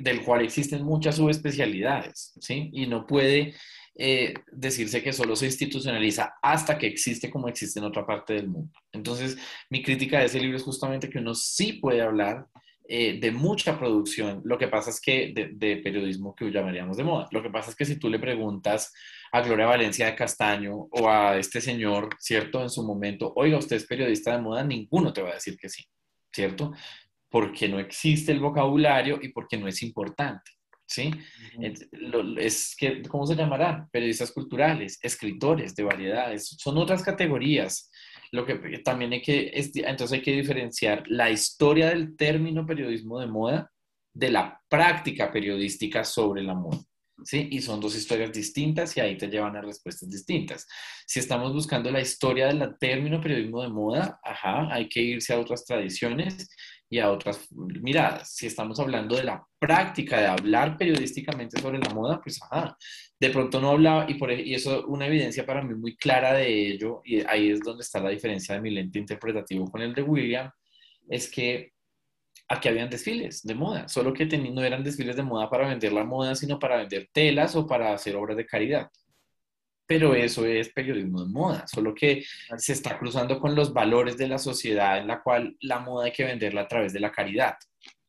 del 0.00 0.22
cual 0.22 0.42
existen 0.42 0.84
muchas 0.84 1.16
subespecialidades, 1.16 2.34
¿sí? 2.40 2.70
Y 2.72 2.86
no 2.86 3.06
puede 3.06 3.54
eh, 3.98 4.34
decirse 4.52 5.02
que 5.02 5.12
solo 5.12 5.36
se 5.36 5.46
institucionaliza 5.46 6.34
hasta 6.42 6.76
que 6.76 6.86
existe 6.86 7.30
como 7.30 7.48
existe 7.48 7.78
en 7.78 7.86
otra 7.86 8.06
parte 8.06 8.34
del 8.34 8.48
mundo. 8.48 8.72
Entonces, 8.92 9.38
mi 9.70 9.82
crítica 9.82 10.18
de 10.18 10.26
ese 10.26 10.40
libro 10.40 10.56
es 10.56 10.62
justamente 10.62 11.08
que 11.08 11.18
uno 11.18 11.34
sí 11.34 11.74
puede 11.74 12.02
hablar 12.02 12.46
eh, 12.88 13.18
de 13.18 13.32
mucha 13.32 13.76
producción, 13.76 14.42
lo 14.44 14.58
que 14.58 14.68
pasa 14.68 14.90
es 14.90 15.00
que 15.00 15.32
de, 15.34 15.76
periodismo 15.78 16.36
que 16.36 16.50
llamaríamos 16.50 16.96
de 16.96 17.02
moda. 17.02 17.26
Lo 17.32 17.42
que 17.42 17.50
pasa 17.50 17.70
es 17.70 17.76
que 17.76 17.84
si 17.84 17.98
tú 17.98 18.08
le 18.08 18.20
preguntas 18.20 18.92
a 19.32 19.40
Gloria 19.40 19.66
Valencia 19.66 20.06
de 20.06 20.14
Castaño 20.14 20.86
o 20.90 21.08
a 21.08 21.36
este 21.36 21.60
señor, 21.60 22.10
¿cierto? 22.20 22.62
En 22.62 22.70
su 22.70 22.84
momento, 22.84 23.32
oiga, 23.34 23.58
usted 23.58 23.76
es 23.76 23.86
periodista 23.86 24.32
de 24.32 24.42
moda, 24.42 24.62
ninguno 24.62 25.12
te 25.12 25.20
va 25.20 25.30
a 25.30 25.34
decir 25.34 25.56
que 25.56 25.68
sí, 25.68 25.84
¿cierto? 26.32 26.72
Porque 27.28 27.68
no 27.68 27.78
existe 27.78 28.32
el 28.32 28.40
vocabulario 28.40 29.18
y 29.20 29.28
porque 29.30 29.56
no 29.56 29.68
es 29.68 29.82
importante. 29.82 30.52
¿Sí? 30.88 31.10
es 32.38 32.76
que, 32.78 33.02
¿cómo 33.02 33.26
se 33.26 33.34
llamarán? 33.34 33.88
Periodistas 33.90 34.30
culturales, 34.30 35.00
escritores 35.02 35.74
de 35.74 35.82
variedades, 35.82 36.54
son 36.60 36.78
otras 36.78 37.02
categorías 37.02 37.90
lo 38.32 38.44
que 38.44 38.54
también 38.84 39.12
hay 39.12 39.22
que, 39.22 39.50
entonces 39.54 40.12
hay 40.12 40.22
que 40.22 40.32
diferenciar 40.32 41.04
la 41.06 41.30
historia 41.30 41.88
del 41.88 42.16
término 42.16 42.66
periodismo 42.66 43.20
de 43.20 43.26
moda 43.26 43.70
de 44.12 44.30
la 44.30 44.60
práctica 44.68 45.30
periodística 45.30 46.04
sobre 46.04 46.42
la 46.42 46.54
moda. 46.54 46.78
¿Sí? 47.24 47.48
Y 47.50 47.62
son 47.62 47.80
dos 47.80 47.96
historias 47.96 48.30
distintas 48.30 48.96
y 48.96 49.00
ahí 49.00 49.16
te 49.16 49.28
llevan 49.28 49.56
a 49.56 49.62
respuestas 49.62 50.10
distintas. 50.10 50.66
Si 51.06 51.18
estamos 51.18 51.52
buscando 51.54 51.90
la 51.90 52.00
historia 52.00 52.46
del 52.46 52.76
término 52.78 53.20
periodismo 53.20 53.62
de 53.62 53.68
moda, 53.68 54.20
ajá, 54.22 54.72
hay 54.72 54.88
que 54.88 55.00
irse 55.00 55.32
a 55.32 55.40
otras 55.40 55.64
tradiciones 55.64 56.48
y 56.88 56.98
a 56.98 57.10
otras 57.10 57.48
miradas. 57.50 58.34
Si 58.34 58.46
estamos 58.46 58.78
hablando 58.78 59.16
de 59.16 59.24
la 59.24 59.44
práctica 59.58 60.20
de 60.20 60.26
hablar 60.26 60.76
periodísticamente 60.76 61.60
sobre 61.60 61.78
la 61.78 61.92
moda, 61.92 62.20
pues 62.22 62.40
ajá, 62.42 62.76
de 63.18 63.30
pronto 63.30 63.60
no 63.60 63.70
hablaba, 63.70 64.06
y, 64.08 64.14
por, 64.14 64.30
e, 64.30 64.42
y 64.42 64.54
eso 64.54 64.86
una 64.86 65.06
evidencia 65.06 65.44
para 65.44 65.62
mí 65.62 65.74
muy 65.74 65.96
clara 65.96 66.34
de 66.34 66.68
ello, 66.68 67.02
y 67.04 67.20
ahí 67.26 67.50
es 67.50 67.60
donde 67.60 67.82
está 67.82 68.00
la 68.00 68.10
diferencia 68.10 68.54
de 68.54 68.60
mi 68.60 68.70
lente 68.70 68.98
interpretativo 68.98 69.70
con 69.70 69.82
el 69.82 69.94
de 69.94 70.02
William, 70.02 70.50
es 71.08 71.30
que 71.30 71.72
aquí 72.48 72.68
habían 72.68 72.90
desfiles 72.90 73.42
de 73.42 73.54
moda, 73.54 73.88
solo 73.88 74.12
que 74.12 74.26
no 74.26 74.62
eran 74.62 74.84
desfiles 74.84 75.16
de 75.16 75.22
moda 75.22 75.50
para 75.50 75.68
vender 75.68 75.92
la 75.92 76.04
moda, 76.04 76.34
sino 76.34 76.58
para 76.58 76.78
vender 76.78 77.08
telas 77.12 77.56
o 77.56 77.66
para 77.66 77.92
hacer 77.92 78.16
obras 78.16 78.36
de 78.36 78.46
caridad 78.46 78.88
pero 79.86 80.14
eso 80.14 80.44
es 80.44 80.72
periodismo 80.72 81.24
de 81.24 81.32
moda, 81.32 81.66
solo 81.66 81.94
que 81.94 82.24
se 82.58 82.72
está 82.72 82.98
cruzando 82.98 83.38
con 83.38 83.54
los 83.54 83.72
valores 83.72 84.16
de 84.16 84.28
la 84.28 84.38
sociedad 84.38 84.98
en 84.98 85.06
la 85.06 85.22
cual 85.22 85.56
la 85.60 85.78
moda 85.78 86.06
hay 86.06 86.12
que 86.12 86.24
venderla 86.24 86.62
a 86.62 86.68
través 86.68 86.92
de 86.92 87.00
la 87.00 87.12
caridad, 87.12 87.54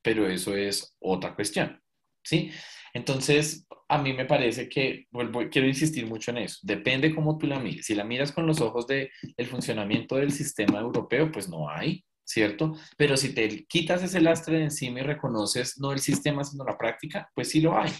pero 0.02 0.28
eso 0.28 0.56
es 0.56 0.96
otra 1.00 1.36
cuestión, 1.36 1.80
¿sí? 2.24 2.52
Entonces, 2.94 3.68
a 3.88 4.00
mí 4.00 4.12
me 4.14 4.26
parece 4.26 4.68
que, 4.68 5.08
quiero 5.52 5.68
insistir 5.68 6.08
mucho 6.08 6.32
en 6.32 6.40
eso, 6.40 6.58
depende 6.64 7.14
cómo 7.14 7.38
tú 7.38 7.46
la 7.46 7.60
mires. 7.60 7.86
Si 7.86 7.94
la 7.94 8.04
miras 8.04 8.32
con 8.32 8.48
los 8.48 8.60
ojos 8.60 8.88
del 8.88 9.12
el 9.38 9.46
funcionamiento 9.46 10.16
del 10.16 10.32
sistema 10.32 10.80
europeo, 10.80 11.32
pues 11.32 11.48
no 11.48 11.70
hay, 11.70 12.04
¿cierto? 12.28 12.76
Pero 12.98 13.16
si 13.18 13.34
te 13.34 13.66
quitas 13.66 14.04
ese 14.04 14.20
lastre 14.22 14.58
de 14.58 14.66
encima 14.66 15.00
y 15.00 15.04
reconoces 15.04 15.80
no 15.80 15.94
el 15.94 16.00
sistema, 16.00 16.44
sino 16.44 16.66
la 16.66 16.78
práctica, 16.78 17.32
pues 17.34 17.50
sí 17.50 17.62
lo 17.62 17.80
hay. 17.80 17.92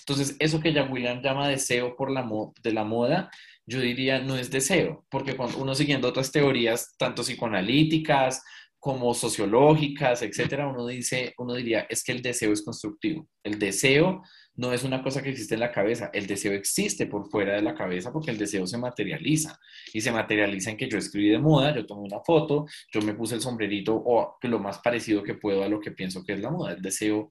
Entonces, 0.00 0.36
eso 0.38 0.60
que 0.60 0.72
ya 0.72 0.84
William 0.84 1.20
llama 1.20 1.48
deseo 1.48 1.96
por 1.96 2.10
la 2.10 2.26
de 2.62 2.72
la 2.72 2.84
moda, 2.84 3.30
yo 3.66 3.80
diría 3.80 4.20
no 4.20 4.36
es 4.36 4.50
deseo, 4.50 5.04
porque 5.10 5.36
cuando 5.36 5.58
uno 5.58 5.74
siguiendo 5.74 6.08
otras 6.08 6.32
teorías, 6.32 6.94
tanto 6.96 7.22
psicoanalíticas 7.22 8.42
como 8.78 9.12
sociológicas, 9.12 10.22
etcétera, 10.22 10.68
uno 10.68 10.86
dice, 10.86 11.34
uno 11.38 11.54
diría, 11.54 11.86
es 11.90 12.04
que 12.04 12.12
el 12.12 12.22
deseo 12.22 12.52
es 12.52 12.62
constructivo. 12.62 13.28
El 13.42 13.58
deseo 13.58 14.22
no 14.58 14.72
es 14.72 14.82
una 14.82 15.02
cosa 15.04 15.22
que 15.22 15.30
existe 15.30 15.54
en 15.54 15.60
la 15.60 15.70
cabeza, 15.70 16.10
el 16.12 16.26
deseo 16.26 16.52
existe 16.52 17.06
por 17.06 17.30
fuera 17.30 17.54
de 17.54 17.62
la 17.62 17.76
cabeza 17.76 18.12
porque 18.12 18.32
el 18.32 18.38
deseo 18.38 18.66
se 18.66 18.76
materializa 18.76 19.58
y 19.92 20.00
se 20.00 20.10
materializa 20.10 20.70
en 20.70 20.76
que 20.76 20.88
yo 20.88 20.98
escribí 20.98 21.28
de 21.28 21.38
moda, 21.38 21.72
yo 21.72 21.86
tomé 21.86 22.02
una 22.02 22.18
foto, 22.20 22.66
yo 22.92 23.00
me 23.02 23.14
puse 23.14 23.36
el 23.36 23.40
sombrerito 23.40 23.94
o 23.94 24.36
lo 24.42 24.58
más 24.58 24.78
parecido 24.80 25.22
que 25.22 25.34
puedo 25.34 25.62
a 25.62 25.68
lo 25.68 25.78
que 25.78 25.92
pienso 25.92 26.24
que 26.24 26.32
es 26.32 26.40
la 26.40 26.50
moda. 26.50 26.72
El 26.72 26.82
deseo, 26.82 27.30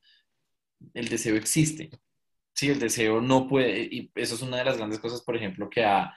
el 0.94 1.10
deseo 1.10 1.36
existe. 1.36 1.90
Sí, 2.54 2.70
el 2.70 2.80
deseo 2.80 3.20
no 3.20 3.46
puede, 3.46 3.82
y 3.92 4.10
eso 4.16 4.36
es 4.36 4.42
una 4.42 4.58
de 4.58 4.66
las 4.66 4.78
grandes 4.78 5.00
cosas, 5.00 5.22
por 5.22 5.36
ejemplo, 5.36 5.70
que 5.70 5.84
ha 5.84 6.16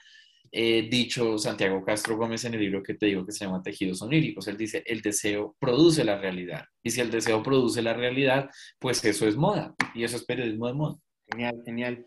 eh, 0.52 0.88
dicho 0.90 1.38
Santiago 1.38 1.84
Castro 1.84 2.16
Gómez 2.16 2.44
en 2.44 2.54
el 2.54 2.60
libro 2.60 2.82
que 2.82 2.94
te 2.94 3.06
digo 3.06 3.24
que 3.24 3.32
se 3.32 3.44
llama 3.44 3.62
Tejidos 3.62 4.02
Oníricos. 4.02 4.48
Él 4.48 4.56
dice, 4.56 4.82
el 4.84 5.00
deseo 5.00 5.54
produce 5.60 6.02
la 6.04 6.18
realidad. 6.18 6.64
Y 6.82 6.90
si 6.90 7.00
el 7.00 7.10
deseo 7.10 7.42
produce 7.42 7.82
la 7.82 7.94
realidad, 7.94 8.50
pues 8.78 9.04
eso 9.04 9.28
es 9.28 9.36
moda. 9.36 9.74
Y 9.94 10.02
eso 10.02 10.16
es 10.16 10.24
periodismo 10.24 10.66
de 10.66 10.74
moda. 10.74 10.98
Genial, 11.30 11.62
genial. 11.64 12.06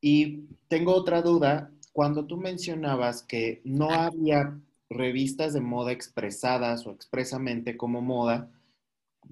Y 0.00 0.44
tengo 0.68 0.94
otra 0.94 1.20
duda. 1.20 1.70
Cuando 1.92 2.26
tú 2.26 2.38
mencionabas 2.38 3.22
que 3.22 3.60
no 3.64 3.90
había 3.90 4.58
revistas 4.88 5.52
de 5.52 5.60
moda 5.60 5.92
expresadas 5.92 6.86
o 6.86 6.92
expresamente 6.92 7.76
como 7.76 8.00
moda, 8.00 8.50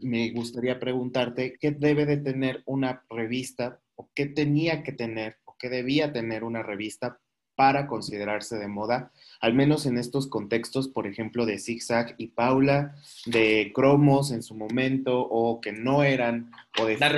me 0.01 0.31
gustaría 0.33 0.79
preguntarte, 0.79 1.57
¿qué 1.59 1.71
debe 1.71 2.05
de 2.05 2.17
tener 2.19 2.63
una 2.67 3.05
revista 3.09 3.81
o 3.95 4.11
qué 4.15 4.27
tenía 4.27 4.83
que 4.83 4.93
tener 4.93 5.37
o 5.45 5.57
qué 5.59 5.69
debía 5.69 6.13
tener 6.13 6.43
una 6.45 6.63
revista 6.63 7.21
para 7.57 7.87
considerarse 7.87 8.57
de 8.57 8.69
moda, 8.69 9.13
al 9.41 9.55
menos 9.55 9.87
en 9.87 9.99
estos 9.99 10.29
contextos, 10.29 10.89
por 10.89 11.07
ejemplo, 11.07 11.47
de 11.47 11.59
Zigzag 11.59 12.15
y 12.19 12.29
Paula, 12.29 12.97
de 13.27 13.73
cromos 13.75 14.33
en 14.33 14.43
su 14.43 14.55
momento, 14.55 15.21
o 15.21 15.61
que 15.61 15.73
no 15.73 16.03
eran, 16.03 16.51
o 16.81 16.89
la, 16.89 17.09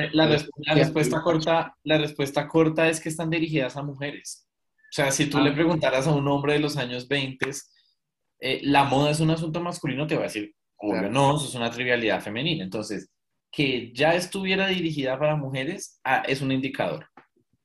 respuesta 0.74 1.22
corta, 1.22 1.76
la 1.84 1.98
respuesta 1.98 2.48
corta 2.48 2.88
es 2.88 3.00
que 3.00 3.08
están 3.08 3.30
dirigidas 3.30 3.76
a 3.76 3.82
mujeres, 3.82 4.46
sea, 4.96 5.10
si 5.10 5.26
tú 5.26 5.38
le 5.40 5.52
preguntaras 5.52 6.06
a 6.06 6.14
un 6.14 6.26
hombre 6.26 6.54
de 6.54 6.58
los 6.58 6.76
años 6.78 7.06
20, 7.06 7.50
eh, 8.40 8.60
¿la 8.62 8.84
moda 8.84 9.10
es 9.10 9.20
un 9.20 9.30
asunto 9.30 9.60
masculino? 9.60 10.06
Te 10.06 10.14
va 10.14 10.22
a 10.22 10.24
decir, 10.24 10.54
obvio, 10.76 11.10
no, 11.10 11.36
eso 11.36 11.46
es 11.46 11.54
una 11.54 11.70
trivialidad 11.70 12.22
femenina. 12.22 12.64
Entonces, 12.64 13.10
que 13.50 13.92
ya 13.92 14.14
estuviera 14.14 14.68
dirigida 14.68 15.18
para 15.18 15.36
mujeres 15.36 16.00
ah, 16.02 16.22
es 16.26 16.40
un 16.40 16.50
indicador. 16.50 17.08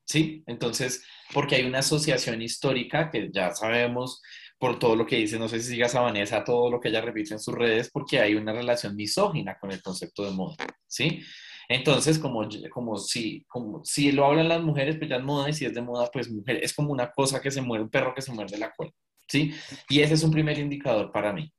¿Sí? 0.04 0.44
Entonces, 0.46 1.06
porque 1.34 1.56
hay 1.56 1.66
una 1.66 1.80
asociación 1.80 2.42
histórica 2.42 3.10
que 3.10 3.30
ya 3.32 3.52
sabemos 3.52 4.22
por 4.62 4.78
todo 4.78 4.96
lo 4.96 5.08
que 5.08 5.18
dice, 5.18 5.40
no 5.40 5.48
sé 5.48 5.60
si 5.60 5.70
sigas 5.72 5.96
a 5.96 6.02
Vanessa, 6.02 6.44
todo 6.44 6.70
lo 6.70 6.80
que 6.80 6.90
ella 6.90 7.02
repite 7.02 7.34
en 7.34 7.40
sus 7.40 7.56
redes, 7.56 7.90
porque 7.92 8.20
hay 8.20 8.36
una 8.36 8.54
relación 8.54 8.96
misógina 8.96 9.58
con 9.60 9.72
el 9.72 9.82
concepto 9.82 10.24
de 10.24 10.32
moda, 10.32 10.56
¿sí? 10.86 11.20
Entonces, 11.68 12.20
como, 12.20 12.48
como, 12.70 12.98
si, 12.98 13.44
como 13.48 13.84
si 13.84 14.12
lo 14.12 14.26
hablan 14.26 14.50
las 14.50 14.62
mujeres, 14.62 14.98
pues 14.98 15.10
ya 15.10 15.16
es 15.16 15.24
moda, 15.24 15.50
y 15.50 15.54
si 15.54 15.66
es 15.66 15.74
de 15.74 15.82
moda, 15.82 16.10
pues 16.14 16.30
mujer, 16.30 16.60
es 16.62 16.74
como 16.74 16.92
una 16.92 17.12
cosa 17.12 17.42
que 17.42 17.50
se 17.50 17.62
muere, 17.62 17.84
un 17.84 17.90
perro 17.90 18.14
que 18.14 18.22
se 18.22 18.34
muerde 18.34 18.58
la 18.60 18.72
cola, 18.72 18.92
¿sí? 19.28 19.52
Y 19.90 20.02
ese 20.02 20.14
es 20.14 20.24
un 20.24 20.32
primer 20.32 20.60
indicador 20.60 21.12
para 21.12 21.34
mí. 21.34 21.52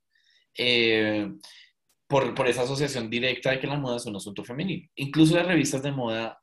Eh, 0.57 1.29
por, 2.07 2.33
por, 2.35 2.47
esa 2.47 2.61
asociación 2.61 3.09
directa 3.09 3.51
de 3.51 3.59
que 3.59 3.67
la 3.67 3.77
moda 3.77 3.97
es 3.97 4.05
un 4.05 4.15
asunto 4.15 4.45
femenino. 4.45 4.87
Incluso 4.95 5.35
las 5.35 5.47
revistas 5.47 5.81
de 5.83 5.91
moda 5.91 6.39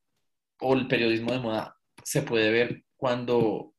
o 0.61 0.74
el 0.74 0.89
periodismo 0.89 1.33
de 1.33 1.39
moda 1.39 1.80
se 2.05 2.23
puede 2.23 2.51
ver 2.51 2.85
cuando 2.97 3.75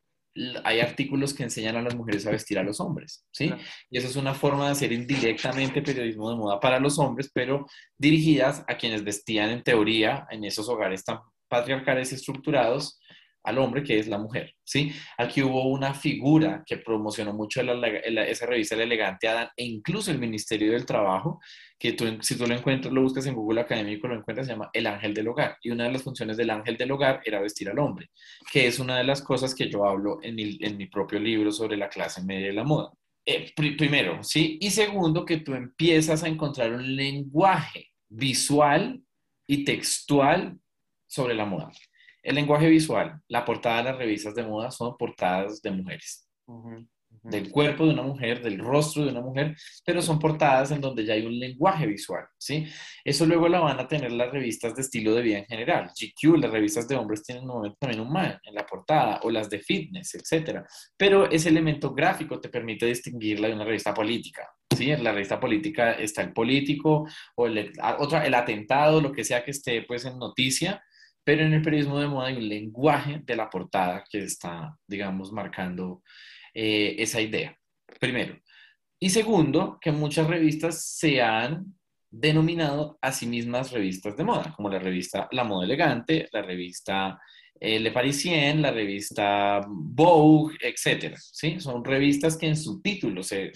hay 0.64 0.80
artículos 0.80 1.34
que 1.34 1.44
enseñan 1.44 1.76
a 1.76 1.82
las 1.82 1.96
mujeres 1.96 2.26
a 2.26 2.32
vestir 2.32 2.58
a 2.58 2.64
los 2.64 2.80
hombres, 2.80 3.26
¿sí? 3.32 3.52
Y 3.90 3.98
eso 3.98 4.08
es 4.08 4.16
una 4.16 4.34
forma 4.34 4.68
de 4.68 4.72
hacer 4.72 4.92
indirectamente 4.94 5.82
periodismo 5.82 6.30
de 6.30 6.38
moda 6.38 6.60
para 6.60 6.80
los 6.80 6.98
hombres, 7.00 7.30
pero 7.34 7.66
dirigidas 7.98 8.64
a 8.68 8.78
quienes 8.78 9.04
vestían 9.04 9.50
en 9.50 9.64
teoría 9.64 10.28
en 10.32 10.46
esos 10.46 10.70
hogares 10.70 11.04
tan 11.04 11.20
patriarcales 11.50 12.14
estructurados 12.14 13.01
al 13.44 13.58
hombre 13.58 13.84
que 13.84 13.98
es 13.98 14.08
la 14.08 14.18
mujer, 14.18 14.54
¿sí? 14.64 14.92
Aquí 15.18 15.42
hubo 15.42 15.68
una 15.70 15.94
figura 15.94 16.64
que 16.66 16.78
promocionó 16.78 17.34
mucho 17.34 17.62
esa 17.62 18.46
revista 18.46 18.76
El 18.76 18.82
Elegante 18.82 19.28
Adán 19.28 19.50
e 19.56 19.66
incluso 19.66 20.12
el 20.12 20.20
Ministerio 20.20 20.72
del 20.74 20.86
Trabajo, 20.86 21.40
que 21.80 21.94
tú, 21.94 22.06
si 22.22 22.38
tú 22.38 22.46
lo 22.46 22.56
encuentras, 22.56 22.94
lo 22.94 23.02
buscas 23.02 23.26
en 23.26 23.34
Google 23.34 23.62
Académico, 23.62 24.08
lo 24.08 24.16
encuentras, 24.16 24.46
se 24.46 24.54
llama 24.54 24.70
El 24.74 24.86
Ángel 24.86 25.14
del 25.14 25.28
Hogar. 25.28 25.58
Y 25.64 25.72
una 25.72 25.86
de 25.86 25.92
las 25.92 26.04
funciones 26.04 26.38
del 26.38 26.52
Ángel 26.52 26.78
del 26.78 26.92
Hogar 26.92 27.22
era 27.26 27.42
vestir 27.42 27.70
al 27.70 27.80
hombre, 27.80 28.12
que 28.52 28.68
es 28.68 28.80
una 28.80 28.98
de 28.98 29.04
las 29.04 29.22
cosas 29.22 29.56
que 29.56 29.70
yo 29.70 29.86
hablo 29.86 30.20
en 30.22 30.36
mi, 30.36 30.86
propio 30.88 31.20
libro 31.20 31.52
sobre 31.52 31.78
la 31.78 31.90
clase 31.90 32.22
media 32.24 32.48
de 32.48 32.54
la 32.54 32.64
moda. 32.64 32.92
Eh, 33.26 33.52
primero, 33.56 34.24
¿sí? 34.24 34.58
Y 34.62 34.72
segundo, 34.72 35.26
que 35.26 35.38
tú 35.38 35.54
empiezas 35.54 36.24
a 36.24 36.28
encontrar 36.28 36.74
un 36.74 36.96
lenguaje 36.96 37.92
visual 38.10 39.02
y 39.48 39.64
textual 39.64 40.60
sobre 41.08 41.34
la 41.34 41.46
moda. 41.46 41.72
El 42.24 42.36
lenguaje 42.36 42.70
visual, 42.70 43.20
la 43.28 43.44
portada 43.44 43.78
de 43.78 43.84
las 43.86 43.98
revistas 43.98 44.36
de 44.36 44.44
moda 44.44 44.72
son 44.72 44.96
portadas 44.98 45.62
de 45.62 45.72
mujeres. 45.72 46.28
Del 47.24 47.52
cuerpo 47.52 47.86
de 47.86 47.94
una 47.94 48.04
mujer, 48.04 48.42
del 48.42 48.58
rostro 48.58 49.04
de 49.04 49.12
una 49.12 49.22
mujer, 49.22 49.56
pero 49.86 50.02
son 50.02 50.18
portadas 50.18 50.72
en 50.72 50.82
donde 50.82 51.06
ya 51.06 51.14
hay 51.14 51.26
un 51.26 51.38
lenguaje 51.38 51.86
visual, 51.86 52.24
¿sí? 52.38 52.66
Eso 53.04 53.26
luego 53.26 53.48
la 53.48 53.60
van 53.60 53.80
a 53.80 53.88
tener 53.88 54.12
las 54.12 54.32
revistas 54.32 54.76
de 54.76 54.82
estilo 54.82 55.14
de 55.14 55.22
vida 55.22 55.38
en 55.40 55.46
general. 55.46 55.90
GQ, 55.90 56.38
las 56.38 56.52
revistas 56.52 56.88
de 56.88 56.96
hombres 56.96 57.22
tienen 57.24 57.46
normalmente 57.46 57.78
también 57.80 58.02
un 58.02 58.12
man 58.12 58.40
en 58.44 58.56
la 58.56 58.66
portada, 58.66 59.20
o 59.24 59.30
las 59.30 59.50
de 59.50 59.60
fitness, 59.60 60.16
etcétera. 60.16 60.66
Pero 60.98 61.30
ese 61.30 61.50
elemento 61.50 61.94
gráfico 61.94 62.40
te 62.40 62.50
permite 62.50 62.86
distinguirla 62.86 63.50
de 63.50 63.54
una 63.54 63.66
revista 63.66 63.94
política, 63.94 64.50
¿sí? 64.76 64.92
En 64.92 65.04
la 65.04 65.12
revista 65.12 65.40
política 65.40 65.94
está 65.94 66.22
el 66.24 66.34
político 66.34 67.08
o 67.36 67.46
el, 67.46 67.72
otra, 68.00 68.26
el 68.26 68.34
atentado, 68.34 69.02
lo 69.02 69.12
que 69.12 69.24
sea 69.24 69.44
que 69.44 69.52
esté 69.52 69.84
pues 69.84 70.06
en 70.06 70.18
noticia, 70.18 70.82
pero 71.24 71.44
en 71.44 71.54
el 71.54 71.62
periodismo 71.62 72.00
de 72.00 72.08
moda 72.08 72.28
hay 72.28 72.38
un 72.38 72.50
lenguaje 72.50 73.22
de 73.24 73.36
la 73.36 73.50
portada 73.50 74.04
que 74.10 74.24
está, 74.24 74.76
digamos, 74.88 75.32
marcando 75.32 76.04
eh, 76.54 76.96
esa 76.98 77.22
idea, 77.22 77.56
primero. 78.00 78.38
Y 79.00 79.10
segundo, 79.10 79.78
que 79.82 79.92
muchas 79.92 80.28
revistas 80.28 80.84
se 80.86 81.22
han 81.22 81.76
denominado 82.10 82.98
a 83.02 83.12
sí 83.12 83.26
mismas 83.26 83.72
revistas 83.72 84.18
de 84.18 84.24
moda, 84.24 84.54
como 84.56 84.70
la 84.70 84.80
revista 84.80 85.28
La 85.32 85.44
Moda 85.44 85.66
Elegante, 85.66 86.28
la 86.32 86.42
revista 86.42 87.20
eh, 87.60 87.80
Le 87.80 87.92
Parisien, 87.92 88.62
la 88.62 88.72
revista 88.72 89.62
Vogue, 89.68 90.58
etc. 90.62 91.16
¿sí? 91.18 91.60
Son 91.60 91.84
revistas 91.84 92.38
que 92.38 92.48
en 92.48 92.58
su 92.58 92.82
título 92.82 93.24
se, 93.24 93.52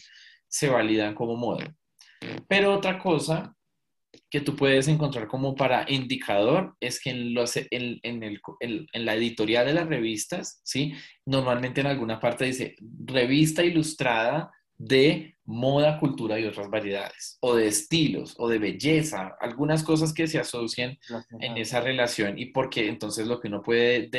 se 0.47 0.69
validan 0.69 1.13
como 1.13 1.35
moda. 1.35 1.75
Pero 2.47 2.73
otra 2.73 2.97
cosa 2.97 3.53
que 4.35 4.41
tú 4.41 4.53
puedes 4.57 4.89
encontrar 4.89 5.29
como 5.29 5.55
para 5.55 5.89
indicador 5.89 6.75
es 6.81 6.99
que 6.99 7.11
en, 7.11 7.33
los, 7.33 7.55
en, 7.55 8.01
en, 8.03 8.21
el, 8.21 8.41
en, 8.59 9.05
la 9.05 9.15
editorial 9.15 9.65
de 9.65 9.73
las 9.73 9.87
revistas, 9.87 10.59
¿sí? 10.61 10.93
Normalmente 11.25 11.79
en 11.79 11.87
alguna 11.87 12.19
parte 12.19 12.43
dice 12.43 12.75
revista 13.05 13.63
ilustrada 13.63 14.51
de 14.77 15.37
moda, 15.45 15.97
cultura 16.01 16.37
y 16.37 16.43
otras 16.43 16.69
variedades, 16.69 17.37
o 17.39 17.55
de 17.55 17.67
estilos, 17.67 18.35
o 18.37 18.49
de 18.49 18.59
belleza, 18.59 19.37
algunas 19.39 19.83
cosas 19.83 20.11
que 20.11 20.27
se 20.27 20.37
asocian 20.37 20.97
en 21.39 21.55
esa 21.55 21.79
relación 21.79 22.37
y 22.37 22.47
porque 22.47 22.89
entonces 22.89 23.27
lo 23.27 23.39
que 23.39 23.47
uno 23.47 23.61
puede 23.61 24.09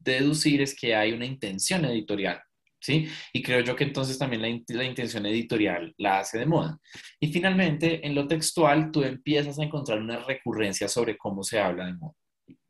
deducir 0.00 0.60
es 0.60 0.76
que 0.78 0.94
hay 0.94 1.12
una 1.12 1.24
intención 1.24 1.86
editorial 1.86 2.42
¿sí? 2.82 3.08
Y 3.32 3.42
creo 3.42 3.60
yo 3.60 3.76
que 3.76 3.84
entonces 3.84 4.18
también 4.18 4.42
la, 4.42 4.84
intención 4.84 5.24
editorial 5.24 5.94
la 5.98 6.18
hace 6.18 6.38
de 6.38 6.46
moda. 6.46 6.78
Y 7.20 7.32
finalmente, 7.32 8.04
en 8.06 8.14
lo 8.14 8.26
textual, 8.26 8.90
tú 8.90 9.04
empiezas 9.04 9.58
a 9.58 9.62
encontrar 9.62 10.00
una 10.00 10.18
recurrencia 10.18 10.88
sobre 10.88 11.16
cómo 11.16 11.44
se 11.44 11.60
habla 11.60 11.86
de 11.86 11.94
moda, 11.94 12.14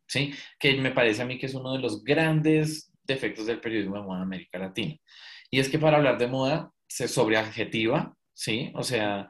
¿sí? 0.06 0.32
Que 0.58 0.76
me 0.76 0.92
parece 0.92 1.22
a 1.22 1.24
mí 1.24 1.38
que 1.38 1.46
es 1.46 1.54
uno 1.54 1.72
de 1.72 1.78
los 1.78 2.04
grandes 2.04 2.92
defectos 3.02 3.46
del 3.46 3.60
periodismo 3.60 3.96
de 3.96 4.02
moda 4.02 4.18
en 4.18 4.24
América 4.24 4.58
Latina. 4.58 4.96
Y 5.50 5.58
es 5.58 5.68
que 5.68 5.78
para 5.78 5.96
hablar 5.96 6.18
de 6.18 6.28
moda 6.28 6.70
se 6.86 7.08
sobreadjetiva, 7.08 8.14
¿sí? 8.34 8.70
O 8.74 8.82
sea, 8.82 9.28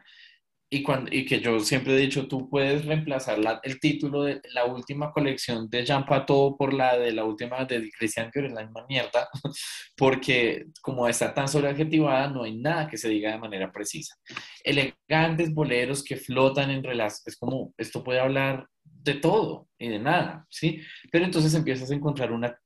y, 0.75 0.83
cuando, 0.83 1.15
y 1.15 1.27
que 1.27 1.39
yo 1.39 1.61
siempre 1.61 1.93
he 1.93 1.99
dicho, 1.99 2.27
tú 2.27 2.49
puedes 2.49 2.87
reemplazar 2.87 3.39
el 3.63 3.79
título 3.79 4.23
de 4.23 4.41
la 4.55 4.65
última 4.65 5.13
colección 5.13 5.69
de 5.69 5.85
Jean 5.85 6.07
Pato 6.07 6.57
por 6.57 6.73
la 6.73 6.97
de 6.97 7.13
la 7.13 7.27
última 7.27 7.67
de 7.67 7.91
Christian 7.91 8.31
Dior, 8.33 8.47
es 8.47 8.55
la 8.55 8.65
misma 8.65 8.87
mierda, 8.89 9.29
porque 9.99 10.65
como 10.81 11.07
está 11.07 11.35
tan 11.35 11.47
sobreadjetivada, 11.47 12.29
no 12.29 12.45
hay 12.45 12.57
nada 12.57 12.89
que 12.89 12.97
se 12.97 13.11
diga 13.11 13.33
de 13.33 13.39
manera 13.39 13.71
precisa. 13.71 14.17
Elegantes 14.65 15.53
boleros 15.53 16.03
que 16.03 16.17
flotan 16.17 16.71
en 16.71 16.83
relación, 16.83 17.21
es 17.27 17.37
como, 17.37 17.75
esto 17.77 18.03
puede 18.03 18.21
hablar 18.21 18.67
de 18.83 19.17
todo 19.17 19.69
y 19.79 19.89
de 19.89 19.99
nada, 19.99 20.47
¿sí? 20.49 20.81
Pero 21.11 21.27
entonces 21.27 21.53
empiezas 21.53 21.91
a 21.91 21.95
encontrar 21.95 22.33
una, 22.33 22.59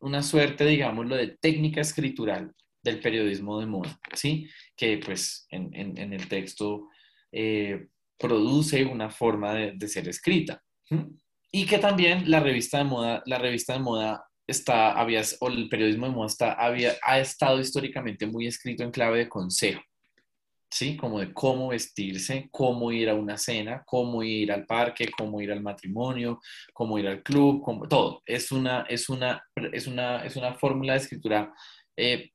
una 0.00 0.24
suerte, 0.24 0.64
digámoslo, 0.66 1.14
de 1.14 1.36
técnica 1.40 1.80
escritural 1.80 2.52
del 2.82 2.98
periodismo 2.98 3.60
de 3.60 3.66
moda, 3.66 4.00
¿sí? 4.14 4.48
Que 4.76 4.98
pues 4.98 5.46
en, 5.50 5.72
en, 5.76 5.96
en 5.96 6.12
el 6.12 6.26
texto 6.26 6.88
eh, 7.32 7.88
produce 8.18 8.84
una 8.84 9.10
forma 9.10 9.54
de, 9.54 9.88
ser 9.88 10.08
escrita. 10.08 10.62
Y 11.50 11.66
que 11.66 11.78
también 11.78 12.30
la 12.30 12.40
revista 12.40 12.78
de 12.78 12.84
moda, 12.84 13.22
la 13.26 13.38
revista 13.38 13.72
de 13.72 13.80
moda 13.80 14.24
está, 14.46 14.92
había, 14.92 15.22
o 15.40 15.48
el 15.48 15.68
periodismo 15.68 16.06
de 16.06 16.12
moda 16.12 16.26
está, 16.26 16.52
había, 16.52 16.94
ha 17.02 17.18
estado 17.18 17.58
históricamente 17.60 18.26
muy 18.26 18.46
escrito 18.46 18.84
en 18.84 18.90
clave 18.90 19.18
de 19.18 19.28
consejo. 19.28 19.82
¿sí? 20.72 20.96
Como 20.96 21.20
de 21.20 21.32
cómo 21.32 21.68
vestirse, 21.68 22.48
cómo 22.50 22.90
ir 22.90 23.10
a 23.10 23.14
una 23.14 23.36
cena, 23.36 23.82
cómo 23.86 24.22
ir 24.22 24.50
al 24.50 24.64
parque, 24.64 25.10
cómo 25.16 25.40
ir 25.40 25.52
al 25.52 25.62
matrimonio, 25.62 26.40
cómo 26.72 26.98
ir 26.98 27.06
al 27.08 27.22
club, 27.22 27.62
todo. 27.88 28.22
Es 28.24 28.50
una, 28.50 28.82
es 28.88 29.08
una, 29.08 29.44
es 29.72 29.86
una, 29.86 30.24
es 30.24 30.36
una 30.36 30.54
fórmula 30.54 30.94
de 30.94 31.00
escritura 31.00 31.52
eh, 31.96 32.30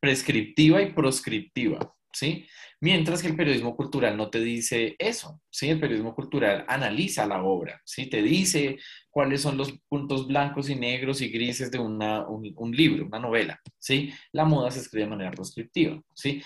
prescriptiva 0.00 0.80
y 0.82 0.92
proscriptiva, 0.92 1.94
¿sí? 2.12 2.46
Mientras 2.86 3.20
que 3.20 3.26
el 3.26 3.34
periodismo 3.34 3.74
cultural 3.74 4.16
no 4.16 4.30
te 4.30 4.38
dice 4.38 4.94
eso, 5.00 5.40
¿sí? 5.50 5.68
El 5.68 5.80
periodismo 5.80 6.14
cultural 6.14 6.64
analiza 6.68 7.26
la 7.26 7.42
obra, 7.42 7.82
¿sí? 7.84 8.06
Te 8.08 8.22
dice 8.22 8.76
cuáles 9.10 9.40
son 9.40 9.56
los 9.56 9.72
puntos 9.88 10.28
blancos 10.28 10.70
y 10.70 10.76
negros 10.76 11.20
y 11.20 11.28
grises 11.28 11.72
de 11.72 11.80
una, 11.80 12.24
un, 12.28 12.70
libro, 12.70 13.04
una 13.04 13.18
novela, 13.18 13.60
¿sí? 13.76 14.12
La 14.30 14.44
moda 14.44 14.70
se 14.70 14.78
escribe 14.78 15.06
de 15.06 15.10
manera 15.10 15.32
proscriptiva, 15.32 16.00
¿sí? 16.14 16.40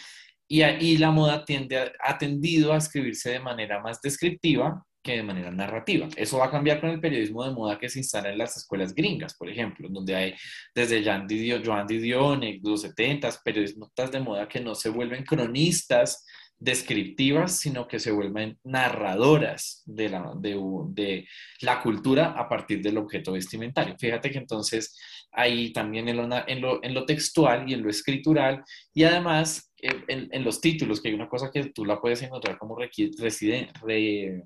Y, 0.49 0.63
y 0.63 0.97
la 0.97 1.11
moda 1.11 1.45
tiende 1.45 1.93
ha 2.03 2.17
tendido 2.17 2.73
a 2.73 2.79
escribirse 2.79 3.33
de 3.33 3.41
manera 3.41 3.83
más 3.83 4.01
descriptiva 4.01 4.83
que 5.03 5.17
de 5.17 5.23
manera 5.23 5.51
narrativa. 5.51 6.09
Eso 6.17 6.39
va 6.39 6.47
a 6.47 6.51
cambiar 6.51 6.81
con 6.81 6.91
el 6.91 7.01
periodismo 7.01 7.45
de 7.45 7.53
moda 7.53 7.79
que 7.79 7.89
se 7.89 7.99
instala 7.99 8.31
en 8.31 8.39
las 8.39 8.57
escuelas 8.57 8.95
gringas, 8.95 9.35
por 9.35 9.49
ejemplo, 9.49 9.89
donde 9.91 10.15
hay 10.15 10.35
desde 10.75 11.05
Joan 11.05 11.27
Didion, 11.27 12.43
los 12.63 12.83
70, 12.83 13.31
periodistas 13.45 14.11
de 14.11 14.21
moda 14.21 14.49
que 14.49 14.61
no 14.61 14.75
se 14.75 14.91
vuelven 14.91 15.25
cronistas 15.25 16.27
descriptivas, 16.61 17.59
sino 17.59 17.89
que 17.89 17.99
se 17.99 18.13
vuelven 18.13 18.59
narradoras 18.65 19.83
de 19.87 20.11
la, 20.11 20.33
de, 20.37 21.27
la 21.63 21.83
cultura 21.83 22.33
a 22.33 22.49
partir 22.49 22.83
del 22.83 22.99
objeto 22.99 23.33
vestimentario. 23.33 23.97
Fíjate 23.99 24.31
que 24.31 24.39
entonces 24.39 25.01
ahí 25.33 25.73
también 25.73 26.09
en 26.09 26.19
lo, 26.19 26.49
en 26.49 26.61
lo, 26.61 26.85
en 26.85 26.93
lo 26.93 27.07
textual 27.07 27.69
y 27.69 27.73
en 27.73 27.83
lo 27.83 27.89
escritural, 27.89 28.63
y 28.93 29.05
además 29.05 29.73
eh, 29.79 30.05
en, 30.09 30.29
en, 30.31 30.45
los 30.45 30.61
títulos, 30.61 31.01
que 31.01 31.09
hay 31.09 31.15
una 31.15 31.31
cosa 31.31 31.51
que 31.51 31.71
tú 31.71 31.87
la 31.87 31.99
puedes 31.99 32.21
encontrar 32.23 32.59
como 32.59 32.77
reside, 32.77 33.71
re, 33.83 34.45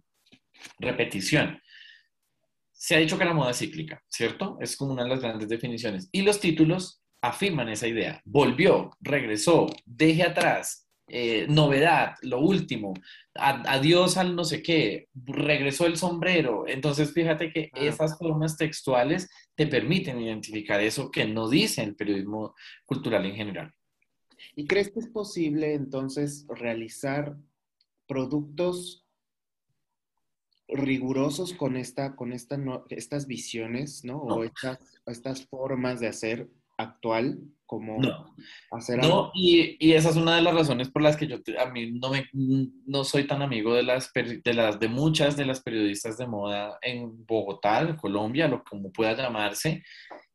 repetición. 0.79 1.61
Se 2.73 2.95
ha 2.95 2.99
dicho 2.99 3.19
que 3.19 3.25
la 3.25 3.35
moda 3.35 3.51
es 3.51 3.59
cíclica, 3.59 4.01
¿cierto? 4.09 4.57
Es 4.61 4.77
como 4.77 4.93
una 4.93 5.03
de 5.03 5.09
las 5.09 5.21
grandes 5.21 5.49
definiciones. 5.49 6.09
Y 6.12 6.23
los 6.23 6.39
títulos 6.39 7.03
afirman 7.21 7.71
esa 7.71 7.89
idea. 7.89 8.21
Volvió, 8.25 8.91
regresó, 9.01 9.67
deje 9.85 10.23
atrás, 10.23 10.84
eh, 11.07 11.47
novedad, 11.49 12.15
lo 12.23 12.41
último, 12.41 12.95
adiós 13.35 14.17
al 14.17 14.35
no 14.35 14.45
sé 14.45 14.63
qué, 14.63 15.09
regresó 15.15 15.87
el 15.87 15.99
sombrero. 15.99 16.67
Entonces, 16.67 17.13
fíjate 17.13 17.53
que 17.53 17.71
esas 17.75 18.17
formas 18.17 18.57
textuales 18.57 19.29
te 19.55 19.67
permiten 19.67 20.21
identificar 20.21 20.81
eso 20.81 21.11
que 21.11 21.27
no 21.27 21.49
dice 21.49 21.83
el 21.83 21.95
periodismo 21.95 22.55
cultural 22.87 23.27
en 23.27 23.35
general. 23.35 23.75
¿Y 24.57 24.67
crees 24.67 24.91
que 24.91 25.01
es 25.01 25.09
posible 25.09 25.75
entonces 25.75 26.47
realizar 26.49 27.37
productos 28.07 29.05
rigurosos 30.69 31.53
con, 31.53 31.77
esta, 31.77 32.17
con 32.17 32.33
esta 32.33 32.59
estas 32.89 33.27
visiones, 33.27 34.05
¿no? 34.05 34.19
O 34.19 34.45
estas, 34.45 34.79
estas 35.07 35.47
formas 35.47 36.01
de 36.01 36.09
hacer 36.09 36.49
actual 36.77 37.39
como 37.66 37.99
no, 37.99 38.37
hacer 38.72 38.99
no 38.99 39.31
y, 39.35 39.77
y, 39.81 39.93
esa 39.93 40.11
es 40.11 40.16
una 40.16 40.37
de 40.37 40.43
las 40.43 40.55
razones 40.55 40.91
por 40.91 41.03
las 41.03 41.16
que 41.16 41.27
yo 41.27 41.39
a 41.59 41.70
mí 41.70 41.93
no 41.93 42.11
me 42.11 42.29
no 42.33 43.05
soy 43.05 43.27
tan 43.27 43.43
amigo 43.43 43.75
de 43.75 43.83
las 43.83 44.12
de 44.12 44.55
las 44.55 44.79
de 44.79 44.89
muchas 44.89 45.37
de 45.37 45.47
las 45.47 45.62
periodistas 45.62 46.18
de 46.18 46.27
moda 46.27 46.79
en 46.83 47.25
Bogotá, 47.27 47.81
en 47.81 47.97
Colombia, 47.97 48.49
lo 48.49 48.62
como 48.62 48.93
pueda 48.93 49.16
llamarse, 49.16 49.83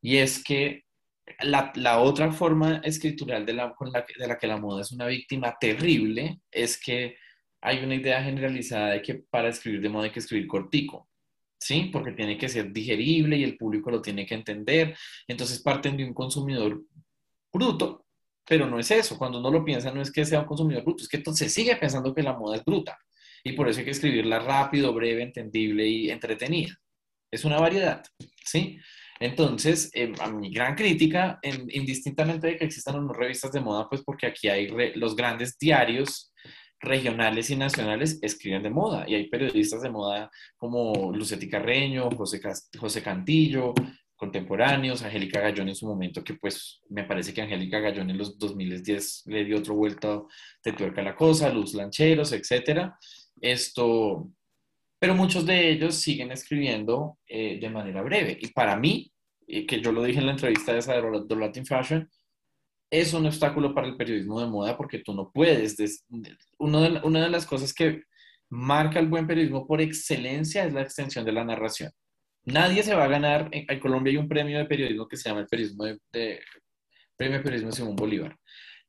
y 0.02 0.18
es 0.18 0.44
que 0.44 0.84
la, 1.42 1.72
la 1.76 2.00
otra 2.00 2.32
forma 2.32 2.82
escritural 2.84 3.46
de 3.46 3.54
la, 3.54 3.74
con 3.74 3.92
la, 3.92 4.06
de 4.18 4.28
la 4.28 4.38
que 4.38 4.48
la 4.48 4.58
moda 4.58 4.82
es 4.82 4.92
una 4.92 5.06
víctima 5.06 5.56
terrible 5.60 6.42
es 6.52 6.80
que 6.80 7.16
hay 7.62 7.84
una 7.84 7.96
idea 7.96 8.24
generalizada 8.24 8.92
de 8.92 9.02
que 9.02 9.16
para 9.30 9.50
escribir 9.50 9.82
de 9.82 9.90
moda 9.90 10.06
hay 10.06 10.12
que 10.12 10.20
escribir 10.20 10.48
cortico. 10.48 11.09
¿Sí? 11.60 11.90
Porque 11.92 12.14
tiene 12.14 12.38
que 12.38 12.50
ser 12.50 12.72
digerible 12.72 13.38
y 13.38 13.44
el 13.44 13.58
público 13.58 13.92
lo 13.92 14.02
tiene 14.02 14.26
que 14.26 14.36
entender. 14.36 14.96
Entonces 15.28 15.62
parten 15.62 15.98
de 15.98 16.06
un 16.06 16.14
consumidor 16.14 16.82
bruto, 17.52 18.06
pero 18.46 18.66
no 18.66 18.80
es 18.80 18.90
eso. 18.92 19.18
Cuando 19.18 19.40
uno 19.40 19.52
lo 19.52 19.66
piensa, 19.66 19.92
no 19.92 20.02
es 20.02 20.12
que 20.12 20.26
sea 20.26 20.42
un 20.42 20.46
consumidor 20.46 20.84
bruto, 20.84 21.04
es 21.04 21.10
que 21.10 21.18
entonces 21.18 21.54
sigue 21.54 21.76
pensando 21.76 22.14
que 22.14 22.24
la 22.24 22.34
moda 22.34 22.58
es 22.58 22.66
bruta. 22.66 22.98
Y 23.44 23.54
por 23.54 23.70
eso 23.70 23.80
hay 23.80 23.86
que 23.86 23.92
escribirla 23.92 24.40
rápido, 24.40 24.94
breve, 24.94 25.24
entendible 25.24 25.88
y 25.88 26.10
entretenida. 26.10 26.76
Es 27.32 27.46
una 27.46 27.60
variedad, 27.60 28.04
¿sí? 28.44 28.80
Entonces, 29.20 29.90
em, 29.94 30.14
a 30.20 30.32
mi 30.32 30.50
gran 30.52 30.76
crítica, 30.76 31.40
indistintamente 31.44 32.48
de 32.48 32.58
que 32.58 32.66
existan 32.66 32.96
unas 32.96 33.18
revistas 33.18 33.52
de 33.52 33.60
moda, 33.60 33.88
pues 33.90 34.02
porque 34.04 34.28
aquí 34.28 34.48
hay 34.48 34.70
los 34.96 35.16
grandes 35.16 35.58
diarios 35.58 36.29
regionales 36.80 37.50
y 37.50 37.56
nacionales 37.56 38.20
escriben 38.22 38.64
de 38.64 38.70
moda 38.70 39.06
y 39.08 39.16
hay 39.16 39.30
periodistas 39.30 39.82
de 39.82 39.90
moda 39.90 40.32
como 40.58 41.12
Lucetti 41.14 41.50
Carreño, 41.50 42.10
José, 42.12 42.40
José 42.78 43.04
Cantillo, 43.04 43.74
contemporáneos, 44.20 45.02
Angélica 45.02 45.40
Gallón 45.40 45.70
en 45.70 45.76
su 45.76 45.88
momento, 45.88 46.24
que 46.24 46.34
pues 46.34 46.82
me 46.90 47.06
parece 47.06 47.34
que 47.34 47.42
Angélica 47.42 47.80
Gallón 47.80 48.10
en 48.10 48.18
los 48.18 48.38
2010 48.38 49.24
le 49.28 49.46
dio 49.46 49.58
otro 49.58 49.76
vuelta 49.76 50.22
de 50.64 50.74
tuerca 50.74 51.00
a 51.00 51.06
la 51.06 51.16
cosa, 51.16 51.50
Luz 51.50 51.74
Lancheros, 51.74 52.34
etcétera. 52.34 52.98
Esto, 53.40 54.30
pero 55.00 55.16
muchos 55.16 55.46
de 55.46 55.70
ellos 55.70 55.96
siguen 55.96 56.34
escribiendo 56.34 57.18
eh, 57.28 57.60
de 57.62 57.70
manera 57.70 58.02
breve. 58.02 58.38
Y 58.42 58.48
para 58.50 58.76
mí, 58.76 59.10
que 59.48 59.82
yo 59.82 59.94
lo 59.94 60.04
dije 60.04 60.20
en 60.20 60.26
la 60.26 60.34
entrevista 60.34 60.74
de 60.74 60.80
esa 60.80 60.96
de 60.96 61.36
Latin 61.38 61.66
Fashion, 61.66 62.10
es 62.92 63.14
un 63.14 63.26
obstáculo 63.26 63.74
para 63.74 63.88
el 63.88 63.96
periodismo 63.96 64.42
de 64.42 64.48
moda 64.48 64.76
porque 64.76 65.00
tú 65.00 65.14
no 65.14 65.32
puedes. 65.32 65.78
Una 66.60 67.24
de 67.24 67.30
las 67.30 67.46
cosas 67.46 67.74
que 67.74 68.04
marca 68.50 69.00
el 69.00 69.08
buen 69.08 69.28
periodismo 69.28 69.66
por 69.66 69.82
excelencia 69.82 70.66
es 70.66 70.74
la 70.74 70.82
extensión 70.82 71.26
de 71.26 71.32
la 71.32 71.44
narración. 71.44 71.92
Nadie 72.46 72.84
se 72.84 72.96
va 72.96 73.04
a 73.04 73.10
ganar, 73.10 73.50
en, 73.52 73.80
Colombia 73.80 74.12
hay 74.12 74.18
un 74.18 74.28
premio 74.28 74.58
de 74.58 74.66
periodismo 74.66 75.08
que 75.08 75.18
se 75.18 75.30
llama 75.30 75.46
el 75.50 76.00
de, 76.12 76.42
Premio 77.16 77.38
de 77.38 77.44
Periodismo 77.44 77.72
Simón 77.72 77.96
Bolívar. 77.96 78.36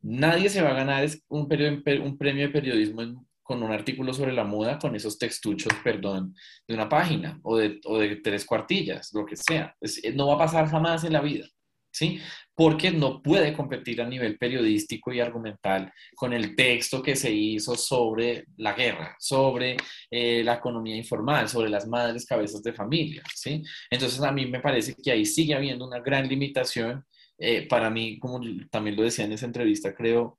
Nadie 0.03 0.49
se 0.49 0.63
va 0.63 0.71
a 0.71 0.75
ganar 0.75 1.07
un, 1.29 1.43
un 1.43 2.19
premio 2.19 2.47
de 2.47 2.53
periodismo 2.53 3.27
con 3.43 3.63
un 3.63 3.73
artículo 3.73 4.15
sobre 4.15 4.33
la 4.33 4.45
moda 4.45 4.79
con 4.79 4.95
esos 4.95 5.19
textuchos, 5.19 5.73
perdón, 5.85 6.35
de 6.67 6.75
una 6.75 6.89
página 6.89 7.39
o 7.43 7.59
de, 7.59 7.81
o 7.85 7.99
de 7.99 8.17
tres 8.17 8.45
cuartillas, 8.47 9.11
lo 9.13 9.27
que 9.27 9.37
sea. 9.37 9.77
no 10.15 10.29
va 10.29 10.35
a 10.35 10.39
pasar 10.39 10.69
jamás 10.69 11.05
en 11.05 11.13
la 11.13 11.21
vida. 11.21 11.47
¿sí? 11.93 12.21
Porque 12.61 12.91
no 12.91 13.23
puede 13.23 13.55
competir 13.55 14.03
a 14.03 14.07
nivel 14.07 14.37
periodístico 14.37 15.15
y 15.15 15.19
argumental 15.19 15.91
con 16.15 16.35
el 16.35 16.55
texto 16.55 17.03
que 17.03 17.17
se 17.17 17.33
hizo 17.33 17.75
sobre 17.75 18.45
la 18.59 18.75
guerra, 18.75 19.17
sobre 19.19 19.79
eh, 20.11 20.45
la 20.45 20.57
economía 20.57 20.95
informal, 20.95 21.49
sobre 21.49 21.71
las 21.71 21.89
madres 21.89 22.27
cabezas 22.27 22.63
de 22.63 22.75
familia, 22.75 23.23
¿sí? 23.35 23.63
Entonces 23.91 24.21
a 24.21 24.31
mí 24.31 24.45
me 24.45 24.61
parece 24.61 24.95
que 24.95 25.11
ahí 25.11 25.25
sigue 25.25 25.55
habiendo 25.55 25.87
una 25.87 26.01
gran 26.01 26.29
limitación. 26.29 27.03
Eh, 27.39 27.67
para 27.67 27.89
mí, 27.89 28.19
como 28.19 28.43
también 28.71 28.95
lo 28.95 29.05
decía 29.05 29.25
en 29.25 29.33
esa 29.33 29.47
entrevista, 29.47 29.95
creo, 29.95 30.39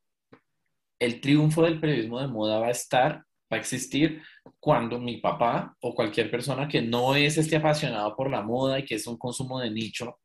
el 1.00 1.22
triunfo 1.22 1.64
del 1.64 1.80
periodismo 1.80 2.22
de 2.22 2.28
moda 2.28 2.60
va 2.60 2.68
a 2.68 2.70
estar, 2.70 3.14
va 3.52 3.58
a 3.58 3.60
existir 3.60 4.22
cuando 4.60 5.00
mi 5.00 5.18
papá 5.18 5.76
o 5.82 5.96
cualquier 5.96 6.30
persona 6.30 6.68
que 6.68 6.84
no 6.84 7.16
es 7.16 7.40
este 7.40 7.56
apasionado 7.56 8.16
por 8.16 8.30
la 8.30 8.44
moda 8.44 8.78
y 8.78 8.86
que 8.86 8.94
es 8.94 9.08
un 9.08 9.18
consumo 9.18 9.60
de 9.60 9.72
nicho, 9.72 10.20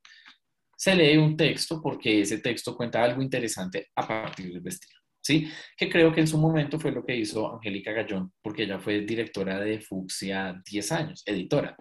se 0.76 0.94
lee 0.94 1.16
un 1.16 1.36
texto 1.36 1.80
porque 1.82 2.20
ese 2.20 2.38
texto 2.38 2.76
cuenta 2.76 3.02
algo 3.02 3.22
interesante 3.22 3.88
a 3.96 4.06
partir 4.06 4.52
del 4.52 4.60
vestido. 4.60 4.96
¿sí? 5.26 5.48
Que 5.76 5.90
creo 5.90 6.12
que 6.12 6.20
en 6.20 6.28
su 6.28 6.38
momento 6.38 6.78
fue 6.78 6.92
lo 6.92 7.04
que 7.04 7.16
hizo 7.16 7.52
Angélica 7.52 7.92
Gallón, 7.92 8.32
porque 8.40 8.62
ella 8.62 8.78
fue 8.78 9.00
directora 9.00 9.58
de 9.58 9.80
Fuxia 9.80 10.62
10 10.64 10.92
años, 10.92 11.22
editora. 11.26 11.76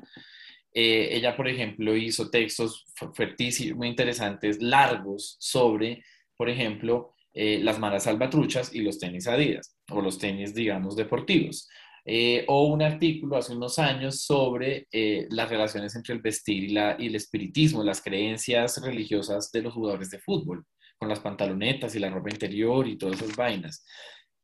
Eh, 0.73 1.09
ella, 1.11 1.37
por 1.37 1.47
ejemplo, 1.47 1.95
hizo 1.95 2.29
textos 2.29 2.85
fuertísimos, 3.13 3.77
muy 3.77 3.87
interesantes, 3.87 4.61
largos, 4.61 5.37
sobre, 5.39 6.03
por 6.35 6.49
ejemplo, 6.49 7.13
eh, 7.33 7.59
las 7.61 7.77
malas 7.79 8.05
salvatruchas 8.05 8.73
y 8.73 8.81
los 8.81 8.97
tenis 8.97 9.27
Adidas, 9.27 9.77
o 9.91 10.01
los 10.01 10.17
tenis, 10.17 10.55
digamos, 10.55 10.95
deportivos. 10.95 11.69
Eh, 12.05 12.45
o 12.47 12.67
un 12.67 12.83
artículo 12.83 13.37
hace 13.37 13.55
unos 13.55 13.79
años 13.79 14.21
sobre 14.21 14.87
eh, 14.91 15.27
las 15.31 15.49
relaciones 15.49 15.95
entre 15.95 16.13
el 16.13 16.21
vestir 16.21 16.65
y, 16.65 16.69
la, 16.69 16.95
y 16.99 17.07
el 17.07 17.15
espiritismo, 17.15 17.83
las 17.83 18.01
creencias 18.01 18.79
religiosas 18.81 19.51
de 19.51 19.63
los 19.63 19.73
jugadores 19.73 20.11
de 20.11 20.19
fútbol, 20.19 20.63
con 20.97 21.09
las 21.09 21.19
pantalonetas 21.19 21.95
y 21.95 21.99
la 21.99 22.09
ropa 22.09 22.29
interior 22.29 22.87
y 22.87 22.97
todas 22.97 23.21
esas 23.21 23.35
vainas, 23.35 23.83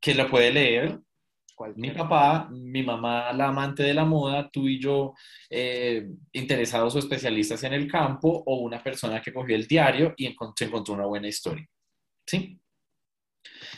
que 0.00 0.14
la 0.14 0.28
puede 0.28 0.52
leer 0.52 0.98
mi 1.76 1.90
papá, 1.90 2.48
mi 2.50 2.82
mamá, 2.82 3.32
la 3.32 3.48
amante 3.48 3.82
de 3.82 3.94
la 3.94 4.04
moda, 4.04 4.48
tú 4.50 4.68
y 4.68 4.80
yo, 4.80 5.14
eh, 5.48 6.08
interesados 6.32 6.94
o 6.94 6.98
especialistas 6.98 7.62
en 7.64 7.74
el 7.74 7.90
campo, 7.90 8.42
o 8.46 8.56
una 8.56 8.82
persona 8.82 9.20
que 9.20 9.32
cogió 9.32 9.54
el 9.54 9.66
diario 9.66 10.14
y 10.16 10.34
se 10.56 10.64
encontró 10.64 10.94
una 10.94 11.06
buena 11.06 11.28
historia. 11.28 11.66
¿Sí? 12.26 12.58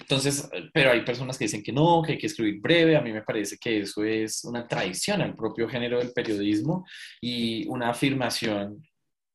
Entonces, 0.01 0.49
pero 0.73 0.91
hay 0.91 1.03
personas 1.03 1.39
que 1.39 1.45
dicen 1.45 1.63
que 1.63 1.73
no, 1.73 2.03
que 2.03 2.13
hay 2.13 2.19
que 2.19 2.27
escribir 2.27 2.61
breve. 2.61 2.97
A 2.97 3.01
mí 3.01 3.13
me 3.13 3.23
parece 3.23 3.57
que 3.59 3.81
eso 3.81 4.05
es 4.05 4.45
una 4.45 4.67
traición 4.67 5.23
al 5.23 5.35
propio 5.35 5.69
género 5.69 5.99
del 5.99 6.13
periodismo 6.13 6.87
y 7.21 7.67
una 7.69 7.91
afirmación 7.91 8.83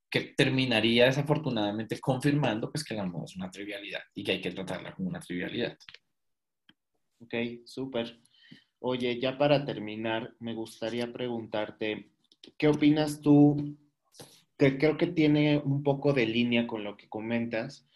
que 0.10 0.34
terminaría 0.36 1.06
desafortunadamente 1.06 2.00
confirmando 2.00 2.72
pues 2.72 2.84
que 2.84 2.96
la 2.96 3.06
moda 3.06 3.26
es 3.26 3.36
una 3.36 3.52
trivialidad 3.52 4.02
y 4.16 4.24
que 4.24 4.32
hay 4.34 4.42
que 4.42 4.52
tratarla 4.52 4.94
como 4.94 5.10
una 5.10 5.20
trivialidad. 5.20 5.78
Ok, 7.22 7.34
súper. 7.66 8.20
Oye, 8.80 9.20
ya 9.20 9.38
para 9.38 9.66
terminar, 9.66 10.34
me 10.40 10.54
gustaría 10.54 11.12
preguntarte, 11.12 12.10
¿qué 12.58 12.68
opinas 12.70 13.22
tú? 13.22 13.78
Que 14.58 14.78
creo 14.78 14.98
que 14.98 15.08
tiene 15.08 15.58
un 15.58 15.84
poco 15.84 16.14
de 16.14 16.26
línea 16.26 16.66
con 16.66 16.84
lo 16.84 16.96
que 16.96 17.10
comentas, 17.10 17.88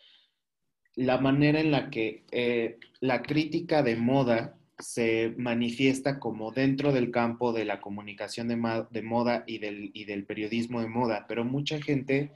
la 0.96 1.18
manera 1.18 1.60
en 1.60 1.72
la 1.72 1.89
que 1.89 2.24
eh, 2.32 2.78
la 3.00 3.22
crítica 3.22 3.84
de 3.84 3.96
moda 3.96 4.56
se 4.80 5.34
manifiesta 5.38 6.20
como 6.20 6.52
dentro 6.52 6.91
del 6.91 7.12
campo 7.12 7.54
de 7.54 7.66
la 7.66 7.80
comunicación 7.80 8.48
de, 8.48 8.56
moda 8.56 9.44
y 9.48 9.60
del, 9.60 9.91
y 9.94 10.06
del, 10.06 10.26
periodismo 10.26 10.82
de 10.82 10.88
moda, 10.88 11.26
pero 11.28 11.46
mucha 11.46 11.82
gente 11.82 12.32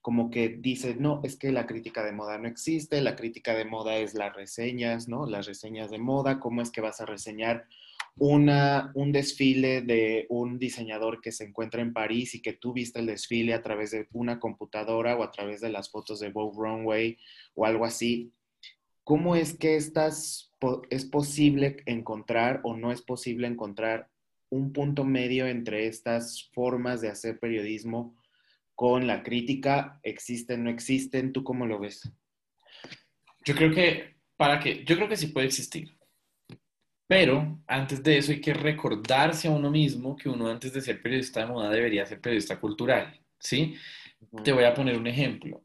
como 0.00 0.30
que 0.30 0.48
dice, 0.48 0.94
no, 0.98 1.20
es 1.24 1.36
que 1.36 1.52
la 1.52 1.66
crítica 1.66 2.04
de 2.04 2.12
moda 2.12 2.38
no 2.38 2.48
existe, 2.48 3.00
la 3.02 3.16
crítica 3.16 3.54
de 3.54 3.64
moda 3.64 3.96
es 3.96 4.14
las 4.14 4.34
reseñas, 4.34 5.08
¿no? 5.08 5.26
Las 5.26 5.46
reseñas 5.46 5.90
de 5.90 5.98
moda, 5.98 6.40
¿cómo 6.40 6.62
es 6.62 6.70
que 6.70 6.80
vas 6.80 7.00
a 7.00 7.06
reseñar 7.06 7.66
una, 8.18 8.90
un 8.94 9.12
desfile 9.12 9.82
de 9.82 10.26
un 10.28 10.58
diseñador 10.58 11.20
que 11.20 11.32
se 11.32 11.44
encuentra 11.44 11.80
en 11.80 11.92
París 11.92 12.34
y 12.34 12.42
que 12.42 12.52
tú 12.52 12.72
viste 12.72 13.00
el 13.00 13.06
desfile 13.06 13.54
a 13.54 13.62
través 13.62 13.92
de 13.92 14.08
una 14.12 14.40
computadora 14.40 15.16
o 15.16 15.22
a 15.22 15.30
través 15.30 15.60
de 15.60 15.70
las 15.70 15.90
fotos 15.90 16.20
de 16.20 16.30
Vogue 16.30 16.56
Runway 16.56 17.18
o 17.54 17.66
algo 17.66 17.84
así. 17.84 18.32
¿Cómo 19.04 19.36
es 19.36 19.56
que 19.56 19.76
estas, 19.76 20.52
es 20.90 21.04
posible 21.04 21.76
encontrar 21.86 22.60
o 22.64 22.76
no 22.76 22.92
es 22.92 23.02
posible 23.02 23.46
encontrar 23.46 24.10
un 24.50 24.72
punto 24.72 25.04
medio 25.04 25.46
entre 25.46 25.86
estas 25.86 26.50
formas 26.52 27.00
de 27.00 27.08
hacer 27.08 27.38
periodismo 27.38 28.16
con 28.74 29.06
la 29.06 29.22
crítica? 29.22 30.00
¿Existen, 30.02 30.64
no 30.64 30.70
existen? 30.70 31.32
¿Tú 31.32 31.44
cómo 31.44 31.66
lo 31.66 31.78
ves? 31.78 32.10
Yo 33.44 33.54
creo 33.54 33.72
que, 33.72 34.16
para 34.36 34.60
que, 34.60 34.84
yo 34.84 34.96
creo 34.96 35.08
que 35.08 35.16
sí 35.16 35.28
puede 35.28 35.46
existir. 35.46 35.97
Pero 37.08 37.60
antes 37.66 38.02
de 38.04 38.18
eso 38.18 38.32
hay 38.32 38.40
que 38.42 38.54
recordarse 38.54 39.48
a 39.48 39.52
uno 39.52 39.70
mismo 39.70 40.16
que 40.16 40.28
uno 40.30 40.48
antes 40.48 40.72
de 40.72 40.82
ser 40.82 41.02
periodista 41.02 41.40
de 41.40 41.46
moda 41.46 41.70
debería 41.70 42.06
ser 42.06 42.20
periodista 42.20 42.60
cultural, 42.60 43.20
¿sí? 43.40 43.74
Te 44.44 44.52
voy 44.52 44.64
a 44.64 44.74
poner 44.74 44.96
un 44.98 45.06
ejemplo. 45.08 45.62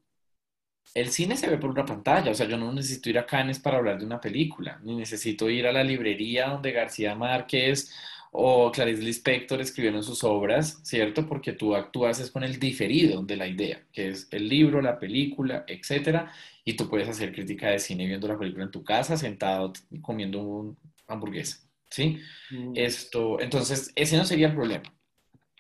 el 0.94 1.10
cine 1.10 1.38
se 1.38 1.50
ve 1.50 1.58
por 1.58 1.72
una 1.72 1.86
pantalla, 1.86 2.32
o 2.32 2.34
sea, 2.36 2.48
yo 2.48 2.58
no 2.58 2.72
necesito 2.72 3.10
ir 3.10 3.18
a 3.20 3.26
Cannes 3.26 3.60
para 3.60 3.78
hablar 3.78 3.98
de 4.00 4.06
una 4.06 4.22
película, 4.22 4.80
ni 4.84 4.96
necesito 4.96 5.50
ir 5.50 5.66
a 5.68 5.72
la 5.72 5.84
librería 5.84 6.50
donde 6.50 6.72
García 6.72 7.16
Márquez 7.16 7.92
o 8.32 8.72
Clarice 8.72 9.02
Lispector 9.02 9.62
escribieron 9.62 10.04
sus 10.04 10.24
obras, 10.24 10.80
¿cierto? 10.84 11.26
Porque 11.28 11.54
tú 11.54 11.76
actúas 11.76 12.20
es 12.20 12.32
con 12.32 12.44
el 12.44 12.60
diferido 12.60 13.24
de 13.24 13.38
la 13.38 13.48
idea, 13.48 13.84
que 13.92 14.10
es 14.10 14.28
el 14.32 14.48
libro, 14.50 14.82
la 14.82 15.00
película, 15.00 15.64
etcétera, 15.68 16.32
y 16.64 16.74
tú 16.76 16.90
puedes 16.90 17.10
hacer 17.10 17.34
crítica 17.34 17.70
de 17.70 17.80
cine 17.80 18.06
viendo 18.08 18.28
la 18.28 18.38
película 18.38 18.66
en 18.66 18.72
tu 18.72 18.84
casa, 18.84 19.18
sentado 19.18 19.74
comiendo 20.02 20.42
un 20.44 20.78
hamburguesa, 21.14 21.60
¿sí? 21.90 22.20
Mm. 22.52 22.74
Esto, 22.76 23.40
entonces, 23.40 23.92
ese 23.96 24.18
no 24.18 24.26
sería 24.26 24.48
el 24.48 24.56
problema, 24.56 24.94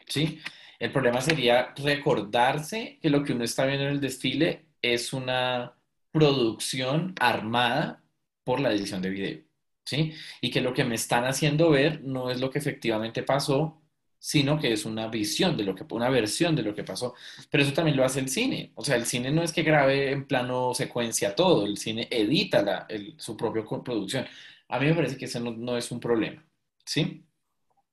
¿sí? 0.07 0.39
El 0.79 0.91
problema 0.91 1.21
sería 1.21 1.73
recordarse 1.77 2.99
que 3.01 3.09
lo 3.09 3.23
que 3.23 3.33
uno 3.33 3.43
está 3.43 3.65
viendo 3.65 3.85
en 3.85 3.91
el 3.91 4.01
desfile 4.01 4.65
es 4.81 5.13
una 5.13 5.75
producción 6.11 7.15
armada 7.19 8.03
por 8.43 8.59
la 8.59 8.71
edición 8.71 9.01
de 9.01 9.09
video, 9.09 9.41
¿sí? 9.85 10.13
Y 10.41 10.51
que 10.51 10.61
lo 10.61 10.73
que 10.73 10.83
me 10.83 10.95
están 10.95 11.25
haciendo 11.25 11.69
ver 11.69 12.03
no 12.03 12.29
es 12.29 12.39
lo 12.39 12.49
que 12.49 12.59
efectivamente 12.59 13.23
pasó, 13.23 13.81
sino 14.19 14.57
que 14.57 14.71
es 14.71 14.85
una 14.85 15.07
visión 15.07 15.57
de 15.57 15.65
lo 15.65 15.75
que, 15.75 15.85
una 15.89 16.09
versión 16.09 16.55
de 16.55 16.63
lo 16.63 16.73
que 16.73 16.85
pasó. 16.85 17.13
Pero 17.49 17.63
eso 17.63 17.73
también 17.73 17.97
lo 17.97 18.05
hace 18.05 18.21
el 18.21 18.29
cine. 18.29 18.71
O 18.75 18.83
sea, 18.85 18.95
el 18.95 19.05
cine 19.05 19.31
no 19.31 19.43
es 19.43 19.51
que 19.51 19.63
grabe 19.63 20.11
en 20.11 20.25
plano 20.25 20.73
secuencia 20.73 21.35
todo, 21.35 21.65
el 21.65 21.77
cine 21.77 22.07
edita 22.09 22.61
la, 22.61 22.87
su 23.17 23.35
propia 23.35 23.63
producción. 23.83 24.25
A 24.69 24.79
mí 24.79 24.87
me 24.87 24.95
parece 24.95 25.17
que 25.17 25.25
eso 25.25 25.39
no, 25.39 25.77
es 25.77 25.91
un 25.91 25.99
problema, 25.99 26.43
¿sí? 26.85 27.25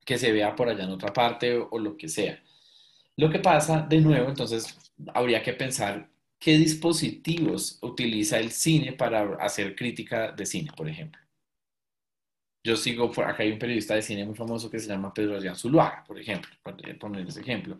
Que 0.04 0.18
se 0.18 0.32
vea 0.32 0.54
por 0.54 0.68
allá 0.68 0.84
en 0.84 0.90
otra 0.90 1.12
parte 1.12 1.56
o, 1.56 1.78
lo 1.78 1.96
que 1.96 2.08
sea. 2.08 2.42
Lo 3.16 3.30
que 3.30 3.38
pasa, 3.38 3.82
de 3.82 4.00
nuevo, 4.00 4.28
entonces, 4.28 4.78
habría 5.14 5.42
que 5.42 5.52
pensar 5.52 6.10
¿qué 6.40 6.56
dispositivos 6.56 7.78
utiliza 7.82 8.38
el 8.38 8.50
cine 8.50 8.94
para 8.94 9.36
hacer 9.36 9.76
crítica 9.76 10.32
de 10.32 10.46
cine, 10.46 10.72
por 10.74 10.88
ejemplo? 10.88 11.20
Yo 12.64 12.76
sigo, 12.76 13.10
por 13.12 13.24
acá 13.24 13.42
hay 13.42 13.52
un 13.52 13.58
periodista 13.58 13.94
de 13.94 14.02
cine 14.02 14.24
muy 14.24 14.34
famoso 14.34 14.70
que 14.70 14.78
se 14.78 14.88
llama 14.88 15.14
Pedro 15.14 15.36
Adrián 15.36 15.56
Zuluaga, 15.56 16.02
por 16.04 16.18
ejemplo, 16.18 16.50
para 16.62 16.76
poner 16.98 17.26
ese 17.26 17.40
ejemplo. 17.40 17.78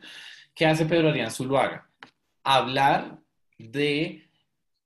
¿Qué 0.55 0.67
hace 0.67 0.87
Pedro 0.87 1.09
Adrián 1.09 1.31
Zuluaga? 1.31 1.91
Hablar 2.45 3.19
de 3.59 4.30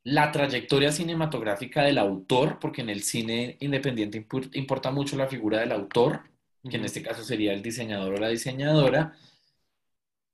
la 0.05 0.31
trayectoria 0.31 0.93
cinematográfica 0.93 1.83
del 1.83 1.99
autor, 1.99 2.59
porque 2.61 2.83
en 2.83 2.91
el 2.91 3.03
cine 3.03 3.57
independiente 3.61 4.27
importa 4.53 4.91
mucho 4.91 5.17
la 5.17 5.29
figura 5.29 5.61
del 5.61 5.73
autor, 5.73 6.23
que 6.69 6.77
en 6.77 6.85
este 6.85 7.03
caso 7.03 7.25
sería 7.25 7.53
el 7.53 7.63
diseñador 7.63 8.15
o 8.15 8.19
la 8.19 8.29
diseñadora, 8.29 9.17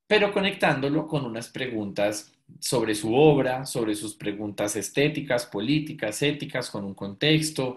pero 0.06 0.32
conectándolo 0.32 1.06
con 1.06 1.24
unas 1.24 1.48
preguntas 1.48 2.32
sobre 2.58 2.96
su 2.96 3.14
obra, 3.14 3.64
sobre 3.64 3.94
sus 3.94 4.16
preguntas 4.16 4.74
estéticas, 4.74 5.46
políticas, 5.46 6.20
éticas, 6.22 6.68
con 6.68 6.84
un 6.84 6.94
contexto. 6.94 7.76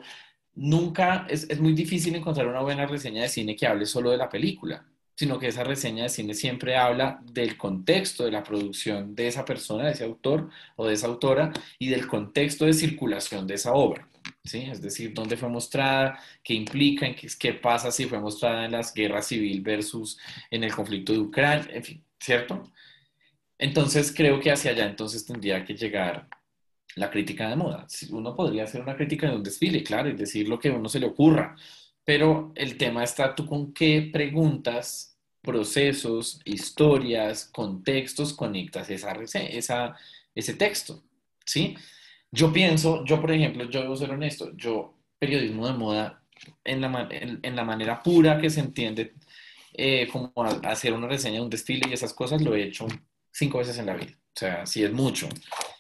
Nunca 0.55 1.27
es, 1.29 1.47
es, 1.49 1.59
muy 1.59 1.73
difícil 1.73 2.15
encontrar 2.15 2.47
una 2.47 2.61
buena 2.61 2.87
reseña 2.87 3.21
de 3.21 3.29
cine 3.29 3.55
que 3.55 3.67
hable 3.67 3.85
solo 3.85 4.09
de 4.11 4.17
la 4.17 4.29
película, 4.29 4.83
sino 5.15 5.39
que 5.39 5.47
esa 5.47 5.63
reseña 5.63 6.03
de 6.03 6.09
cine 6.09 6.33
siempre 6.33 6.75
habla 6.75 7.19
del 7.23 7.57
contexto 7.57 8.25
de 8.25 8.31
la 8.31 8.43
producción 8.43 9.15
de 9.15 9.27
esa 9.27 9.45
persona, 9.45 9.85
de 9.85 9.91
ese 9.91 10.03
autor 10.03 10.49
o 10.75 10.87
de 10.87 10.93
esa 10.93 11.07
autora 11.07 11.51
y 11.79 11.89
del 11.89 12.07
contexto 12.07 12.65
de 12.65 12.73
circulación 12.73 13.45
de 13.47 13.55
esa 13.55 13.73
obra. 13.73 14.07
¿Sí? 14.43 14.59
Es 14.69 14.81
decir, 14.81 15.13
dónde 15.13 15.37
fue 15.37 15.49
mostrada, 15.49 16.19
qué 16.43 16.53
implica, 16.53 17.07
qué, 17.13 17.53
pasa 17.53 17.91
si 17.91 18.05
fue 18.05 18.19
mostrada 18.19 18.65
en 18.65 18.71
las 18.71 18.93
guerras 18.93 19.27
civil 19.27 19.61
versus 19.61 20.17
en 20.49 20.63
el 20.63 20.73
conflicto 20.73 21.13
de 21.13 21.19
Ucrania, 21.19 21.67
en 21.73 21.83
fin, 21.83 22.05
¿cierto? 22.19 22.71
Entonces 23.57 24.13
creo 24.15 24.39
que 24.39 24.51
hacia 24.51 24.71
allá 24.71 24.85
entonces 24.85 25.25
tendría 25.25 25.63
que 25.65 25.75
llegar 25.75 26.27
la 26.95 27.09
crítica 27.09 27.49
de 27.49 27.55
moda. 27.55 27.87
Uno 28.11 28.35
podría 28.35 28.63
hacer 28.63 28.81
una 28.81 28.95
crítica 28.95 29.29
de 29.29 29.35
un 29.35 29.43
desfile, 29.43 29.83
claro, 29.83 30.09
y 30.09 30.13
decir 30.13 30.47
lo 30.47 30.59
que 30.59 30.69
a 30.69 30.73
uno 30.73 30.89
se 30.89 30.99
le 30.99 31.07
ocurra, 31.07 31.55
pero 32.05 32.51
el 32.55 32.77
tema 32.77 33.03
está 33.03 33.35
tú 33.35 33.45
con 33.45 33.73
qué 33.73 34.09
preguntas, 34.11 35.17
procesos, 35.41 36.39
historias, 36.45 37.45
contextos 37.45 38.33
conectas 38.33 38.89
esa, 38.89 39.11
esa, 39.11 39.95
ese 40.33 40.53
texto, 40.53 41.03
¿sí? 41.45 41.75
Yo 42.31 42.51
pienso, 42.51 43.03
yo 43.05 43.19
por 43.21 43.31
ejemplo, 43.31 43.69
yo 43.69 43.81
debo 43.81 43.95
ser 43.95 44.11
honesto, 44.11 44.55
yo 44.55 44.97
periodismo 45.19 45.67
de 45.67 45.73
moda 45.73 46.23
en 46.63 46.81
la, 46.81 47.07
en 47.11 47.55
la 47.55 47.63
manera 47.63 48.01
pura 48.01 48.39
que 48.39 48.49
se 48.49 48.59
entiende, 48.59 49.13
eh, 49.75 50.07
como 50.11 50.31
hacer 50.63 50.93
una 50.93 51.07
reseña 51.07 51.35
de 51.35 51.41
un 51.41 51.49
desfile 51.49 51.89
y 51.89 51.93
esas 51.93 52.13
cosas, 52.13 52.41
lo 52.41 52.55
he 52.55 52.63
hecho 52.63 52.87
cinco 53.31 53.57
veces 53.57 53.77
en 53.79 53.87
la 53.87 53.95
vida. 53.95 54.11
O 54.35 54.39
sea, 54.39 54.65
sí 54.65 54.83
es 54.83 54.91
mucho. 54.91 55.27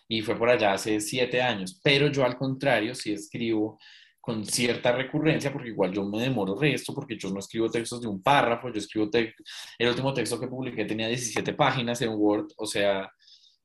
Y 0.07 0.21
fue 0.21 0.35
por 0.37 0.49
allá 0.49 0.73
hace 0.73 0.99
siete 0.99 1.41
años. 1.41 1.79
Pero 1.83 2.07
yo 2.07 2.25
al 2.25 2.35
contrario, 2.35 2.95
sí 2.95 3.13
escribo 3.13 3.79
con 4.23 4.45
cierta 4.45 4.93
recurrencia, 4.93 5.51
porque 5.51 5.67
igual 5.67 5.91
yo 5.91 6.05
me 6.05 6.21
demoro 6.21 6.57
resto, 6.57 6.93
porque 6.93 7.17
yo 7.17 7.29
no 7.29 7.39
escribo 7.39 7.69
textos 7.69 7.99
de 7.99 8.07
un 8.07 8.23
párrafo, 8.23 8.71
yo 8.71 8.77
escribo 8.77 9.09
el 9.11 9.89
último 9.89 10.13
texto 10.13 10.39
que 10.39 10.47
publiqué 10.47 10.85
tenía 10.85 11.09
17 11.09 11.51
páginas 11.51 12.01
en 12.01 12.11
Word, 12.13 12.47
o 12.55 12.65
sea, 12.65 13.11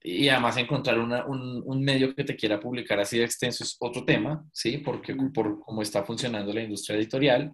y 0.03 0.29
además 0.29 0.57
encontrar 0.57 0.99
un, 0.99 1.63
un, 1.65 1.85
medio 1.85 2.13
que 2.13 2.25
te 2.25 2.35
quiera 2.35 2.59
publicar 2.59 2.99
así 2.99 3.19
de 3.19 3.25
extenso 3.25 3.63
es 3.63 3.77
otro 3.79 4.05
tema, 4.05 4.45
¿sí? 4.53 4.79
Porque 4.79 5.15
por 5.33 5.61
cómo 5.61 5.81
está 5.81 6.03
funcionando 6.03 6.53
la 6.53 6.65
industria 6.65 6.97
editorial, 6.97 7.53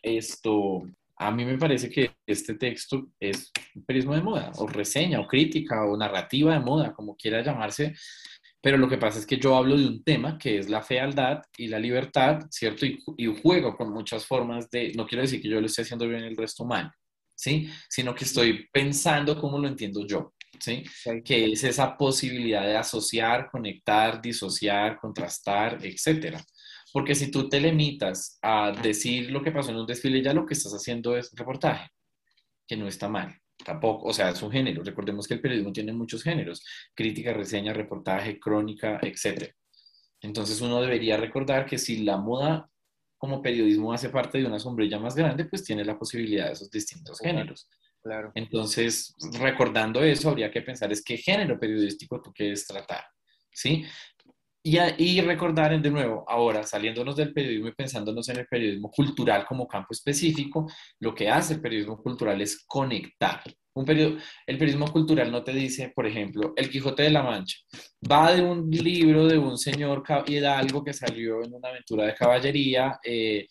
esto, 0.00 0.84
a 1.16 1.32
mí 1.32 1.44
me 1.44 1.58
parece 1.58 1.90
que 1.90 2.12
este 2.24 2.54
texto 2.54 3.08
es 3.18 3.50
un 3.74 3.84
periodismo 3.84 4.14
de 4.14 4.22
moda, 4.22 4.52
o 4.58 4.68
reseña, 4.68 5.18
o 5.18 5.26
crítica, 5.26 5.84
o 5.84 5.96
narrativa 5.96 6.54
de 6.54 6.60
moda, 6.60 6.92
como 6.92 7.16
quiera 7.16 7.42
llamarse, 7.42 7.92
pero 8.66 8.78
lo 8.78 8.88
que 8.88 8.98
pasa 8.98 9.20
es 9.20 9.26
que 9.26 9.36
yo 9.36 9.54
hablo 9.54 9.76
de 9.76 9.86
un 9.86 10.02
tema 10.02 10.36
que 10.36 10.58
es 10.58 10.68
la 10.68 10.82
fealdad 10.82 11.40
y 11.56 11.68
la 11.68 11.78
libertad, 11.78 12.40
¿cierto? 12.50 12.84
Y, 12.84 13.00
y 13.16 13.26
juego 13.40 13.76
con 13.76 13.92
muchas 13.92 14.26
formas 14.26 14.68
de, 14.70 14.92
no 14.96 15.06
quiero 15.06 15.22
decir 15.22 15.40
que 15.40 15.48
yo 15.48 15.60
lo 15.60 15.68
esté 15.68 15.82
haciendo 15.82 16.08
bien 16.08 16.24
el 16.24 16.36
resto 16.36 16.64
mal, 16.64 16.90
¿sí? 17.32 17.70
Sino 17.88 18.12
que 18.12 18.24
estoy 18.24 18.66
pensando 18.72 19.40
cómo 19.40 19.60
lo 19.60 19.68
entiendo 19.68 20.04
yo, 20.04 20.34
¿sí? 20.58 20.82
Que 21.24 21.52
es 21.52 21.62
esa 21.62 21.96
posibilidad 21.96 22.66
de 22.66 22.76
asociar, 22.76 23.48
conectar, 23.52 24.20
disociar, 24.20 24.98
contrastar, 24.98 25.78
etcétera. 25.86 26.42
Porque 26.92 27.14
si 27.14 27.30
tú 27.30 27.48
te 27.48 27.60
limitas 27.60 28.36
a 28.42 28.72
decir 28.72 29.30
lo 29.30 29.44
que 29.44 29.52
pasó 29.52 29.70
en 29.70 29.76
un 29.76 29.86
desfile, 29.86 30.20
ya 30.20 30.34
lo 30.34 30.44
que 30.44 30.54
estás 30.54 30.72
haciendo 30.72 31.16
es 31.16 31.30
reportaje, 31.36 31.88
que 32.66 32.76
no 32.76 32.88
está 32.88 33.08
mal. 33.08 33.32
Tampoco, 33.64 34.08
o 34.08 34.12
sea, 34.12 34.30
es 34.30 34.42
un 34.42 34.52
género. 34.52 34.82
Recordemos 34.82 35.26
que 35.26 35.34
el 35.34 35.40
periodismo 35.40 35.72
tiene 35.72 35.92
muchos 35.92 36.22
géneros: 36.22 36.64
crítica, 36.94 37.32
reseña, 37.32 37.72
reportaje, 37.72 38.38
crónica, 38.38 39.00
etc. 39.02 39.52
Entonces 40.20 40.60
uno 40.60 40.80
debería 40.80 41.16
recordar 41.16 41.66
que 41.66 41.78
si 41.78 42.04
la 42.04 42.16
moda 42.16 42.68
como 43.18 43.40
periodismo 43.40 43.92
hace 43.92 44.10
parte 44.10 44.38
de 44.38 44.46
una 44.46 44.58
sombrilla 44.58 44.98
más 44.98 45.14
grande, 45.14 45.46
pues 45.46 45.64
tiene 45.64 45.84
la 45.84 45.98
posibilidad 45.98 46.46
de 46.46 46.52
esos 46.52 46.70
distintos 46.70 47.18
géneros. 47.18 47.68
Claro. 48.02 48.30
Entonces, 48.34 49.14
recordando 49.40 50.02
eso, 50.04 50.28
habría 50.28 50.50
que 50.50 50.62
pensar 50.62 50.92
es 50.92 51.02
qué 51.02 51.16
género 51.16 51.58
periodístico 51.58 52.20
tú 52.22 52.32
quieres 52.32 52.66
tratar. 52.66 53.04
¿Sí? 53.50 53.84
Y, 54.68 55.20
recordar 55.20 55.80
de 55.80 55.90
nuevo, 55.90 56.24
ahora 56.26 56.64
saliéndonos 56.64 57.14
del 57.14 57.32
periodismo 57.32 57.68
y 57.68 57.74
pensándonos 57.74 58.28
en 58.30 58.38
el 58.38 58.48
periodismo 58.48 58.90
cultural 58.90 59.46
como 59.46 59.68
campo 59.68 59.92
específico, 59.92 60.68
lo 60.98 61.14
que 61.14 61.28
hace 61.28 61.54
el 61.54 61.60
periodismo 61.60 62.02
cultural 62.02 62.40
es 62.40 62.64
conectar. 62.66 63.44
Un 63.74 63.88
el 63.88 64.58
periodismo 64.58 64.90
cultural 64.90 65.30
no 65.30 65.44
te 65.44 65.52
dice, 65.52 65.92
por 65.94 66.04
ejemplo, 66.04 66.52
El 66.56 66.68
Quijote 66.68 67.04
de 67.04 67.10
la 67.10 67.22
Mancha. 67.22 67.58
Va 68.10 68.34
de 68.34 68.42
un 68.42 68.68
libro 68.68 69.28
de 69.28 69.38
un 69.38 69.56
señor 69.56 70.02
hidalgo 70.26 70.82
que 70.82 70.92
salió 70.92 71.44
en 71.44 71.54
una 71.54 71.68
aventura 71.68 72.06
de 72.06 72.14
caballería, 72.14 72.98
eh, 73.04 73.46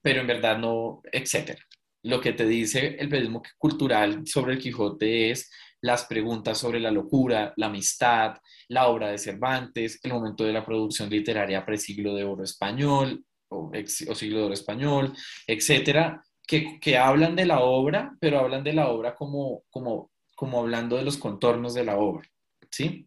pero 0.00 0.20
en 0.20 0.28
verdad 0.28 0.56
no, 0.56 1.02
etcétera. 1.10 1.58
Lo 2.04 2.20
que 2.20 2.32
te 2.32 2.46
dice 2.46 2.94
el 2.96 3.08
periodismo 3.08 3.42
cultural 3.58 4.24
sobre 4.24 4.52
el 4.52 4.60
Quijote 4.60 5.32
es 5.32 5.50
las 5.84 6.06
preguntas 6.06 6.56
sobre 6.56 6.80
la 6.80 6.90
locura, 6.90 7.52
la 7.58 7.66
amistad, 7.66 8.38
la 8.68 8.88
obra 8.88 9.10
de 9.10 9.18
Cervantes, 9.18 10.00
el 10.02 10.14
momento 10.14 10.42
de 10.42 10.52
la 10.54 10.64
producción 10.64 11.10
literaria 11.10 11.62
pre-siglo 11.62 12.14
de 12.14 12.24
oro 12.24 12.42
español 12.42 13.22
o, 13.48 13.70
siglo 14.14 14.38
de 14.38 14.44
oro 14.44 14.54
español, 14.54 15.12
etcétera, 15.46 16.24
que, 16.46 16.96
hablan 16.96 17.36
de 17.36 17.44
la 17.44 17.60
obra, 17.60 18.16
pero 18.18 18.38
hablan 18.38 18.64
de 18.64 18.72
la 18.72 18.88
obra 18.88 19.14
como, 19.14 19.64
como, 19.68 20.10
como 20.34 20.60
hablando 20.60 20.96
de 20.96 21.02
los 21.02 21.18
contornos 21.18 21.74
de 21.74 21.84
la 21.84 21.98
obra, 21.98 22.26
¿sí? 22.70 23.06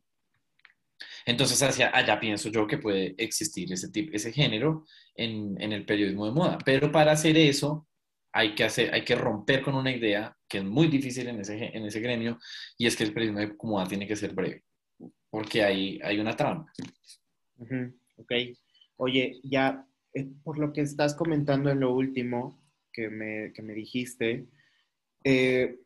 Entonces, 1.26 1.62
hacia 1.64 1.90
allá 1.98 2.20
pienso 2.20 2.50
yo 2.50 2.68
que 2.68 2.78
puede 2.78 3.16
existir 3.18 3.74
ese, 3.74 3.90
tipo, 3.90 4.12
ese 4.14 4.32
género 4.32 4.86
en, 5.16 5.60
en 5.60 5.74
el 5.74 5.84
periodismo 5.84 6.28
de 6.28 6.32
moda. 6.32 6.58
Pero 6.64 6.92
para 6.92 7.14
hacer 7.14 7.38
eso, 7.38 7.87
hay 8.38 8.54
que, 8.54 8.64
hacer, 8.64 8.94
hay 8.94 9.04
que 9.04 9.16
romper 9.16 9.64
con 9.64 9.74
una 9.74 9.92
idea 9.92 10.38
que 10.48 10.60
es 10.60 10.64
muy 10.64 10.88
difícil 10.88 11.28
en 11.28 11.40
ese, 11.40 11.76
en 11.76 11.84
ese 11.86 12.00
gremio 12.00 12.38
y 12.78 12.86
es 12.86 12.96
que 12.96 13.04
el 13.04 13.12
periodismo 13.12 13.40
de 13.40 13.58
comunidad 13.58 13.90
tiene 13.90 14.08
que 14.08 14.16
ser 14.16 14.34
breve, 14.34 14.64
porque 15.32 15.64
hay, 15.64 16.00
hay 16.04 16.20
una 16.20 16.36
trampa. 16.36 16.72
Ok. 18.18 18.32
Oye, 18.98 19.40
ya 19.44 19.88
eh, 20.14 20.28
por 20.44 20.60
lo 20.60 20.72
que 20.72 20.82
estás 20.82 21.16
comentando 21.16 21.72
en 21.72 21.80
lo 21.80 21.96
último 21.96 22.62
que 22.94 23.10
me, 23.10 23.52
que 23.54 23.64
me 23.64 23.74
dijiste, 23.74 24.46
eh, 25.24 25.80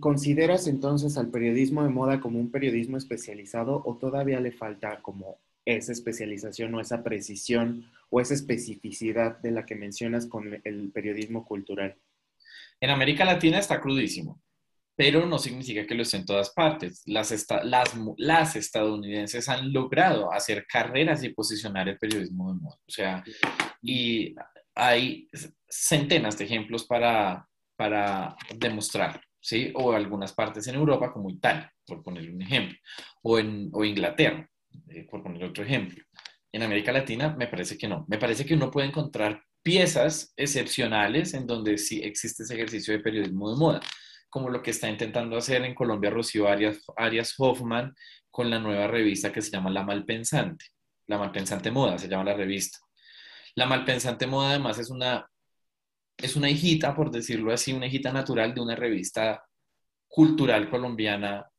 ¿Consideras 0.00 0.66
entonces 0.68 1.18
al 1.18 1.30
periodismo 1.30 1.82
de 1.82 1.90
moda 1.90 2.18
como 2.18 2.40
un 2.40 2.50
periodismo 2.50 2.96
especializado 2.96 3.82
o 3.84 3.98
todavía 3.98 4.40
le 4.40 4.50
falta 4.50 5.02
como 5.02 5.38
esa 5.66 5.92
especialización 5.92 6.74
o 6.74 6.80
esa 6.80 7.02
precisión 7.02 7.90
o 8.08 8.20
esa 8.20 8.34
especificidad 8.34 9.38
de 9.40 9.50
la 9.50 9.66
que 9.66 9.74
mencionas 9.74 10.26
con 10.26 10.60
el 10.64 10.90
periodismo 10.92 11.44
cultural? 11.44 11.96
En 12.80 12.90
América 12.90 13.24
Latina 13.24 13.58
está 13.58 13.80
crudísimo, 13.80 14.40
pero 14.94 15.26
no 15.26 15.38
significa 15.38 15.86
que 15.86 15.94
lo 15.94 16.02
esté 16.02 16.18
en 16.18 16.26
todas 16.26 16.50
partes. 16.50 17.02
Las, 17.06 17.46
las, 18.16 18.56
estadounidenses 18.56 19.48
han 19.48 19.72
logrado 19.72 20.32
hacer 20.32 20.66
carreras 20.66 21.22
y 21.24 21.30
posicionar 21.30 21.88
el 21.88 21.98
periodismo 21.98 22.52
de 22.52 22.60
moda. 22.60 22.78
O 22.86 22.90
sea, 22.90 23.24
y 23.82 24.34
hay 24.74 25.28
centenas 25.68 26.38
de 26.38 26.44
ejemplos 26.44 26.84
para, 26.84 27.48
para 27.76 28.36
demostrar, 28.54 29.20
¿sí? 29.40 29.72
O 29.74 29.92
algunas 29.92 30.32
partes 30.32 30.66
en 30.68 30.76
Europa, 30.76 31.12
como 31.12 31.30
Italia, 31.30 31.72
por 31.86 32.02
poner 32.02 32.30
un 32.30 32.42
ejemplo, 32.42 32.76
o, 33.22 33.38
en, 33.38 33.70
o 33.72 33.84
Inglaterra, 33.84 34.48
eh, 34.88 35.06
por 35.10 35.22
poner 35.22 35.44
otro 35.44 35.64
ejemplo. 35.64 36.02
En 36.52 36.62
América 36.62 36.92
Latina 36.92 37.34
me 37.36 37.48
parece 37.48 37.76
que 37.76 37.88
no. 37.88 38.04
Me 38.08 38.18
parece 38.18 38.44
que 38.44 38.54
uno 38.54 38.70
puede 38.70 38.88
encontrar 38.88 39.42
piezas 39.62 40.32
excepcionales 40.36 41.34
en 41.34 41.46
donde 41.46 41.76
sí 41.76 42.00
existe 42.02 42.44
ese 42.44 42.54
ejercicio 42.54 42.94
de 42.94 43.00
periodismo 43.00 43.50
de 43.50 43.56
moda, 43.56 43.80
como 44.28 44.48
lo 44.48 44.62
que 44.62 44.70
está 44.70 44.88
intentando 44.88 45.36
hacer 45.36 45.64
en 45.64 45.74
Colombia 45.74 46.10
Rocío 46.10 46.48
Arias, 46.48 46.84
Arias 46.96 47.34
Hoffman 47.38 47.94
con 48.30 48.48
la 48.48 48.58
nueva 48.58 48.86
revista 48.86 49.32
que 49.32 49.42
se 49.42 49.50
llama 49.50 49.70
La 49.70 49.82
Malpensante. 49.82 50.66
La 51.06 51.18
Malpensante 51.18 51.70
Moda 51.70 51.98
se 51.98 52.08
llama 52.08 52.24
la 52.24 52.34
revista. 52.34 52.78
La 53.54 53.66
Malpensante 53.66 54.26
Moda 54.26 54.50
además 54.50 54.78
es 54.78 54.90
una, 54.90 55.28
es 56.16 56.36
una 56.36 56.50
hijita, 56.50 56.94
por 56.94 57.10
decirlo 57.10 57.52
así, 57.52 57.72
una 57.72 57.86
hijita 57.86 58.12
natural 58.12 58.54
de 58.54 58.60
una 58.60 58.76
revista 58.76 59.44
cultural 60.06 60.68
colombiana 60.68 61.50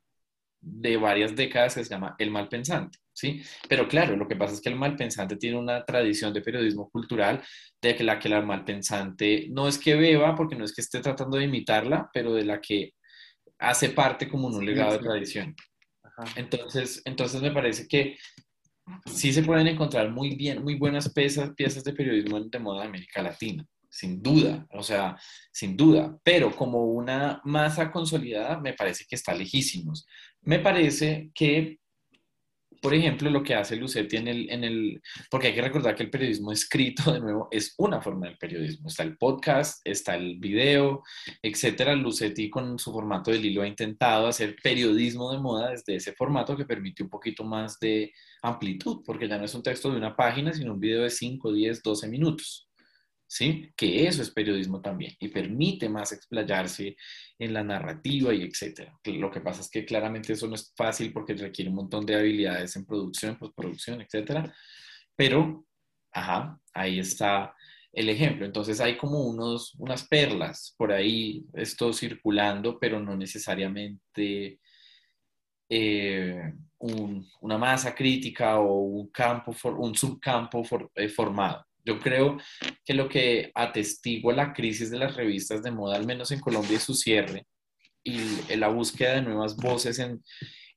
de 0.59 0.97
varias 0.97 1.36
décadas 1.36 1.76
que 1.76 1.84
se 1.84 1.89
llama 1.89 2.15
El 2.18 2.32
Malpensante. 2.32 2.99
¿Sí? 3.18 3.41
Pero 3.68 3.88
claro, 3.88 4.15
lo 4.15 4.28
que 4.28 4.36
pasa 4.36 4.53
es 4.53 4.61
que 4.61 4.70
el 4.70 4.76
malpensante 4.76 5.38
tiene 5.38 5.57
una 5.57 5.84
tradición 5.84 6.32
de 6.34 6.41
periodismo 6.41 6.88
cultural 6.91 7.41
de 7.82 7.95
que 7.95 8.03
la 8.03 8.20
que 8.20 8.28
el 8.28 8.45
malpensante 8.45 9.47
no 9.49 9.68
es 9.68 9.80
que 9.80 9.95
beba, 9.95 10.36
porque 10.36 10.55
no 10.55 10.63
es 10.63 10.74
que 10.74 10.82
esté 10.82 10.99
tratando 10.99 11.38
de 11.38 11.45
imitarla, 11.45 12.11
pero 12.13 12.36
de 12.36 12.45
la 12.45 12.61
que 12.61 12.93
hace 13.57 13.89
parte 13.89 14.28
como 14.28 14.47
un 14.47 14.63
legado 14.63 14.93
de 14.93 14.99
tradición. 14.99 15.55
Entonces, 16.36 17.01
entonces 17.05 17.41
me 17.41 17.51
parece 17.51 17.88
que 17.88 18.18
sí 19.07 19.34
se 19.34 19.41
pueden 19.41 19.68
encontrar 19.68 20.11
muy 20.11 20.36
bien, 20.36 20.63
muy 20.63 20.76
buenas 20.76 21.11
piezas, 21.11 21.51
piezas 21.55 21.84
de 21.84 21.93
periodismo 21.93 22.39
de 22.39 22.59
moda 22.59 22.82
de 22.82 22.88
América 22.88 23.24
Latina, 23.24 23.65
sin 23.89 24.22
duda, 24.22 24.68
o 24.70 24.84
sea, 24.84 25.18
sin 25.51 25.76
duda, 25.76 26.15
pero 26.24 26.55
como 26.55 26.86
una 26.86 27.41
masa 27.45 27.91
consolidada 27.91 28.59
me 28.59 28.74
parece 28.74 29.05
que 29.09 29.15
está 29.15 29.34
lejísimos. 29.34 30.05
Me 30.41 30.59
parece 30.59 31.32
que 31.34 31.80
por 32.82 32.94
ejemplo, 32.94 33.30
lo 33.30 33.44
que 33.44 33.56
hace 33.56 33.76
Lucetti 33.76 34.18
en 34.18 34.28
el, 34.28 34.50
en 34.50 34.64
el, 34.64 35.02
porque 35.30 35.48
hay 35.48 35.56
que 35.56 35.62
recordar 35.62 35.96
que 35.96 36.04
el 36.04 36.10
periodismo 36.10 36.52
escrito, 36.52 37.12
de 37.14 37.20
nuevo, 37.20 37.48
es 37.52 37.74
una 37.78 38.02
forma 38.02 38.28
del 38.28 38.38
periodismo. 38.38 38.90
Está 38.90 39.04
el 39.04 39.18
podcast, 39.18 39.82
está 39.84 40.16
el 40.16 40.38
video, 40.40 41.04
etcétera. 41.42 41.96
Lucetti 41.96 42.50
con 42.50 42.78
su 42.80 42.92
formato 42.92 43.32
del 43.32 43.46
hilo 43.46 43.62
ha 43.62 43.68
intentado 43.68 44.28
hacer 44.28 44.56
periodismo 44.62 45.32
de 45.32 45.40
moda 45.40 45.72
desde 45.72 45.96
ese 45.96 46.14
formato 46.14 46.56
que 46.56 46.66
permite 46.66 47.04
un 47.04 47.10
poquito 47.10 47.44
más 47.44 47.80
de 47.80 48.14
amplitud, 48.42 49.02
porque 49.06 49.28
ya 49.28 49.38
no 49.38 49.46
es 49.46 49.56
un 49.56 49.64
texto 49.64 49.92
de 49.92 49.98
una 49.98 50.16
página, 50.16 50.54
sino 50.54 50.74
un 50.74 50.80
video 50.80 51.04
de 51.04 51.10
5, 51.10 51.52
10, 51.52 51.84
12 51.84 52.08
minutos. 52.08 52.66
¿Sí? 53.28 53.72
Que 53.76 54.08
eso 54.08 54.22
es 54.22 54.32
periodismo 54.32 54.82
también 54.82 55.14
y 55.20 55.28
permite 55.28 55.90
más 55.90 56.12
explayarse 56.14 56.96
en 57.38 57.54
la 57.54 57.64
narrativa 57.64 58.34
y 58.34 58.44
etcétera. 58.44 58.98
Lo 59.06 59.30
que 59.30 59.42
pasa 59.42 59.62
es 59.62 59.70
que 59.70 59.86
claramente 59.86 60.34
eso 60.34 60.48
no 60.48 60.56
es 60.56 60.74
fácil 60.76 61.12
porque 61.12 61.34
requiere 61.34 61.70
un 61.70 61.76
montón 61.76 62.06
de 62.06 62.16
habilidades 62.16 62.76
en 62.76 62.86
producción, 62.86 63.38
postproducción, 63.38 64.02
etcétera. 64.02 64.54
Pero, 65.16 65.66
ajá, 66.12 66.60
ahí 66.74 67.00
está 67.00 67.54
el 67.92 68.10
ejemplo. 68.10 68.46
Entonces 68.46 68.80
hay 68.80 68.98
como 68.98 69.22
unos, 69.26 69.76
unas 69.76 70.08
perlas 70.08 70.74
por 70.78 70.92
ahí, 70.92 71.46
esto 71.54 71.92
circulando, 71.94 72.80
pero 72.80 73.00
no 73.00 73.16
necesariamente 73.16 74.60
eh, 75.70 76.54
una 76.80 77.58
masa 77.58 77.94
crítica 77.94 78.60
o 78.60 78.80
un 78.82 79.10
campo, 79.10 79.54
un 79.78 79.96
subcampo 79.96 80.64
eh, 80.96 81.10
formado. 81.10 81.66
Yo 81.88 82.00
creo 82.00 82.38
que 82.84 82.94
lo 82.94 83.08
que 83.08 83.50
atestigua 83.56 84.34
la 84.34 84.52
crisis 84.52 84.92
de 84.92 85.00
las 85.00 85.16
revistas 85.16 85.64
de 85.64 85.72
moda, 85.72 85.96
al 85.96 86.06
menos 86.06 86.32
en 86.32 86.42
Colombia, 86.42 86.76
es 86.76 86.84
su 86.84 86.94
cierre 86.94 87.46
y 88.04 88.20
la 88.58 88.68
búsqueda 88.68 89.16
de 89.16 89.22
nuevas 89.22 89.56
voces 89.56 89.98
en, 90.00 90.22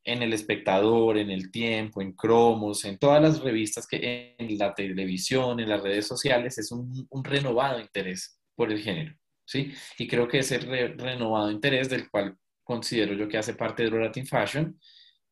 en 0.05 0.23
El 0.23 0.33
Espectador, 0.33 1.19
en 1.19 1.31
El 1.31 1.51
Tiempo, 1.51 2.01
en 2.01 2.13
Cromos, 2.13 2.85
en 2.85 2.97
todas 2.97 3.21
las 3.21 3.41
revistas 3.41 3.89
que 3.89 4.37
en 4.39 4.57
la 4.57 4.73
televisión, 4.73 5.59
en 5.59 5.69
las 5.69 5.83
redes 5.83 6.07
sociales, 6.07 6.59
es 6.59 6.71
un, 6.71 7.09
renovado 7.25 7.81
interés 7.81 8.41
por 8.55 8.71
el 8.71 8.81
género, 8.81 9.15
¿sí? 9.45 9.73
Y 9.99 10.07
creo 10.07 10.29
que 10.29 10.39
ese 10.39 10.59
renovado 10.59 11.51
interés 11.51 11.89
del 11.89 12.09
cual 12.09 12.37
considero 12.63 13.15
yo 13.15 13.29
que 13.29 13.39
hace 13.39 13.55
parte 13.55 13.83
de 13.83 13.91
Latin 13.91 14.27
Fashion, 14.27 14.79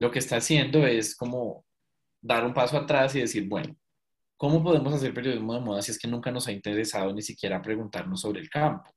lo 0.00 0.10
que 0.10 0.18
está 0.18 0.36
haciendo 0.38 0.86
es 0.86 1.14
como 1.16 1.64
dar 2.20 2.44
un 2.44 2.52
paso 2.52 2.76
atrás 2.76 3.14
y 3.14 3.20
decir, 3.20 3.48
bueno, 3.48 3.76
¿Cómo 4.38 4.62
podemos 4.62 4.94
hacer 4.94 5.12
periodismo 5.12 5.52
de 5.52 5.60
moda 5.60 5.82
si 5.82 5.90
es 5.90 5.98
que 5.98 6.06
nunca 6.06 6.30
nos 6.30 6.46
ha 6.46 6.52
interesado 6.52 7.12
ni 7.12 7.22
siquiera 7.22 7.60
preguntarnos 7.60 8.20
sobre 8.20 8.40
el 8.40 8.48
campo, 8.48 8.88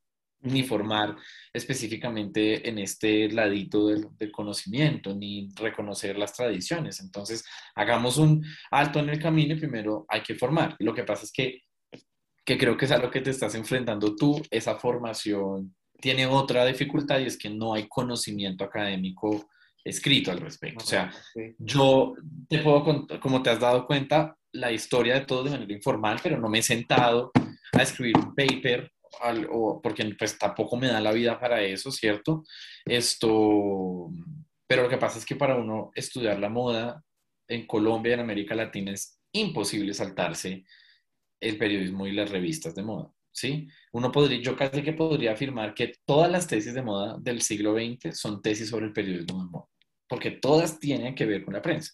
ni 0.42 0.62
formar 0.62 1.18
específicamente 1.52 2.70
en 2.70 2.78
este 2.78 3.28
ladito 3.28 3.88
del, 3.88 4.32
conocimiento, 4.32 5.16
ni 5.16 5.50
reconocer 5.56 6.16
las 6.16 6.34
tradiciones? 6.34 7.00
Entonces, 7.00 7.44
hagamos 7.74 8.18
un 8.18 8.46
alto 8.70 9.00
en 9.00 9.10
el 9.10 9.20
camino 9.20 9.56
y 9.56 9.60
primero 9.60 10.06
hay 10.10 10.22
que 10.22 10.36
formar. 10.36 10.76
Lo 10.78 10.94
que 10.94 11.04
pasa 11.04 11.24
es 11.24 11.32
que, 11.32 11.64
que 12.46 12.58
creo 12.60 12.78
que 12.78 12.86
es 12.86 12.92
a 12.92 13.00
lo 13.00 13.10
que 13.10 13.22
te 13.22 13.32
estás 13.32 13.56
enfrentando 13.56 14.16
tú, 14.16 14.40
esa 14.52 14.76
formación 14.76 15.76
tiene 16.00 16.28
otra 16.28 16.66
dificultad 16.66 17.20
y 17.20 17.26
es 17.26 17.38
que 17.38 17.50
no 17.50 17.74
hay 17.74 17.88
conocimiento 17.88 18.64
académico 18.64 19.50
escrito 19.84 20.30
al 20.32 20.40
respecto. 20.40 20.84
O 20.84 20.88
sea, 20.88 21.12
yo 21.58 22.14
te 22.48 22.60
puedo, 22.60 23.08
como 23.20 23.42
te 23.42 23.50
has 23.50 23.60
dado 23.60 23.88
cuenta, 23.88 24.38
la 24.54 24.72
historia 24.72 25.16
de 25.16 25.26
todo 25.26 25.44
de 25.44 25.52
manera 25.52 25.74
informal, 25.74 26.20
pero 26.22 26.38
no 26.38 26.50
me 26.50 26.60
he 26.60 26.64
sentado 26.64 27.32
a 27.74 27.82
escribir 27.82 28.18
un 28.18 28.36
paper, 28.36 28.92
o, 29.50 29.82
porque 29.82 30.06
pues 30.18 30.38
tampoco 30.38 30.78
me 30.78 30.88
da 30.88 31.00
la 31.00 31.12
vida 31.12 31.40
para 31.40 31.62
eso, 31.62 31.92
¿cierto? 31.92 32.44
Esto, 32.86 34.10
pero 34.68 34.84
lo 34.84 34.90
que 34.90 34.98
pasa 34.98 35.20
es 35.20 35.26
que 35.26 35.36
para 35.36 35.56
uno 35.56 35.92
estudiar 35.96 36.40
la 36.40 36.50
moda 36.50 37.04
en 37.48 37.66
Colombia 37.66 38.14
en 38.14 38.22
América 38.22 38.56
Latina 38.56 38.92
es 38.92 39.20
imposible 39.34 39.94
saltarse 39.94 40.66
el 41.40 41.58
periodismo 41.58 42.08
y 42.08 42.12
las 42.12 42.30
revistas 42.30 42.76
de 42.76 42.84
moda, 42.84 43.12
¿sí? 43.32 43.68
Uno 43.94 44.12
podría, 44.12 44.42
yo 44.42 44.56
casi 44.56 44.84
que 44.84 44.94
podría 44.94 45.34
afirmar 45.34 45.74
que 45.74 45.94
todas 46.06 46.32
las 46.32 46.48
tesis 46.48 46.74
de 46.74 46.82
moda 46.82 47.18
del 47.20 47.42
siglo 47.42 47.74
XX 47.74 48.18
son 48.18 48.42
tesis 48.42 48.70
sobre 48.70 48.88
el 48.88 48.94
periodismo 48.94 49.44
de 49.44 49.50
moda, 49.50 49.68
porque 50.08 50.32
todas 50.32 50.80
tienen 50.80 51.16
que 51.16 51.26
ver 51.26 51.44
con 51.44 51.54
la 51.54 51.62
prensa. 51.62 51.94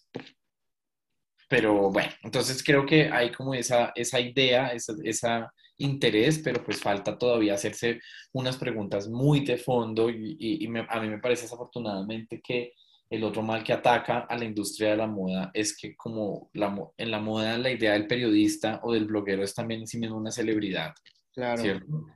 Pero 1.48 1.90
bueno, 1.90 2.10
entonces 2.22 2.62
creo 2.62 2.84
que 2.86 3.10
hay 3.10 3.32
como 3.32 3.54
esa, 3.54 3.92
esa 3.94 4.20
idea, 4.20 4.68
ese 4.68 4.92
esa 5.04 5.52
interés, 5.78 6.40
pero 6.40 6.62
pues 6.64 6.80
falta 6.80 7.16
todavía 7.16 7.54
hacerse 7.54 8.00
unas 8.32 8.56
preguntas 8.56 9.08
muy 9.08 9.44
de 9.44 9.56
fondo 9.56 10.10
y, 10.10 10.36
y, 10.38 10.66
a 10.66 11.00
mí 11.00 11.08
me 11.08 11.18
parece 11.18 11.42
desafortunadamente 11.42 12.40
que 12.42 12.72
el 13.10 13.24
otro 13.24 13.42
mal 13.42 13.64
que 13.64 13.72
ataca 13.72 14.26
a 14.28 14.36
la 14.36 14.44
industria 14.44 14.90
de 14.90 14.96
la 14.98 15.06
moda 15.06 15.50
es 15.54 15.76
que 15.76 15.96
como 15.96 16.50
la, 16.52 16.76
en 16.98 17.10
la 17.10 17.20
moda 17.20 17.56
la 17.56 17.70
idea 17.70 17.92
del 17.92 18.06
periodista 18.06 18.80
o 18.82 18.92
del 18.92 19.06
bloguero 19.06 19.42
es 19.42 19.54
también 19.54 19.80
en 19.80 19.86
sí 19.86 19.98
mismo 19.98 20.16
una 20.18 20.30
celebridad. 20.30 20.92
Claro. 21.38 21.62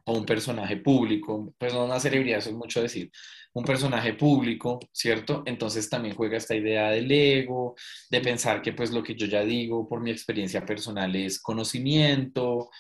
O 0.05 0.19
un 0.19 0.27
personaje 0.27 0.79
público, 0.79 1.55
pues 1.57 1.73
no 1.73 1.85
una 1.85 2.01
celebridad, 2.01 2.41
eso 2.41 2.51
es 2.51 2.57
mucho 2.57 2.83
decir, 2.83 3.09
un 3.53 3.65
personaje 3.65 4.15
público, 4.15 4.81
¿cierto? 4.91 5.45
Entonces 5.47 5.89
también 5.89 6.17
juega 6.17 6.39
esta 6.39 6.57
idea 6.57 6.91
del 6.91 7.09
ego, 7.13 7.77
de 8.11 8.21
pensar 8.21 8.61
que 8.61 8.73
pues 8.73 8.91
lo 8.91 9.01
que 9.01 9.15
yo 9.15 9.27
ya 9.27 9.45
digo 9.45 9.89
por 9.89 10.01
mi 10.01 10.11
experiencia 10.11 10.67
personal 10.67 11.15
es 11.15 11.41
conocimiento, 11.41 12.71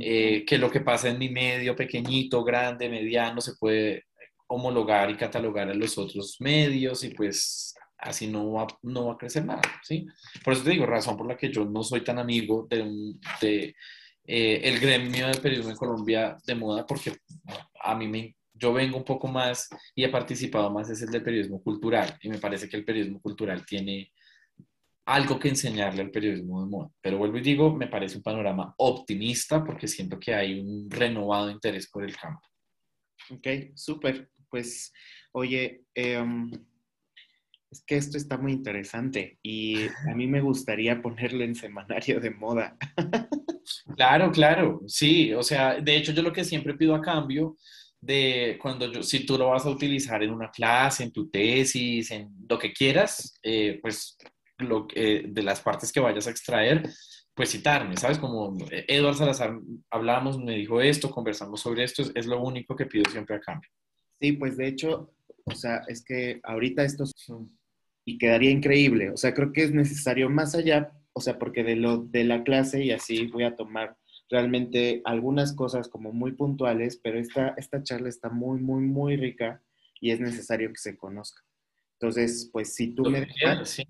eh, 0.00 0.42
que 0.46 0.56
lo 0.56 0.70
que 0.70 0.80
pasa 0.80 1.10
en 1.10 1.18
mi 1.18 1.28
medio 1.28 1.76
pequeñito, 1.76 2.42
grande, 2.42 2.88
mediano, 2.88 3.42
se 3.42 3.56
puede 3.56 4.06
homologar 4.46 5.10
y 5.10 5.18
catalogar 5.18 5.68
a 5.68 5.74
los 5.74 5.98
otros 5.98 6.36
medios 6.40 7.04
y 7.04 7.10
pues 7.10 7.74
así 7.98 8.26
no 8.26 8.52
va, 8.52 8.66
no 8.84 9.08
va 9.08 9.12
a 9.12 9.18
crecer 9.18 9.44
nada, 9.44 9.60
¿sí? 9.82 10.06
Por 10.42 10.54
eso 10.54 10.62
te 10.62 10.70
digo, 10.70 10.86
razón 10.86 11.18
por 11.18 11.28
la 11.28 11.36
que 11.36 11.52
yo 11.52 11.66
no 11.66 11.82
soy 11.82 12.02
tan 12.02 12.18
amigo 12.18 12.66
de, 12.70 12.90
de 13.42 13.74
eh, 14.32 14.60
el 14.68 14.78
gremio 14.78 15.26
de 15.26 15.40
periodismo 15.40 15.72
en 15.72 15.76
Colombia 15.76 16.36
de 16.46 16.54
moda, 16.54 16.86
porque 16.86 17.16
a 17.82 17.94
mí 17.96 18.06
me 18.06 18.36
yo 18.52 18.72
vengo 18.74 18.98
un 18.98 19.04
poco 19.04 19.26
más 19.26 19.68
y 19.94 20.04
he 20.04 20.08
participado 20.10 20.70
más 20.70 20.90
es 20.90 21.00
el 21.00 21.10
del 21.10 21.22
periodismo 21.22 21.62
cultural 21.62 22.18
y 22.20 22.28
me 22.28 22.38
parece 22.38 22.68
que 22.68 22.76
el 22.76 22.84
periodismo 22.84 23.18
cultural 23.18 23.64
tiene 23.64 24.12
algo 25.06 25.38
que 25.38 25.48
enseñarle 25.48 26.02
al 26.02 26.10
periodismo 26.10 26.62
de 26.62 26.68
moda. 26.68 26.90
Pero 27.00 27.16
vuelvo 27.16 27.38
y 27.38 27.40
digo, 27.40 27.74
me 27.74 27.88
parece 27.88 28.18
un 28.18 28.22
panorama 28.22 28.74
optimista 28.76 29.64
porque 29.64 29.88
siento 29.88 30.20
que 30.20 30.34
hay 30.34 30.60
un 30.60 30.90
renovado 30.90 31.50
interés 31.50 31.88
por 31.90 32.04
el 32.04 32.14
campo. 32.14 32.46
Ok, 33.30 33.46
súper. 33.74 34.30
Pues 34.50 34.92
Oye, 35.32 35.84
em, 35.94 36.50
es 37.70 37.84
que 37.86 37.96
esto 37.96 38.16
está 38.16 38.36
muy 38.36 38.52
interesante 38.52 39.38
y 39.42 39.86
a 40.08 40.14
mí 40.14 40.26
me 40.26 40.40
gustaría 40.40 41.00
ponerlo 41.00 41.44
en 41.44 41.54
semanario 41.54 42.20
de 42.20 42.30
moda. 42.30 42.76
Claro, 43.94 44.32
claro, 44.32 44.80
sí, 44.86 45.32
o 45.32 45.42
sea, 45.42 45.80
de 45.80 45.96
hecho 45.96 46.12
yo 46.12 46.22
lo 46.22 46.32
que 46.32 46.44
siempre 46.44 46.74
pido 46.74 46.94
a 46.94 47.00
cambio 47.00 47.56
de 48.00 48.58
cuando 48.60 48.90
yo, 48.90 49.02
si 49.02 49.24
tú 49.26 49.36
lo 49.36 49.50
vas 49.50 49.66
a 49.66 49.70
utilizar 49.70 50.22
en 50.22 50.30
una 50.30 50.50
clase, 50.50 51.04
en 51.04 51.12
tu 51.12 51.28
tesis, 51.28 52.10
en 52.10 52.30
lo 52.48 52.58
que 52.58 52.72
quieras, 52.72 53.38
eh, 53.42 53.78
pues 53.80 54.16
lo, 54.58 54.86
de 54.94 55.42
las 55.42 55.60
partes 55.60 55.92
que 55.92 56.00
vayas 56.00 56.26
a 56.26 56.30
extraer, 56.30 56.88
pues 57.34 57.50
citarme, 57.50 57.96
¿sabes? 57.96 58.18
Como 58.18 58.56
Eduardo 58.70 59.18
Salazar, 59.18 59.58
hablamos, 59.90 60.38
me 60.38 60.56
dijo 60.56 60.80
esto, 60.80 61.10
conversamos 61.10 61.60
sobre 61.60 61.84
esto, 61.84 62.02
es, 62.14 62.26
lo 62.26 62.42
único 62.42 62.74
que 62.74 62.86
pido 62.86 63.10
siempre 63.10 63.36
a 63.36 63.40
cambio. 63.40 63.70
Sí, 64.20 64.32
pues 64.32 64.56
de 64.56 64.68
hecho, 64.68 65.12
o 65.44 65.54
sea, 65.54 65.82
es 65.86 66.04
que 66.04 66.40
ahorita 66.42 66.84
esto 66.84 67.04
y 68.10 68.18
quedaría 68.18 68.50
increíble, 68.50 69.10
o 69.10 69.16
sea, 69.16 69.32
creo 69.34 69.52
que 69.52 69.62
es 69.62 69.72
necesario 69.72 70.28
más 70.28 70.56
allá, 70.56 70.90
o 71.12 71.20
sea, 71.20 71.38
porque 71.38 71.62
de 71.62 71.76
lo 71.76 71.98
de 71.98 72.24
la 72.24 72.42
clase 72.42 72.82
y 72.82 72.90
así 72.90 73.28
voy 73.28 73.44
a 73.44 73.54
tomar 73.54 73.96
realmente 74.28 75.00
algunas 75.04 75.52
cosas 75.52 75.88
como 75.88 76.12
muy 76.12 76.32
puntuales, 76.32 76.96
pero 76.96 77.20
esta, 77.20 77.54
esta 77.56 77.84
charla 77.84 78.08
está 78.08 78.28
muy, 78.28 78.60
muy, 78.60 78.82
muy 78.82 79.16
rica 79.16 79.62
y 80.00 80.10
es 80.10 80.18
necesario 80.18 80.70
que 80.70 80.78
se 80.78 80.96
conozca. 80.96 81.40
Entonces, 82.00 82.50
pues 82.52 82.74
si 82.74 82.96
tú 82.96 83.04
me 83.04 83.20
dejas, 83.20 83.80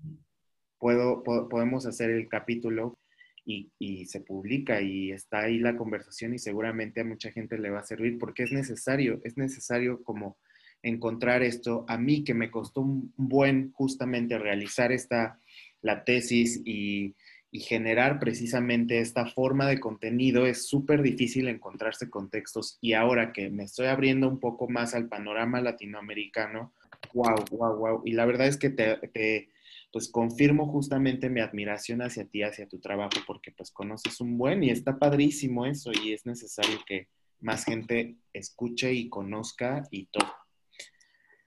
puedo, 0.77 1.23
podemos 1.23 1.87
hacer 1.87 2.11
el 2.11 2.29
capítulo 2.29 2.99
y, 3.43 3.71
y, 3.79 4.05
se 4.05 4.21
publica 4.21 4.83
y 4.83 5.11
está 5.11 5.39
ahí 5.39 5.57
la 5.57 5.75
conversación 5.75 6.35
y 6.35 6.37
seguramente 6.37 7.01
a 7.01 7.05
mucha 7.05 7.31
gente 7.31 7.57
le 7.57 7.71
va 7.71 7.79
a 7.79 7.85
servir 7.85 8.19
porque 8.19 8.43
es 8.43 8.51
necesario, 8.51 9.19
es 9.23 9.35
necesario 9.35 10.03
como 10.03 10.37
encontrar 10.83 11.43
esto. 11.43 11.85
A 11.87 11.97
mí 11.97 12.23
que 12.23 12.33
me 12.33 12.51
costó 12.51 12.81
un 12.81 13.13
buen 13.17 13.71
justamente 13.73 14.37
realizar 14.37 14.91
esta, 14.91 15.39
la 15.81 16.03
tesis 16.03 16.61
y, 16.65 17.15
y 17.51 17.59
generar 17.59 18.17
precisamente 18.19 18.99
esta 18.99 19.25
forma 19.25 19.67
de 19.67 19.79
contenido 19.79 20.45
es 20.45 20.67
súper 20.67 21.01
difícil 21.01 21.49
encontrarse 21.49 22.09
contextos 22.09 22.77
y 22.79 22.93
ahora 22.93 23.33
que 23.33 23.49
me 23.49 23.63
estoy 23.63 23.87
abriendo 23.87 24.29
un 24.29 24.39
poco 24.39 24.69
más 24.69 24.95
al 24.95 25.09
panorama 25.09 25.59
latinoamericano, 25.59 26.73
wow, 27.13 27.35
wow, 27.51 27.77
wow. 27.77 28.01
Y 28.05 28.13
la 28.13 28.25
verdad 28.25 28.47
es 28.47 28.57
que 28.57 28.69
te, 28.69 28.95
te 29.09 29.49
pues 29.91 30.09
confirmo 30.09 30.67
justamente 30.67 31.29
mi 31.29 31.41
admiración 31.41 32.01
hacia 32.01 32.25
ti, 32.25 32.43
hacia 32.43 32.67
tu 32.67 32.79
trabajo, 32.79 33.19
porque 33.27 33.51
pues 33.51 33.71
conoces 33.71 34.21
un 34.21 34.37
buen 34.37 34.63
y 34.63 34.69
está 34.69 34.97
padrísimo 34.97 35.65
eso 35.65 35.91
y 35.91 36.13
es 36.13 36.25
necesario 36.25 36.79
que 36.87 37.09
más 37.41 37.65
gente 37.65 38.15
escuche 38.31 38.93
y 38.93 39.09
conozca 39.09 39.83
y 39.91 40.05
todo. 40.05 40.31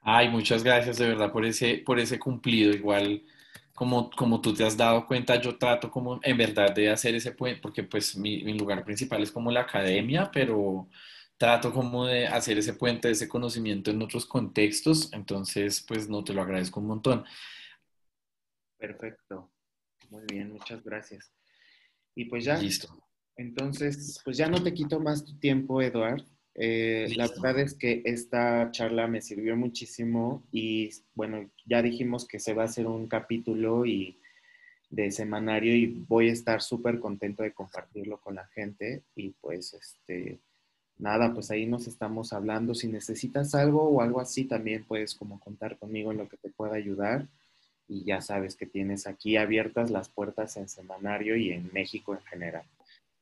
Ay, 0.05 0.29
muchas 0.29 0.63
gracias 0.63 0.99
de 0.99 1.09
verdad 1.09 1.33
por 1.33 1.47
ese, 1.47 1.79
por 1.79 1.99
ese 1.99 2.19
cumplido. 2.19 2.73
Igual, 2.73 3.25
como, 3.75 4.11
como 4.11 4.41
tú 4.43 4.53
te 4.53 4.63
has 4.65 4.77
dado 4.77 5.07
cuenta, 5.07 5.41
yo 5.41 5.57
trato 5.57 5.91
como 5.91 6.21
en 6.23 6.37
verdad 6.37 6.75
de 6.75 6.91
hacer 6.91 7.15
ese 7.15 7.33
puente, 7.33 7.61
porque 7.63 7.83
pues 7.83 8.15
mi, 8.15 8.45
mi 8.45 8.53
lugar 8.53 8.85
principal 8.85 9.23
es 9.23 9.33
como 9.33 9.51
la 9.51 9.63
academia, 9.63 10.31
pero 10.31 10.89
trato 11.39 11.73
como 11.73 12.07
de 12.07 12.27
hacer 12.27 12.59
ese 12.59 12.75
puente, 12.75 13.11
ese 13.11 13.29
conocimiento 13.29 13.91
en 13.91 14.03
otros 14.03 14.27
contextos. 14.27 15.11
Entonces, 15.15 15.81
pues 15.81 16.07
no 16.07 16.23
te 16.23 16.35
lo 16.35 16.43
agradezco 16.43 16.81
un 16.81 16.87
montón. 16.89 17.25
Perfecto. 18.79 19.51
Muy 20.11 20.25
bien, 20.31 20.53
muchas 20.53 20.85
gracias. 20.85 21.33
Y 22.15 22.27
pues 22.27 22.45
ya. 22.45 22.59
Listo. 22.59 22.89
Entonces, 23.37 24.21
pues 24.23 24.37
ya 24.37 24.49
no 24.49 24.63
te 24.63 24.75
quito 24.75 25.01
más 25.01 25.25
tu 25.25 25.39
tiempo, 25.39 25.81
Eduard. 25.81 26.23
Eh, 26.57 27.09
la 27.17 27.27
verdad 27.27 27.59
es 27.59 27.75
que 27.75 28.03
esta 28.05 28.71
charla 28.71 29.09
me 29.09 29.21
sirvió 29.21 29.57
muchísimo 29.57 30.45
y 30.53 30.91
bueno, 31.15 31.51
ya 31.67 31.83
dijimos 31.83 32.29
que 32.29 32.39
se 32.39 32.55
va 32.55 32.63
a 32.63 32.67
hacer 32.67 32.87
un 32.87 33.09
capítulo 33.09 33.85
y 33.85 34.19
de 34.91 35.11
semanario 35.11 35.75
y 35.75 35.87
voy 35.87 36.29
a 36.29 36.33
estar 36.33 36.63
súper 36.63 37.01
contento 37.01 37.43
de 37.43 37.53
compartirlo 37.53 38.21
con 38.21 38.37
la 38.37 38.47
gente 38.47 39.03
y 39.17 39.31
pues 39.31 39.75
este 39.75 40.39
nada, 40.97 41.35
pues 41.35 41.51
ahí 41.51 41.67
nos 41.67 41.89
estamos 41.89 42.33
hablando. 42.33 42.75
Si 42.75 42.87
necesitas 42.89 43.55
algo 43.55 43.83
o 43.83 44.01
algo 44.01 44.21
así, 44.21 44.45
también 44.45 44.85
puedes 44.85 45.15
como 45.15 45.41
contar 45.41 45.77
conmigo 45.79 46.13
en 46.13 46.19
lo 46.19 46.29
que 46.29 46.37
te 46.37 46.51
pueda 46.51 46.77
ayudar 46.77 47.27
y 47.89 48.05
ya 48.05 48.21
sabes 48.21 48.57
que 48.57 48.67
tienes 48.67 49.07
aquí 49.07 49.37
abiertas 49.37 49.91
las 49.91 50.09
puertas 50.09 50.57
en 50.57 50.69
Semanario 50.69 51.37
y 51.37 51.51
en 51.51 51.71
México 51.73 52.15
en 52.15 52.25
general. 52.25 52.65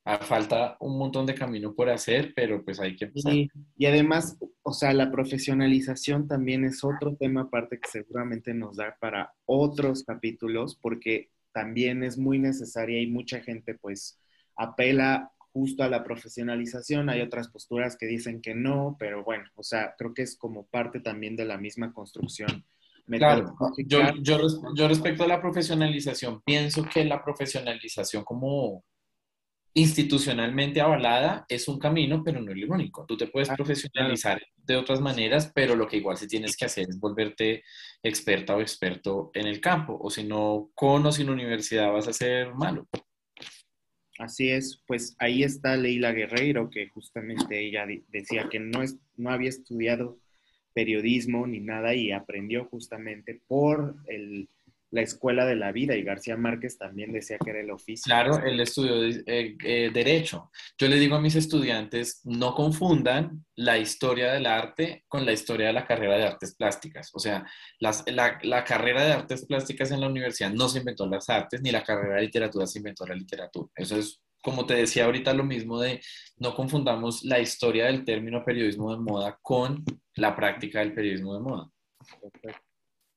Ah, 0.05 0.18
falta 0.18 0.76
un 0.80 0.98
montón 0.98 1.26
de 1.26 1.34
camino 1.34 1.74
por 1.74 1.88
hacer, 1.88 2.32
pero 2.34 2.64
pues 2.64 2.80
hay 2.80 2.96
que 2.96 3.05
empezar. 3.05 3.32
Y, 3.32 3.48
y, 3.76 3.86
además, 3.86 4.36
o 4.62 4.72
sea, 4.72 4.92
la 4.92 5.12
profesionalización 5.12 6.26
también 6.26 6.64
es 6.64 6.82
otro 6.82 7.14
tema 7.14 7.42
aparte 7.42 7.78
que 7.78 7.88
seguramente 7.88 8.53
nos 8.53 8.76
da 8.76 8.96
para 9.00 9.32
otros 9.46 10.03
capítulos, 10.03 10.76
porque 10.80 11.30
también 11.53 12.03
es 12.03 12.18
muy 12.18 12.40
necesaria 12.40 13.00
y 13.00 13.07
mucha 13.07 13.40
gente 13.40 13.74
pues 13.74 14.18
apela 14.57 15.30
justo 15.53 15.84
a 15.84 15.88
la 15.88 16.03
profesionalización. 16.03 17.09
Hay 17.09 17.20
otras 17.20 17.48
posturas 17.48 17.96
que 17.96 18.07
dicen 18.07 18.40
que 18.40 18.55
no, 18.55 18.96
pero 18.98 19.22
bueno, 19.22 19.44
o 19.55 19.62
sea, 19.62 19.94
creo 19.96 20.14
que 20.14 20.22
es 20.22 20.36
como 20.36 20.66
parte 20.66 20.98
también 20.98 21.36
de 21.36 21.44
la 21.44 21.59
misma 21.59 21.92
construcción 21.92 22.64
Claro, 23.07 23.57
yo, 23.86 24.00
yo, 24.20 24.38
yo, 24.74 24.88
respecto 24.88 25.24
a 25.24 25.26
la 25.26 25.40
profesionalización, 25.40 26.40
pienso 26.42 26.84
que 26.84 27.05
la 27.05 27.22
profesionalización 27.22 28.24
como 28.24 28.84
institucionalmente 29.74 30.80
avalada 30.80 31.46
es 31.48 31.66
un 31.68 31.78
camino, 31.78 32.22
pero 32.22 32.40
no 32.40 32.52
es 32.52 32.58
el 32.58 32.70
único. 32.70 33.06
Tú 33.06 33.16
te 33.16 33.26
puedes 33.26 33.50
ah, 33.50 33.56
profesionalizar 33.56 34.40
de 34.56 34.76
otras 34.76 35.00
maneras, 35.00 35.50
pero 35.54 35.74
lo 35.74 35.88
que 35.88 35.96
igual 35.96 36.16
sí 36.16 36.26
tienes 36.28 36.56
que 36.56 36.66
hacer 36.66 36.86
es 36.88 37.00
volverte 37.00 37.62
experta 38.02 38.54
o 38.54 38.60
experto 38.60 39.30
en 39.34 39.46
el 39.46 39.60
campo, 39.60 39.98
o 40.00 40.10
si 40.10 40.24
no, 40.24 40.70
con 40.74 41.06
o 41.06 41.12
sin 41.12 41.30
universidad 41.30 41.92
vas 41.92 42.08
a 42.08 42.12
ser 42.12 42.54
malo. 42.54 42.86
Así 44.18 44.50
es, 44.50 44.82
pues 44.86 45.16
ahí 45.18 45.42
está 45.42 45.76
Leila 45.76 46.12
Guerreiro, 46.12 46.68
que 46.68 46.88
justamente 46.88 47.66
ella 47.66 47.86
decía 48.08 48.48
que 48.50 48.60
no, 48.60 48.82
es, 48.82 48.98
no 49.16 49.30
había 49.30 49.48
estudiado 49.48 50.18
periodismo 50.74 51.46
ni 51.46 51.60
nada 51.60 51.94
y 51.94 52.12
aprendió 52.12 52.66
justamente 52.66 53.40
por 53.48 53.96
el, 54.06 54.48
la 54.93 55.01
escuela 55.01 55.47
de 55.47 55.57
la 55.57 55.72
vida 55.72 55.97
y 55.97 56.03
García 56.03 56.36
Márquez 56.36 56.76
también 56.76 57.12
decía 57.12 57.38
que 57.43 57.51
era 57.51 57.61
el 57.61 57.70
oficio. 57.70 58.05
Claro, 58.05 58.38
él 58.45 58.61
estudió 58.61 59.03
eh, 59.05 59.57
eh, 59.64 59.90
derecho. 59.93 60.51
Yo 60.78 60.86
le 60.86 60.99
digo 60.99 61.16
a 61.16 61.20
mis 61.20 61.34
estudiantes, 61.34 62.20
no 62.24 62.55
confundan 62.55 63.45
la 63.57 63.78
historia 63.78 64.32
del 64.34 64.45
arte 64.45 65.05
con 65.09 65.24
la 65.24 65.32
historia 65.32 65.68
de 65.68 65.72
la 65.72 65.86
carrera 65.86 66.18
de 66.18 66.26
artes 66.26 66.55
plásticas. 66.55 67.11
O 67.14 67.18
sea, 67.18 67.45
las, 67.78 68.05
la, 68.07 68.38
la, 68.43 68.64
carrera 68.64 69.03
de 69.03 69.12
artes 69.12 69.47
plásticas 69.47 69.90
en 69.90 70.03
la 70.03 70.09
universidad 70.09 70.51
no 70.51 70.68
se 70.68 70.80
inventó 70.80 71.07
las 71.07 71.28
artes, 71.30 71.62
ni 71.62 71.70
la 71.70 71.82
carrera 71.82 72.16
de 72.16 72.22
literatura 72.22 72.66
se 72.66 72.78
inventó 72.78 73.07
la 73.07 73.14
literatura. 73.14 73.70
Eso 73.74 73.97
es 73.97 74.20
como 74.43 74.66
te 74.66 74.74
decía 74.74 75.05
ahorita, 75.05 75.32
lo 75.32 75.45
mismo 75.45 75.80
de 75.80 76.01
no 76.38 76.55
confundamos 76.55 77.22
la 77.22 77.38
historia 77.38 77.86
del 77.86 78.05
término 78.05 78.45
periodismo 78.45 78.90
de 78.90 78.99
moda 79.01 79.38
con 79.40 79.84
la 80.16 80.34
práctica 80.34 80.80
del 80.80 80.93
periodismo 80.93 81.34
de 81.34 81.40
moda. 81.40 81.70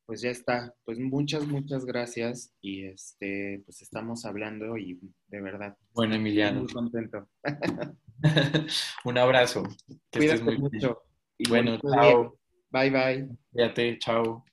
Pues 0.06 0.22
ya 0.22 0.30
está. 0.30 0.74
Pues 0.84 1.00
muchas, 1.00 1.48
muchas 1.48 1.86
gracias. 1.86 2.54
Y 2.62 2.86
este, 2.86 3.62
pues 3.66 3.82
estamos 3.82 4.26
hablando 4.26 4.78
y 4.78 5.00
de 5.28 5.42
verdad. 5.42 5.76
Bueno, 5.94 6.16
Emiliano. 6.16 6.62
Muy 6.62 6.74
contento. 6.74 7.28
Un 9.06 9.18
abrazo. 9.18 9.64
Cuídate 10.12 10.58
mucho. 10.58 11.02
Y 11.38 11.50
bueno, 11.50 11.78
chao. 11.80 12.38
Bye, 12.70 12.90
bye. 12.90 13.30
Cuídate, 13.52 13.98
chao. 14.00 14.46